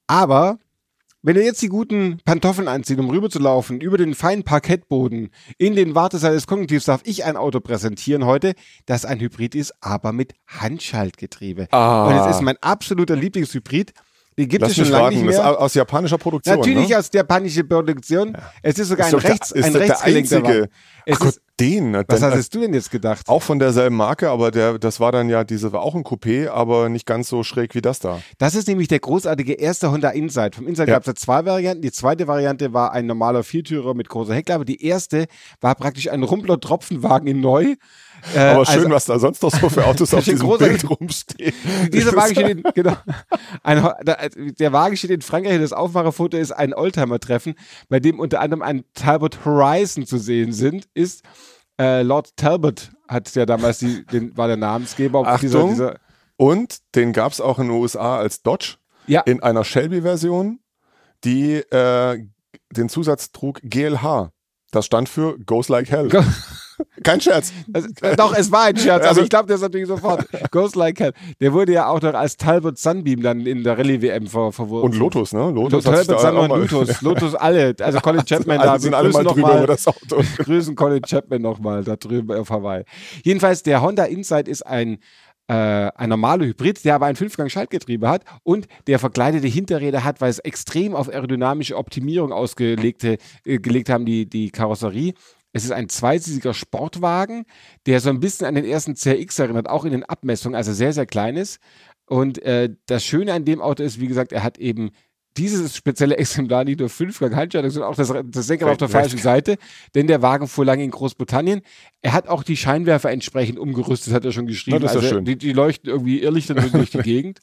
Aber 0.07 0.59
wenn 1.23 1.35
du 1.35 1.43
jetzt 1.43 1.61
die 1.61 1.69
guten 1.69 2.19
Pantoffeln 2.25 2.67
anziehst, 2.67 2.99
um 2.99 3.09
rüberzulaufen, 3.09 3.79
über 3.79 3.97
den 3.97 4.13
feinen 4.13 4.43
Parkettboden, 4.43 5.31
in 5.57 5.75
den 5.75 5.95
Wartesaal 5.95 6.33
des 6.33 6.47
Kognitivs, 6.47 6.85
darf 6.85 7.01
ich 7.05 7.23
ein 7.23 7.37
Auto 7.37 7.61
präsentieren 7.61 8.25
heute, 8.25 8.53
das 8.85 9.05
ein 9.05 9.21
Hybrid 9.21 9.55
ist, 9.55 9.73
aber 9.79 10.11
mit 10.11 10.33
Handschaltgetriebe. 10.47 11.67
Ah. 11.71 12.07
Und 12.07 12.15
es 12.15 12.35
ist 12.35 12.41
mein 12.41 12.57
absoluter 12.61 13.15
Lieblingshybrid. 13.15 13.93
Den 14.37 14.49
gibt 14.49 14.61
Lass 14.61 14.71
es 14.71 14.77
schon 14.77 14.89
lange 14.89 15.09
nicht 15.09 15.25
mehr. 15.25 15.37
Das 15.37 15.51
ist 15.51 15.57
aus 15.57 15.73
japanischer 15.73 16.17
Produktion. 16.17 16.57
Natürlich 16.57 16.89
ne? 16.89 16.97
aus 16.97 17.09
japanischer 17.13 17.63
Produktion. 17.63 18.33
Ja. 18.33 18.51
Es 18.61 18.79
ist 18.79 18.89
sogar 18.89 19.07
ist 19.07 19.13
ein 19.13 19.19
rechts, 19.19 19.49
der, 19.49 19.65
ein 19.65 19.75
rechtsgelenkter 19.75 20.43
Wagen. 20.43 20.67
Es 21.05 21.17
Ach 21.17 21.25
Gott, 21.25 21.35
den. 21.59 21.93
Was 21.93 22.05
denn, 22.07 22.21
hattest 22.21 22.55
du 22.55 22.61
denn 22.61 22.73
jetzt 22.73 22.89
gedacht? 22.89 23.27
Auch 23.29 23.43
von 23.43 23.59
derselben 23.59 23.95
Marke, 23.95 24.29
aber 24.29 24.51
der, 24.51 24.79
das 24.79 24.99
war 24.99 25.11
dann 25.11 25.29
ja 25.29 25.43
diese, 25.43 25.71
war 25.71 25.81
auch 25.81 25.95
ein 25.95 26.03
Coupé, 26.03 26.49
aber 26.49 26.89
nicht 26.89 27.05
ganz 27.05 27.29
so 27.29 27.43
schräg 27.43 27.75
wie 27.75 27.81
das 27.81 27.99
da. 27.99 28.21
Das 28.37 28.55
ist 28.55 28.67
nämlich 28.67 28.87
der 28.87 28.99
großartige 28.99 29.53
erste 29.53 29.91
Honda 29.91 30.09
Insight. 30.09 30.55
Vom 30.55 30.67
Insight 30.67 30.87
ja. 30.87 30.95
gab 30.95 31.03
es 31.03 31.07
ja 31.07 31.15
zwei 31.15 31.45
Varianten. 31.45 31.81
Die 31.81 31.91
zweite 31.91 32.27
Variante 32.27 32.73
war 32.73 32.91
ein 32.91 33.05
normaler 33.05 33.43
Viertürer 33.43 33.93
mit 33.93 34.09
großer 34.09 34.33
Heckklappe. 34.33 34.65
Die 34.65 34.83
erste 34.83 35.27
war 35.61 35.75
praktisch 35.75 36.09
ein 36.09 36.23
Rumpler 36.23 36.59
Tropfenwagen 36.59 37.27
in 37.27 37.41
neu. 37.41 37.75
Äh, 38.35 38.39
aber 38.39 38.65
schön, 38.65 38.77
also, 38.77 38.89
was 38.91 39.05
da 39.05 39.19
sonst 39.19 39.41
noch 39.43 39.51
so 39.51 39.69
für 39.69 39.85
Autos 39.85 40.13
auf 40.13 40.23
diesem 40.23 40.47
Bild 40.57 40.89
rumstehen. 40.89 41.53
Dieser 41.91 42.15
Wagen 42.15 42.31
steht 42.31 42.49
in, 42.49 42.63
genau, 42.73 42.97
ein, 43.63 43.89
der 44.59 44.73
Wagen 44.73 44.97
steht 44.97 45.11
in 45.11 45.21
Frankreich. 45.21 45.59
Das 45.59 45.73
Aufmacherfoto 45.73 46.37
ist 46.37 46.51
ein 46.51 46.73
Oldtimer-Treffen, 46.73 47.55
bei 47.89 47.99
dem 47.99 48.19
unter 48.19 48.39
anderem 48.39 48.61
ein 48.61 48.83
Talbot 48.93 49.45
Horizon 49.45 50.05
zu 50.05 50.17
sehen 50.17 50.53
sind, 50.53 50.87
ist 50.93 51.23
äh, 51.79 52.01
Lord 52.03 52.35
Talbot 52.37 52.91
hat 53.07 53.33
ja 53.35 53.45
damals 53.45 53.79
die, 53.79 54.05
den, 54.05 54.35
war 54.37 54.47
der 54.47 54.57
Namensgeber. 54.57 55.27
Achtung, 55.27 55.39
dieser, 55.41 55.67
dieser 55.67 55.99
und 56.37 56.77
den 56.95 57.13
gab 57.13 57.31
es 57.31 57.41
auch 57.41 57.59
in 57.59 57.67
den 57.67 57.77
USA 57.77 58.17
als 58.17 58.41
Dodge 58.41 58.75
ja. 59.07 59.21
in 59.21 59.41
einer 59.41 59.63
Shelby-Version, 59.63 60.59
die 61.23 61.55
äh, 61.55 62.25
den 62.71 62.89
Zusatz 62.89 63.31
trug 63.31 63.59
GLH. 63.63 64.31
Das 64.71 64.85
stand 64.85 65.09
für 65.09 65.37
Goes 65.39 65.69
Like 65.69 65.89
Hell. 65.91 66.09
Kein 67.03 67.21
Scherz. 67.21 67.53
Also, 67.71 67.87
äh, 68.01 68.15
doch, 68.15 68.35
es 68.35 68.51
war 68.51 68.63
ein 68.63 68.77
Scherz, 68.77 69.05
also, 69.05 69.21
ich 69.21 69.29
glaube 69.29 69.47
das 69.47 69.61
natürlich 69.61 69.87
sofort. 69.87 70.25
Goes 70.51 70.75
Like 70.75 70.99
Hell. 70.99 71.13
Der 71.39 71.53
wurde 71.53 71.73
ja 71.73 71.87
auch 71.87 72.01
noch 72.01 72.13
als 72.13 72.37
Talbot 72.37 72.77
Sunbeam 72.77 73.21
dann 73.21 73.45
in 73.45 73.63
der 73.63 73.77
Rallye-WM 73.77 74.27
ver 74.27 74.51
verwurstet. 74.51 74.93
Und 74.93 74.99
Lotus, 74.99 75.33
ne? 75.33 75.51
Lotus 75.51 75.83
Talbot 75.83 76.19
Sunbeam 76.19 76.51
und 76.51 76.71
Lotus. 76.71 77.01
Lotus 77.01 77.35
alle. 77.35 77.75
Also 77.79 77.99
Colin 77.99 78.25
Chapman 78.25 78.59
also 78.59 78.73
da. 78.73 78.79
sind 78.79 78.93
alle 78.93 79.09
mal 79.09 79.23
drüber 79.23 79.57
über 79.57 79.67
das 79.67 79.87
Auto. 79.87 80.21
grüßen 80.37 80.75
Colin 80.75 81.01
Chapman 81.01 81.41
nochmal 81.41 81.83
da 81.83 81.95
drüben 81.95 82.31
auf 82.37 82.49
Hawaii. 82.49 82.83
Jedenfalls, 83.23 83.63
der 83.63 83.81
Honda 83.81 84.05
Insight 84.05 84.47
ist 84.47 84.65
ein 84.65 84.99
äh, 85.47 85.53
ein 85.53 86.09
normaler 86.09 86.45
Hybrid, 86.45 86.85
der 86.85 86.95
aber 86.95 87.07
ein 87.07 87.17
Fünfgang-Schaltgetriebe 87.17 88.07
hat 88.07 88.23
und 88.43 88.67
der 88.87 88.97
verkleidete 88.97 89.47
Hinterräder 89.47 90.03
hat, 90.03 90.21
weil 90.21 90.29
es 90.29 90.39
extrem 90.39 90.95
auf 90.95 91.09
aerodynamische 91.09 91.75
Optimierung 91.75 92.31
ausgelegt 92.31 93.03
äh, 93.03 93.17
gelegt 93.43 93.89
haben, 93.89 94.05
die, 94.05 94.25
die 94.25 94.51
Karosserie. 94.51 95.13
Es 95.53 95.63
ist 95.63 95.71
ein 95.71 95.87
zweisitziger 95.87 96.53
Sportwagen, 96.53 97.45
der 97.85 97.99
so 97.99 98.09
ein 98.09 98.19
bisschen 98.19 98.47
an 98.47 98.55
den 98.55 98.65
ersten 98.65 98.95
CRX 98.95 99.39
erinnert, 99.39 99.69
auch 99.69 99.85
in 99.85 99.91
den 99.91 100.03
Abmessungen, 100.03 100.55
also 100.55 100.73
sehr, 100.73 100.93
sehr 100.93 101.05
klein 101.05 101.37
ist. 101.37 101.59
Und 102.05 102.41
äh, 102.41 102.69
das 102.87 103.05
Schöne 103.05 103.33
an 103.33 103.45
dem 103.45 103.61
Auto 103.61 103.83
ist, 103.83 103.99
wie 103.99 104.07
gesagt, 104.07 104.33
er 104.33 104.43
hat 104.43 104.57
eben 104.57 104.91
dieses 105.37 105.75
spezielle 105.75 106.17
Exemplar 106.17 106.63
nicht 106.63 106.79
nur 106.79 106.89
Fünfgang 106.89 107.35
Handschaltung, 107.35 107.71
sondern 107.71 107.91
auch 107.91 107.95
das, 107.95 108.13
das 108.25 108.47
Lenkrad 108.49 108.71
auf 108.71 108.77
der 108.77 108.89
falschen 108.89 109.19
Seite, 109.19 109.57
denn 109.95 110.07
der 110.07 110.21
Wagen 110.21 110.47
fuhr 110.47 110.65
lange 110.65 110.83
in 110.83 110.91
Großbritannien. 110.91 111.61
Er 112.01 112.13
hat 112.13 112.27
auch 112.27 112.43
die 112.43 112.57
Scheinwerfer 112.57 113.11
entsprechend 113.11 113.57
umgerüstet, 113.57 114.13
hat 114.13 114.25
er 114.25 114.31
schon 114.31 114.47
geschrieben. 114.47 114.77
Na, 114.77 114.83
das 114.83 114.91
ist 114.91 115.01
ja 115.01 115.07
also 115.07 115.15
schön. 115.15 115.25
Die, 115.25 115.37
die 115.37 115.53
leuchten 115.53 115.89
irgendwie 115.89 116.21
irrlichtern 116.21 116.69
durch 116.71 116.91
die 116.91 116.97
Gegend. 117.01 117.39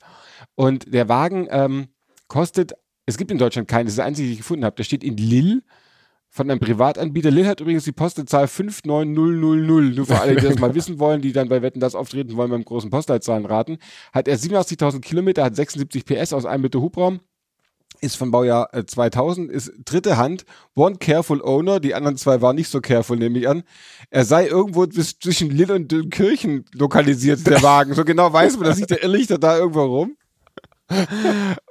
Und 0.55 0.93
der 0.93 1.09
Wagen 1.09 1.49
ähm, 1.51 1.89
kostet, 2.29 2.75
es 3.07 3.19
gibt 3.19 3.31
in 3.31 3.39
Deutschland 3.39 3.67
keinen, 3.67 3.87
das 3.87 3.93
ist 3.93 3.99
der 3.99 4.05
einzige, 4.05 4.29
den 4.29 4.33
ich 4.33 4.39
gefunden 4.39 4.65
habe. 4.65 4.77
Der 4.77 4.85
steht 4.85 5.03
in 5.03 5.17
Lille 5.17 5.63
von 6.31 6.49
einem 6.49 6.61
Privatanbieter. 6.61 7.31
Lille 7.31 7.49
hat 7.49 7.61
übrigens 7.61 7.85
die 7.85 7.93
Postleitzahl 7.93 8.47
59000. 8.47 9.97
Nur 9.97 10.07
für 10.07 10.21
alle, 10.21 10.37
die 10.37 10.47
das 10.47 10.59
mal 10.61 10.75
wissen 10.77 11.01
wollen, 11.01 11.21
die 11.21 11.33
dann 11.33 11.49
bei 11.49 11.61
Wetten 11.61 11.81
das 11.81 11.97
auftreten 11.97 12.37
wollen 12.37 12.51
beim 12.51 12.65
großen 12.65 12.89
Postleitzahlen 12.89 13.47
raten. 13.47 13.79
Hat 14.13 14.29
er 14.29 14.39
87.000 14.39 15.01
Kilometer, 15.01 15.43
hat 15.43 15.57
76 15.57 16.05
PS 16.05 16.33
aus 16.33 16.47
einem 16.47 16.63
Meter 16.63 16.81
Hubraum. 16.81 17.21
Ist 18.01 18.17
von 18.17 18.31
Baujahr 18.31 18.73
äh, 18.73 18.87
2000, 18.87 19.51
ist 19.51 19.73
dritte 19.85 20.17
Hand, 20.17 20.45
one 20.75 20.97
careful 20.97 21.43
owner, 21.43 21.81
die 21.81 21.95
anderen 21.95 22.17
zwei 22.17 22.41
waren 22.41 22.57
nicht 22.57 22.71
so 22.71 22.81
careful, 22.81 23.19
nehme 23.19 23.39
ich 23.39 23.47
an. 23.47 23.63
Er 24.09 24.25
sei 24.25 24.47
irgendwo 24.47 24.87
zwischen 24.87 25.51
Lille 25.51 25.75
und 25.75 26.11
Kirchen 26.11 26.65
lokalisiert, 26.73 27.47
der 27.47 27.63
Wagen. 27.63 27.93
So 27.93 28.05
genau 28.05 28.33
weiß 28.33 28.57
man, 28.57 28.67
dass 28.67 28.77
sich 28.77 28.87
der 28.87 29.03
Irrlichter 29.03 29.37
da 29.37 29.59
irgendwo 29.59 29.83
rum. 29.83 30.17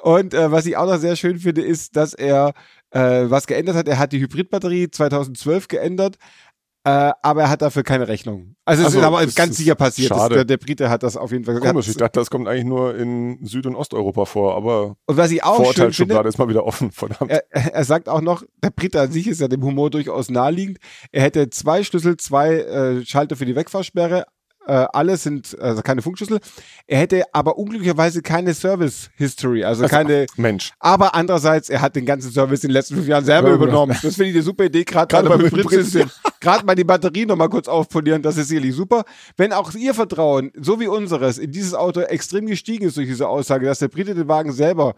Und 0.02 0.34
äh, 0.34 0.52
was 0.52 0.66
ich 0.66 0.78
auch 0.78 0.86
noch 0.86 0.98
sehr 0.98 1.16
schön 1.16 1.40
finde, 1.40 1.62
ist, 1.62 1.96
dass 1.96 2.14
er 2.14 2.54
äh, 2.92 3.26
was 3.30 3.48
geändert 3.48 3.76
hat. 3.76 3.88
Er 3.88 4.00
hat 4.00 4.12
die 4.14 4.20
Hybridbatterie 4.20 4.90
2012 4.90 5.68
geändert, 5.68 6.18
äh, 6.86 7.12
aber 7.22 7.42
er 7.44 7.50
hat 7.50 7.62
dafür 7.62 7.84
keine 7.84 8.08
Rechnung. 8.08 8.56
Also, 8.66 8.82
es 8.82 8.88
Also, 8.88 9.00
ist 9.00 9.06
aber 9.06 9.26
das 9.26 9.36
ganz 9.36 9.52
ist 9.52 9.58
sicher 9.58 9.76
passiert. 9.76 10.12
Das, 10.12 10.30
der, 10.30 10.46
der 10.46 10.58
Brite 10.58 10.90
hat 10.90 11.04
das 11.04 11.18
auf 11.18 11.32
jeden 11.32 11.44
Fall 11.44 11.56
gesagt. 11.56 11.72
Komisch, 11.74 11.90
ich 11.90 11.98
dachte, 11.98 12.20
das 12.20 12.30
kommt 12.32 12.48
eigentlich 12.48 12.64
nur 12.66 12.96
in 12.96 13.46
Süd- 13.46 13.66
und 13.68 13.76
Osteuropa 13.76 14.26
vor, 14.26 14.56
aber 14.56 14.96
Und 15.06 15.18
was 15.18 15.32
ich 15.32 15.44
auch 15.44 15.74
schön 15.74 15.92
finde, 15.92 16.20
ist 16.28 16.38
mal 16.38 16.48
wieder 16.48 16.66
offen, 16.66 16.92
verdammt. 16.92 17.30
er, 17.32 17.44
er 17.52 17.84
sagt 17.84 18.08
auch 18.08 18.22
noch, 18.22 18.44
der 18.64 18.70
Brite 18.70 19.02
an 19.02 19.12
sich 19.12 19.28
ist 19.28 19.42
ja 19.42 19.50
dem 19.50 19.64
Humor 19.64 19.90
durchaus 19.90 20.30
naheliegend. 20.30 20.78
Er 21.12 21.24
hätte 21.24 21.50
zwei 21.50 21.84
Schlüssel, 21.84 22.16
zwei 22.18 22.56
äh, 22.56 23.06
Schalter 23.06 23.36
für 23.36 23.46
die 23.46 23.56
Wegfahrsperre. 23.56 24.26
Äh, 24.70 24.88
alle 24.94 25.18
sind 25.18 25.60
also 25.60 25.82
keine 25.82 26.04
Funkschlüssel. 26.04 26.40
Er 26.86 27.00
hätte 27.00 27.24
aber 27.34 27.58
unglücklicherweise 27.58 28.22
keine 28.22 28.54
Service 28.54 29.10
History, 29.16 29.64
also 29.64 29.88
keine. 29.88 30.28
Mensch. 30.38 30.74
Aber 30.80 31.16
andererseits, 31.16 31.70
er 31.70 31.82
hat 31.82 31.96
den 31.96 32.06
ganzen 32.06 32.32
Service 32.32 32.64
in 32.64 32.70
den 32.70 32.74
letzten 32.74 32.94
fünf 32.94 33.08
Jahren 33.08 33.26
selber 33.26 33.50
Ja, 33.50 33.56
übernommen. 33.56 33.98
Das 34.04 34.14
finde 34.14 34.30
ich 34.30 34.36
eine 34.36 34.44
super 34.44 34.66
Idee, 34.66 34.84
gerade 34.84 35.08
Gerade 35.08 35.28
bei 35.28 35.38
beim 35.38 35.48
Hybrid-System. 35.48 36.12
Gerade 36.40 36.66
mal 36.68 36.76
die 36.76 36.84
Batterie 36.84 37.26
nochmal 37.26 37.50
kurz 37.50 37.68
aufpolieren, 37.68 38.22
das 38.22 38.38
ist 38.38 38.50
sicherlich 38.50 38.76
super. 38.76 39.06
Wenn 39.38 39.54
auch 39.54 39.74
Ihr 39.74 39.96
Vertrauen, 39.96 40.52
so 40.56 40.80
wie 40.80 40.88
unseres, 40.88 41.40
in 41.40 41.52
dieses 41.52 41.74
Auto 41.74 42.02
extrem 42.02 42.46
gestiegen 42.46 42.86
ist 42.86 42.98
durch 42.98 43.08
diese 43.08 43.28
Aussage, 43.28 43.66
dass 43.66 43.80
der 43.80 43.88
Brite 43.88 44.14
den 44.14 44.28
Wagen 44.28 44.52
selber 44.52 44.94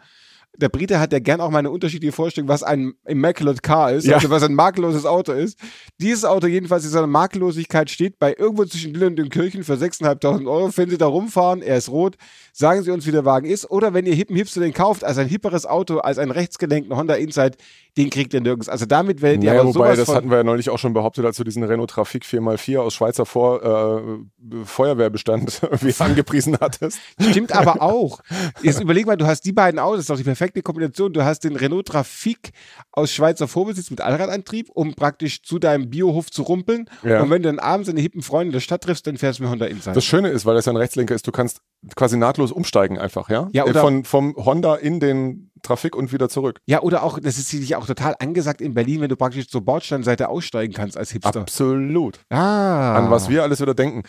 der 0.58 0.70
Brite 0.70 1.00
hat 1.00 1.14
ja 1.14 1.20
gern 1.20 1.42
auch 1.42 1.50
mal 1.50 1.60
eine 1.60 1.72
unterschiedliche 1.72 2.12
Vorstellung, 2.12 2.48
was 2.48 2.62
ein 2.62 2.94
Immaculate 3.06 3.62
Car 3.62 3.94
ist, 3.94 4.06
Ja. 4.06 4.16
also 4.16 4.30
was 4.30 4.44
ein 4.44 4.54
makelloses 4.54 5.06
Auto 5.06 5.32
ist. 5.32 5.58
Dieses 6.00 6.24
Auto 6.26 6.46
jedenfalls 6.46 6.84
in 6.84 6.92
seiner 6.92 7.08
Makellosigkeit 7.08 7.90
steht 7.90 8.20
bei 8.20 8.36
irgendwo 8.38 8.66
zwischen 8.66 8.94
Lille 8.94 9.08
und 9.08 9.16
den 9.16 9.30
Kirchen 9.30 9.64
für 9.64 9.74
6.500 9.74 10.46
Euro. 10.48 10.70
Wenn 10.76 10.90
Sie 10.90 10.98
da 10.98 11.08
rumfahren, 11.08 11.62
er 11.62 11.78
ist 11.78 11.90
rot, 11.90 12.16
sagen 12.54 12.84
Sie 12.84 12.92
uns, 12.92 13.08
wie 13.08 13.12
der 13.12 13.26
Wagen 13.26 13.48
ist. 13.48 13.72
Oder 13.72 13.94
wenn 13.94 14.06
ihr 14.06 14.14
Hippen 14.14 14.36
Hipster 14.36 14.60
den 14.60 14.74
kauft, 14.74 15.04
als 15.04 15.18
ein 15.18 15.28
hipperes 15.28 15.66
Auto, 15.66 15.98
als 16.00 16.18
einen 16.18 16.32
rechtsgelenkten 16.32 16.96
Honda 16.96 17.16
Insight, 17.16 17.58
den 17.98 18.10
kriegt 18.10 18.34
ihr 18.34 18.42
nirgends. 18.42 18.70
Also 18.70 18.86
damit 18.86 19.22
werdet 19.22 19.44
ihr 19.44 19.50
Naja, 19.50 19.62
aber 19.62 19.74
wobei, 19.74 19.96
das 19.96 20.10
hatten 20.10 20.30
wir 20.30 20.38
ja 20.38 20.44
neulich 20.44 20.70
auch 20.70 20.78
schon 20.80 20.94
behauptet, 20.94 21.26
als 21.26 21.38
wir 21.40 21.46
diesen 21.46 21.64
Renault 21.64 21.90
Trafik 21.90 22.24
4x4 22.24 22.80
aus 22.80 22.94
Schweizer 22.94 23.26
Vor 23.26 23.64
äh, 23.64 24.64
Feuerwehrbestand 24.66 25.62
angepriesen 26.00 26.58
hattest. 26.62 27.00
Stimmt 27.20 27.54
aber 27.54 27.82
auch. 27.82 28.20
Jetzt 28.62 28.80
überleg 28.82 29.08
mal, 29.08 29.18
du 29.18 29.26
hast 29.26 29.42
die 29.46 29.54
beiden 29.54 29.80
Autos, 29.80 29.98
das 29.98 30.04
ist 30.04 30.10
doch 30.10 30.18
die 30.18 30.24
perfekte 30.24 30.41
Kombination. 30.64 31.14
Du 31.14 31.24
hast 31.24 31.44
den 31.44 31.56
Renault 31.56 31.88
Trafik 31.88 32.52
aus 32.92 33.12
Schweizer 33.12 33.48
Vorbesitz 33.48 33.90
mit 33.92 34.02
Allradantrieb, 34.02 34.70
um 34.74 34.94
praktisch 34.96 35.44
zu 35.44 35.60
deinem 35.60 35.90
Biohof 35.90 36.32
zu 36.32 36.42
rumpeln. 36.44 36.90
Ja. 37.04 37.22
Und 37.22 37.30
wenn 37.30 37.42
du 37.44 37.50
dann 37.50 37.60
abends 37.60 37.88
deine 37.88 38.02
hippen 38.02 38.22
Freunde 38.22 38.48
in 38.48 38.54
der 38.54 38.60
Stadt 38.60 38.84
triffst, 38.84 39.06
dann 39.08 39.18
fährst 39.18 39.40
du 39.40 39.44
mit 39.44 39.52
Honda 39.52 39.66
Insight. 39.68 39.96
Das 39.96 40.04
Schöne 40.06 40.30
ist, 40.30 40.46
weil 40.46 40.56
das 40.56 40.66
ja 40.66 40.74
ein 40.74 40.78
Rechtslenker 40.78 41.14
ist, 41.16 41.28
du 41.28 41.32
kannst 41.32 41.62
quasi 41.96 42.18
nahtlos 42.18 42.52
umsteigen 42.52 42.98
einfach, 42.98 43.30
ja? 43.30 43.48
Ja, 43.54 43.66
Äh, 43.66 43.70
oder- 43.70 43.82
Von, 43.82 44.04
vom 44.04 44.36
Honda 44.36 44.76
in 44.76 45.00
den 45.00 45.51
Trafik 45.62 45.96
und 45.96 46.12
wieder 46.12 46.30
zurück. 46.30 46.60
ja, 46.66 46.82
oder 46.82 47.04
auch, 47.04 47.20
das 47.20 47.38
ist 47.38 47.50
sicherlich 47.50 47.76
auch 47.76 47.86
total 47.86 48.16
angesagt 48.20 48.62
in 48.62 48.74
Berlin, 48.74 49.02
wenn 49.02 49.10
du 49.10 49.16
praktisch 49.16 49.48
zur 49.48 49.62
Bordsteinseite 49.62 50.30
aussteigen 50.30 50.74
kannst 50.74 50.98
als 50.98 51.12
Hipster. 51.12 51.42
Absolut. 51.42 52.20
Ah. 52.30 52.96
An 52.96 53.12
was 53.12 53.30
wir 53.30 53.44
alles 53.44 53.62
wieder 53.62 53.74
denken. 53.74 54.04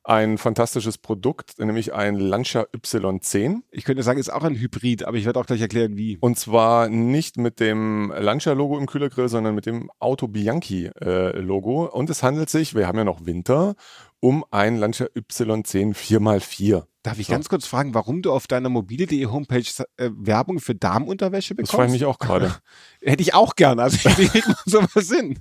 ein 0.03 0.37
fantastisches 0.37 0.97
Produkt, 0.97 1.59
nämlich 1.59 1.93
ein 1.93 2.15
Lancia 2.15 2.63
Y10. 2.75 3.59
Ich 3.71 3.83
könnte 3.85 4.03
sagen, 4.03 4.19
ist 4.19 4.31
auch 4.33 4.43
ein 4.43 4.55
Hybrid, 4.55 5.03
aber 5.03 5.17
ich 5.17 5.25
werde 5.25 5.39
auch 5.39 5.45
gleich 5.45 5.61
erklären, 5.61 5.95
wie. 5.97 6.17
Und 6.21 6.39
zwar 6.39 6.89
nicht 6.89 7.37
mit 7.37 7.59
dem 7.59 8.11
Lancia-Logo 8.15 8.77
im 8.79 8.87
Kühlergrill, 8.87 9.29
sondern 9.29 9.53
mit 9.55 9.65
dem 9.65 9.91
Auto 9.99 10.27
Bianchi-Logo. 10.27 11.85
Und 11.85 12.09
es 12.09 12.23
handelt 12.23 12.49
sich, 12.49 12.75
wir 12.75 12.87
haben 12.87 12.97
ja 12.97 13.03
noch 13.03 13.25
Winter, 13.25 13.75
um 14.19 14.43
ein 14.51 14.77
Lancia 14.77 15.07
Y10 15.07 15.95
4x4. 15.95 16.83
Darf 17.03 17.17
ich 17.17 17.27
So. 17.27 17.33
ganz 17.33 17.49
kurz 17.49 17.65
fragen, 17.65 17.95
warum 17.95 18.21
du 18.21 18.31
auf 18.31 18.45
deiner 18.45 18.69
mobile.de 18.69 19.25
Homepage 19.25 19.63
äh, 19.97 20.09
Werbung 20.15 20.59
für 20.59 20.75
Damenunterwäsche 20.75 21.55
Das 21.55 21.63
bekommst? 21.63 21.71
frage 21.73 21.87
ich 21.87 21.93
mich 21.93 22.05
auch 22.05 22.19
gerade. 22.19 22.55
Hätte 23.01 23.23
ich 23.23 23.33
auch 23.33 23.55
gerne. 23.55 23.81
Also 23.81 23.97
wie 24.17 24.27
kriegt 24.27 24.47
man 24.47 24.55
sowas 24.65 25.11
hin? 25.11 25.39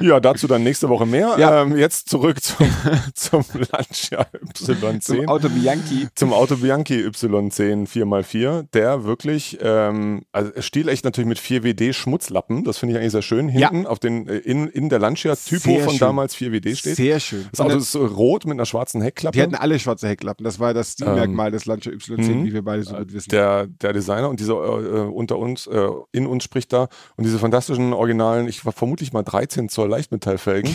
Ja, 0.00 0.18
dazu 0.18 0.46
dann 0.46 0.62
nächste 0.62 0.88
Woche 0.88 1.04
mehr. 1.04 1.36
Ja. 1.38 1.62
Ähm, 1.62 1.76
jetzt 1.76 2.08
zurück 2.08 2.42
zum, 2.42 2.66
zum 3.14 3.44
Lancia 3.72 4.26
Y10. 4.54 5.00
Zum 5.00 5.28
Auto 5.28 5.48
Bianchi. 5.48 6.08
Zum 6.14 6.32
Auto 6.32 6.56
Bianchi 6.56 7.06
Y10 7.06 7.86
4x4, 7.86 8.66
der 8.72 9.04
wirklich, 9.04 9.58
ähm, 9.60 10.22
also 10.32 10.52
stilecht 10.60 11.04
natürlich 11.04 11.28
mit 11.28 11.38
4WD 11.38 11.92
Schmutzlappen, 11.92 12.64
das 12.64 12.78
finde 12.78 12.94
ich 12.94 12.98
eigentlich 13.00 13.12
sehr 13.12 13.22
schön, 13.22 13.48
Ja. 13.50 13.70
hinten 13.70 13.86
auf 13.86 13.98
den, 13.98 14.26
äh, 14.28 14.38
in, 14.38 14.68
in 14.68 14.88
der 14.88 14.98
Lancia-Typo 14.98 15.60
Sehr 15.70 15.80
von 15.80 15.90
schön. 15.90 15.98
damals 15.98 16.34
4WD 16.34 16.76
steht. 16.76 16.96
Sehr 16.96 17.20
schön. 17.20 17.46
Das 17.50 17.60
Auto 17.60 17.76
ist 17.76 17.94
rot 17.96 18.46
mit 18.46 18.54
einer 18.54 18.66
schwarzen 18.66 19.02
Heckklappe. 19.02 19.36
Die 19.36 19.42
hatten 19.42 19.54
alle 19.54 19.78
schwarze 19.78 20.08
Hecklappen. 20.08 20.44
Das 20.44 20.58
war 20.58 20.72
das 20.72 20.92
Stilmerkmal 20.92 21.50
des 21.50 21.66
Lancia 21.66 21.92
Y10, 21.92 22.16
mhm. 22.32 22.44
wie 22.46 22.52
wir 22.54 22.62
beide 22.62 22.84
so 22.84 22.94
gut 22.94 23.12
wissen. 23.12 23.28
der, 23.30 23.66
der 23.66 23.92
Designer 23.92 24.28
und 24.30 24.40
dieser 24.40 24.54
äh, 24.54 25.00
unter 25.08 25.38
uns, 25.38 25.66
äh, 25.66 25.88
in 26.12 26.26
uns 26.26 26.44
spricht 26.44 26.72
da 26.72 26.88
und 27.16 27.24
diese 27.24 27.38
fantastischen 27.38 27.92
originalen, 27.92 28.48
ich 28.48 28.64
war 28.64 28.72
vermutlich 29.10 29.12
mal 29.12 29.22
13 29.22 29.68
Zoll 29.68 29.88
Leichtmetallfelgen, 29.88 30.74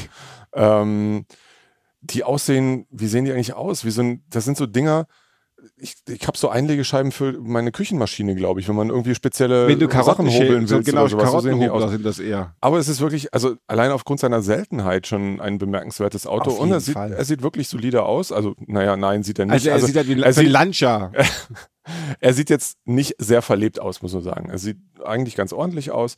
ähm, 0.54 1.26
die 2.02 2.24
aussehen, 2.24 2.86
wie 2.92 3.08
sehen 3.08 3.26
die 3.26 3.32
eigentlich 3.32 3.54
aus? 3.54 3.86
Wie 3.86 3.92
so 3.92 4.02
ein, 4.02 4.24
das 4.30 4.46
sind 4.46 4.58
so 4.58 4.66
Dinger, 4.66 5.08
ich, 5.78 5.96
ich 6.08 6.28
habe 6.28 6.38
so 6.38 6.50
Einlegescheiben 6.50 7.12
für 7.12 7.40
meine 7.42 7.72
Küchenmaschine, 7.72 8.36
glaube 8.36 8.60
ich, 8.60 8.68
wenn 8.68 8.76
man 8.76 8.90
irgendwie 8.90 9.16
spezielle 9.16 9.68
Wenn 9.68 9.80
du 9.80 9.90
Sachen 9.90 10.06
Karotten 10.06 10.28
hobeln 10.28 10.68
so 10.68 10.76
willst 10.76 10.90
genau, 10.90 11.08
sowas. 11.08 11.26
So 11.26 11.32
Karottenhobler 11.32 11.86
aus. 11.86 11.92
sind 11.92 12.06
das 12.06 12.20
eher. 12.20 12.56
Aber 12.62 12.78
es 12.78 12.88
ist 12.88 13.02
wirklich, 13.02 13.34
also 13.34 13.56
allein 13.66 13.90
aufgrund 13.92 14.20
seiner 14.20 14.44
Seltenheit 14.44 15.08
schon 15.08 15.42
ein 15.42 15.58
bemerkenswertes 15.58 16.28
Auto. 16.28 16.52
Auf 16.52 16.60
und 16.60 16.72
er 16.72 16.82
sieht, 16.82 16.94
Fall. 16.94 17.14
er 17.14 17.26
sieht 17.26 17.42
wirklich 17.42 17.68
solide 17.68 18.04
aus. 18.04 18.32
Also, 18.32 18.54
naja, 18.60 18.96
nein, 18.96 19.24
sieht 19.24 19.40
er 19.40 19.46
nicht. 19.46 19.54
Also 19.54 19.70
er 19.70 19.80
sieht 19.80 19.96
halt 19.96 20.08
wie 20.08 20.22
er 20.22 20.34
sieht- 20.34 20.50
Lancia. 20.50 21.12
er 22.20 22.34
sieht 22.34 22.52
jetzt 22.52 22.78
nicht 22.86 23.16
sehr 23.18 23.42
verlebt 23.42 23.80
aus, 23.80 24.04
muss 24.04 24.14
man 24.14 24.22
sagen. 24.22 24.50
Er 24.52 24.60
sieht 24.60 24.78
eigentlich 25.04 25.36
ganz 25.36 25.52
ordentlich 25.52 25.90
aus. 25.90 26.18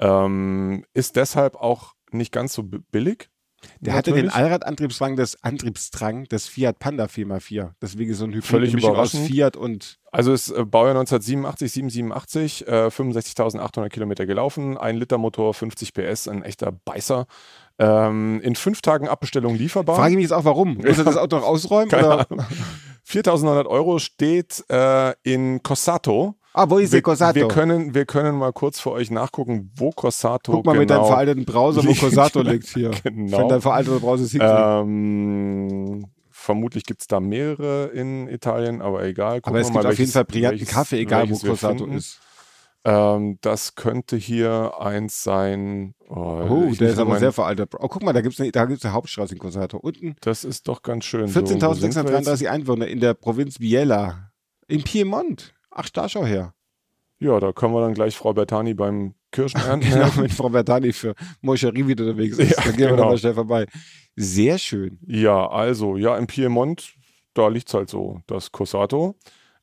Ähm, 0.00 0.84
ist 0.94 1.16
deshalb 1.16 1.56
auch 1.56 1.94
nicht 2.10 2.32
ganz 2.32 2.54
so 2.54 2.62
billig. 2.62 3.30
Der 3.80 3.94
hatte 3.94 4.12
den 4.12 4.26
Natürlich. 4.26 4.34
Allradantriebsstrang 4.34 5.16
des 5.16 5.42
Antriebsstrang 5.44 6.24
des 6.24 6.48
Fiat 6.48 6.78
Panda 6.78 7.04
4x4. 7.04 7.72
Deswegen 7.82 8.14
so 8.14 8.24
ein 8.24 8.30
Hybrid 8.30 8.44
Völlig 8.44 8.84
aus. 8.84 9.10
Fiat 9.10 9.56
und 9.56 9.98
Also 10.12 10.32
ist 10.32 10.50
äh, 10.50 10.64
Baujahr 10.64 10.98
1987, 10.98 11.70
787, 11.70 12.68
äh, 12.68 12.86
65.800 12.86 13.88
Kilometer 13.90 14.26
gelaufen, 14.26 14.78
ein 14.78 14.96
Liter 14.96 15.18
Motor, 15.18 15.52
50 15.52 15.92
PS, 15.92 16.28
ein 16.28 16.42
echter 16.42 16.72
Beißer. 16.72 17.26
Ähm, 17.78 18.40
in 18.42 18.56
fünf 18.56 18.82
Tagen 18.82 19.08
Abbestellung 19.08 19.54
lieferbar. 19.54 19.96
Frage 19.96 20.12
ich 20.12 20.16
mich 20.16 20.24
jetzt 20.24 20.32
auch, 20.32 20.44
warum? 20.44 20.74
Muss 20.76 20.98
er 20.98 21.04
das 21.04 21.16
Auto 21.16 21.36
noch 21.36 21.46
ausräumen? 21.46 21.88
Keine 21.90 22.06
Oder? 22.06 22.30
Ahnung. 22.30 22.44
4.900 23.06 23.66
Euro 23.66 23.98
steht 23.98 24.64
äh, 24.70 25.14
in 25.22 25.62
Cossato. 25.62 26.36
Ah, 26.52 26.68
wo 26.68 26.78
ist 26.78 26.92
der 26.92 26.98
Wir, 26.98 27.02
Cossato? 27.02 27.36
wir, 27.36 27.48
können, 27.48 27.94
wir 27.94 28.06
können 28.06 28.36
mal 28.36 28.52
kurz 28.52 28.80
für 28.80 28.90
euch 28.90 29.10
nachgucken, 29.10 29.70
wo 29.76 29.90
Cossato 29.90 30.52
Guck 30.52 30.66
mal 30.66 30.72
genau 30.72 30.80
mit 30.80 30.90
deinem 30.90 31.04
veralteten 31.04 31.44
Browser, 31.44 31.84
wo 31.84 31.88
liegt. 31.88 32.00
Cossato 32.00 32.42
liegt 32.42 32.66
hier. 32.68 32.90
Genau. 33.04 33.38
Wenn 33.38 33.48
dein 33.48 33.60
veralteter 33.60 34.00
Browser 34.00 34.24
ist, 34.24 34.36
Ähm, 34.40 36.06
vermutlich 36.30 36.84
gibt 36.84 37.02
es 37.02 37.06
da 37.06 37.20
mehrere 37.20 37.86
in 37.86 38.28
Italien, 38.28 38.82
aber 38.82 39.04
egal. 39.04 39.40
Gucken 39.40 39.50
aber 39.50 39.60
es 39.60 39.68
gibt 39.68 39.82
mal, 39.82 39.90
auf 39.90 39.98
jeden 39.98 40.10
Fall 40.10 40.24
brillanten 40.24 40.66
Kaffee, 40.66 41.00
egal 41.00 41.30
wo 41.30 41.38
Corsato 41.38 41.86
ist. 41.86 42.20
Ähm, 42.82 43.38
das 43.42 43.74
könnte 43.74 44.16
hier 44.16 44.72
eins 44.80 45.22
sein. 45.22 45.94
Oh, 46.08 46.14
oh 46.48 46.74
der 46.74 46.90
ist 46.90 46.98
aber 46.98 47.18
sehr 47.18 47.32
veraltet. 47.32 47.74
Oh, 47.78 47.88
guck 47.88 48.02
mal, 48.02 48.14
da 48.14 48.22
gibt 48.22 48.34
es 48.34 48.40
eine, 48.40 48.50
da 48.50 48.64
gibt's 48.64 48.84
eine 48.84 48.94
Hauptstraße 48.94 49.34
in 49.34 49.38
Corsato. 49.38 49.76
Unten. 49.76 50.16
Das 50.22 50.44
ist 50.44 50.66
doch 50.66 50.82
ganz 50.82 51.04
schön. 51.04 51.28
14.633 51.28 52.36
so, 52.36 52.46
Einwohner 52.46 52.86
in 52.86 53.00
der 53.00 53.14
Provinz 53.14 53.58
Biella. 53.58 54.30
In 54.66 54.82
Piemont. 54.82 55.52
Ach, 55.82 55.88
da 55.88 56.08
schau 56.08 56.26
her. 56.26 56.52
Ja, 57.20 57.40
da 57.40 57.52
können 57.52 57.72
wir 57.72 57.80
dann 57.80 57.94
gleich 57.94 58.16
Frau 58.16 58.34
Bertani 58.34 58.74
beim 58.74 59.14
Kirschenernten. 59.30 59.90
genau, 59.92 60.08
wenn 60.16 60.28
Frau 60.28 60.50
Bertani 60.50 60.92
für 60.92 61.14
Moscherie 61.40 61.86
wieder 61.86 62.04
unterwegs 62.04 62.38
ist. 62.38 62.50
Ja, 62.50 62.64
dann 62.64 62.76
gehen 62.76 62.88
genau. 62.88 62.92
wir 62.92 62.96
da 62.96 63.04
mal 63.06 63.18
schnell 63.18 63.34
vorbei. 63.34 63.66
Sehr 64.16 64.58
schön. 64.58 64.98
Ja, 65.06 65.48
also, 65.48 65.96
ja, 65.96 66.18
in 66.18 66.26
Piemont, 66.26 66.94
da 67.32 67.48
liegt 67.48 67.68
es 67.68 67.74
halt 67.74 67.88
so, 67.88 68.20
das 68.26 68.52
Corsato. 68.52 69.16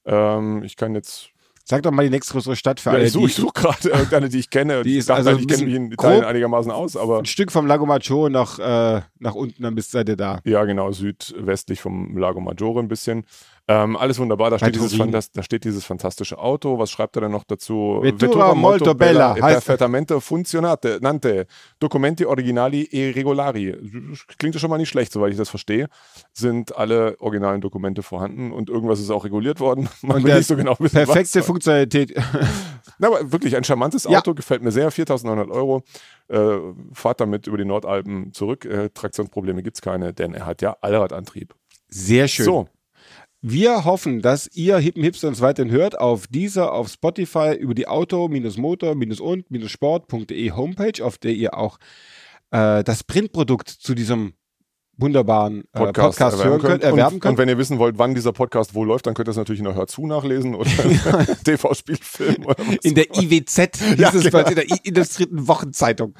Ähm, 0.05 0.63
ich 0.63 0.76
kann 0.76 0.95
jetzt 0.95 1.32
Sag 1.70 1.84
doch 1.84 1.91
mal 1.91 2.03
die 2.03 2.09
nächstgrößere 2.09 2.55
Stadt 2.55 2.80
für 2.80 2.91
ja, 2.91 2.95
alle. 2.95 3.07
Ich 3.07 3.11
suche 3.11 3.28
such 3.28 3.53
gerade 3.53 3.89
irgendeine, 3.89 4.30
die 4.30 4.39
ich 4.39 4.49
kenne. 4.49 4.84
Die 4.84 4.95
ist 4.95 5.11
also 5.11 5.32
ich 5.32 5.45
kenne 5.45 5.65
mich 5.65 5.76
in 5.76 5.91
Italien 5.91 6.24
einigermaßen 6.24 6.72
aus, 6.72 6.95
aber. 6.95 7.20
Ein 7.20 7.26
Stück 7.26 7.51
vom 7.51 7.68
Lago 7.68 7.86
Maggiore 7.86 8.30
nach, 8.30 8.57
äh, 8.57 9.01
nach 9.20 9.36
unten, 9.36 9.63
dann 9.63 9.76
bist 9.76 9.91
seid 9.91 10.07
ihr 10.07 10.15
da. 10.15 10.39
Ja, 10.45 10.63
genau, 10.63 10.93
südwestlich 10.93 11.82
vom 11.82 12.18
Lago 12.18 12.39
Maggiore 12.39 12.80
ein 12.80 12.88
bisschen. 12.88 13.26
Ähm, 13.70 13.97
alles 13.97 14.18
wunderbar, 14.18 14.49
da 14.49 14.57
steht, 14.57 14.76
dieses, 14.76 14.97
da 15.32 15.43
steht, 15.43 15.65
dieses, 15.65 15.84
fantastische 15.84 16.38
Auto. 16.38 16.80
Was 16.80 16.89
schreibt 16.89 17.18
er 17.18 17.24
denn 17.24 17.32
noch 17.32 17.43
dazu? 17.43 17.99
Vettura, 18.01 18.22
Vettura 18.22 18.55
molto, 18.55 18.95
bella, 18.95 19.34
bella 19.34 19.47
perfettamente 19.47 20.22
funzionate, 20.22 20.99
nante, 21.01 21.47
documenti 21.78 22.24
originali 22.24 22.88
e 22.89 23.11
regolari. 23.11 23.76
Klingt 24.38 24.55
ja 24.55 24.59
schon 24.61 24.70
mal 24.70 24.78
nicht 24.78 24.88
schlecht, 24.88 25.11
soweit 25.11 25.32
ich 25.32 25.38
das 25.38 25.49
verstehe. 25.49 25.89
Sind 26.32 26.78
alle 26.78 27.20
originalen 27.20 27.59
Dokumente 27.59 28.03
vorhanden 28.03 28.53
und 28.53 28.70
irgendwas 28.70 29.01
ist 29.01 29.09
auch 29.09 29.26
reguliert 29.26 29.59
worden. 29.59 29.89
Man 30.01 30.18
und 30.18 30.24
will 30.24 30.36
nicht 30.36 30.47
so 30.47 30.55
genau 30.55 30.78
wissen, 30.80 30.95
Perfekte. 30.95 31.43
Funktionalität. 31.43 32.15
Na, 32.99 33.07
aber 33.07 33.34
wirklich 33.34 33.57
ein 33.57 33.65
charmantes 33.65 34.07
Auto, 34.07 34.32
ja. 34.32 34.34
gefällt 34.34 34.61
mir 34.61 34.72
sehr. 34.72 34.91
4.900 34.93 35.51
Euro. 35.51 35.84
Äh, 36.30 36.57
fahrt 36.93 37.20
damit 37.20 37.47
über 37.47 37.57
die 37.57 37.65
Nordalpen 37.65 38.32
zurück. 38.32 38.63
Äh, 38.63 38.89
Traktionsprobleme 38.93 39.61
gibt 39.61 39.76
es 39.76 39.82
keine, 39.82 40.13
denn 40.13 40.34
er 40.34 40.45
hat 40.45 40.61
ja 40.61 40.78
Allradantrieb. 40.80 41.53
Sehr 41.89 42.28
schön. 42.28 42.45
So, 42.45 42.68
wir 43.42 43.86
hoffen, 43.86 44.22
dass 44.22 44.48
ihr 44.56 44.78
Hippen 44.78 45.04
Hipster 45.04 45.28
uns 45.28 45.42
weiterhin 45.42 45.72
hört 45.72 46.00
auf 46.00 46.28
dieser, 46.28 46.74
auf 46.74 46.90
Spotify 46.90 47.54
über 47.54 47.76
die 47.76 47.88
Auto-Motor-und-sport.de 47.88 50.52
Homepage, 50.52 51.06
auf 51.06 51.18
der 51.18 51.34
ihr 51.34 51.58
auch 51.58 51.78
äh, 52.52 52.84
das 52.84 53.04
Printprodukt 53.04 53.70
zu 53.70 53.94
diesem 53.94 54.34
wunderbaren 54.98 55.62
äh, 55.74 55.78
Podcast, 55.78 56.20
Podcast 56.20 56.43
hören 56.43 56.62
könnt, 56.62 56.84
erwerben 56.84 57.16
und, 57.16 57.22
könnt. 57.22 57.32
Und 57.34 57.38
wenn 57.38 57.50
ihr 57.50 57.58
wissen 57.58 57.80
wollt, 57.80 57.98
wann 57.98 58.16
dieser 58.16 58.34
Podcast 58.34 58.74
wo 58.74 58.84
läuft, 58.84 59.06
dann 59.06 59.14
könnt 59.14 59.28
ihr 59.28 59.32
es 59.32 59.38
natürlich 59.38 59.60
in 59.60 59.66
der 59.66 59.76
Hörzu 59.76 60.08
nachlesen 60.08 60.56
oder 60.56 60.70
TV-Spielfilm. 61.43 62.45
In 62.84 62.95
der 62.95 63.06
IWZ, 63.16 63.58
ja, 63.98 64.10
genau. 64.12 64.39
in 64.39 64.56
der 64.56 64.66
Illustrierten 64.84 65.48
Wochenzeitung. 65.48 66.14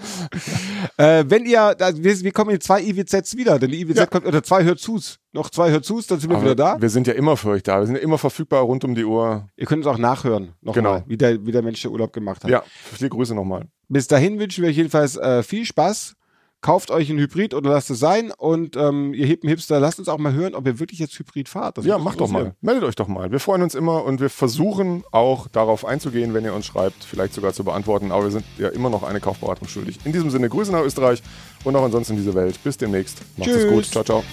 äh, 0.98 1.24
wenn 1.28 1.46
ihr, 1.46 1.76
wir, 1.96 2.22
wir, 2.22 2.32
kommen 2.32 2.52
in 2.52 2.62
zwei 2.62 2.82
IWZs 2.82 3.36
wieder, 3.36 3.60
denn 3.60 3.72
die 3.72 3.82
IWZ 3.82 3.98
ja. 3.98 4.06
kommt, 4.06 4.26
oder 4.26 4.44
zwei 4.44 4.64
Hörzus, 4.64 5.20
noch 5.34 5.50
zwei 5.50 5.72
Hörzus, 5.72 6.08
dann 6.08 6.20
sind 6.20 6.30
wir 6.30 6.38
Aber 6.38 6.46
wieder 6.46 6.56
da. 6.56 6.82
Wir 6.82 6.90
sind 6.90 7.08
ja 7.08 7.14
immer 7.14 7.38
für 7.38 7.50
euch 7.50 7.64
da, 7.64 7.80
wir 7.80 7.86
sind 7.86 7.96
ja 7.96 8.02
immer 8.02 8.18
verfügbar 8.18 8.62
rund 8.62 8.84
um 8.84 8.96
die 8.96 9.06
Uhr. 9.06 9.48
Ihr 9.56 9.66
könnt 9.66 9.86
es 9.86 9.88
auch 9.88 9.98
nachhören, 9.98 10.54
nochmal, 10.62 10.74
genau. 10.74 11.04
wie, 11.08 11.18
der, 11.18 11.46
wie 11.46 11.52
der 11.52 11.62
Mensch 11.62 11.82
der 11.82 11.92
Urlaub 11.92 12.14
gemacht 12.14 12.44
hat. 12.44 12.52
Ja, 12.52 12.64
viele 12.94 13.10
Grüße 13.10 13.34
nochmal. 13.36 13.68
Bis 13.90 14.08
dahin 14.08 14.40
wünschen 14.40 14.64
wir 14.64 14.70
euch 14.70 14.78
jedenfalls 14.78 15.16
äh, 15.16 15.44
viel 15.44 15.66
Spaß 15.66 16.17
kauft 16.62 16.92
euch 16.92 17.10
ein 17.10 17.18
Hybrid 17.18 17.54
oder 17.54 17.72
lasst 17.72 17.90
es 17.90 18.00
sein. 18.00 18.32
Und 18.38 18.76
ähm, 18.76 19.14
ihr 19.14 19.26
hippen 19.26 19.50
Hipster, 19.50 19.80
lasst 19.80 20.00
uns 20.00 20.08
auch 20.08 20.18
mal 20.18 20.34
hören, 20.34 20.56
ob 20.56 20.66
ihr 20.68 20.80
wirklich 20.80 21.00
jetzt 21.00 21.18
Hybrid 21.18 21.50
fahrt. 21.50 21.78
Das 21.78 21.86
ja, 21.86 21.98
macht 21.98 22.20
doch 22.20 22.30
mal. 22.30 22.56
Meldet 22.62 22.84
euch 22.84 22.96
doch 22.96 23.08
mal. 23.08 23.32
Wir 23.32 23.40
freuen 23.40 23.62
uns 23.62 23.76
immer 23.76 24.04
und 24.04 24.20
wir 24.20 24.30
versuchen 24.30 25.04
auch 25.12 25.48
darauf 25.48 25.86
einzugehen, 25.86 26.34
wenn 26.34 26.46
ihr 26.46 26.54
uns 26.54 26.66
schreibt, 26.66 27.04
vielleicht 27.04 27.34
sogar 27.34 27.54
zu 27.54 27.64
beantworten. 27.64 28.12
Aber 28.12 28.24
wir 28.24 28.32
sind 28.32 28.46
ja 28.58 28.70
immer 28.70 28.90
noch 28.90 29.04
eine 29.04 29.20
Kaufberatung 29.20 29.68
schuldig. 29.68 30.00
In 30.04 30.14
diesem 30.14 30.30
Sinne, 30.30 30.50
Grüße 30.50 30.72
nach 30.72 30.84
Österreich 30.84 31.22
und 31.64 31.76
auch 31.76 31.84
ansonsten 31.84 32.14
in 32.14 32.20
diese 32.20 32.34
Welt. 32.34 32.62
Bis 32.64 32.78
demnächst. 32.78 33.22
Macht 33.38 33.50
es 33.50 33.68
gut. 33.68 33.86
Ciao, 33.86 34.04
ciao. 34.04 34.24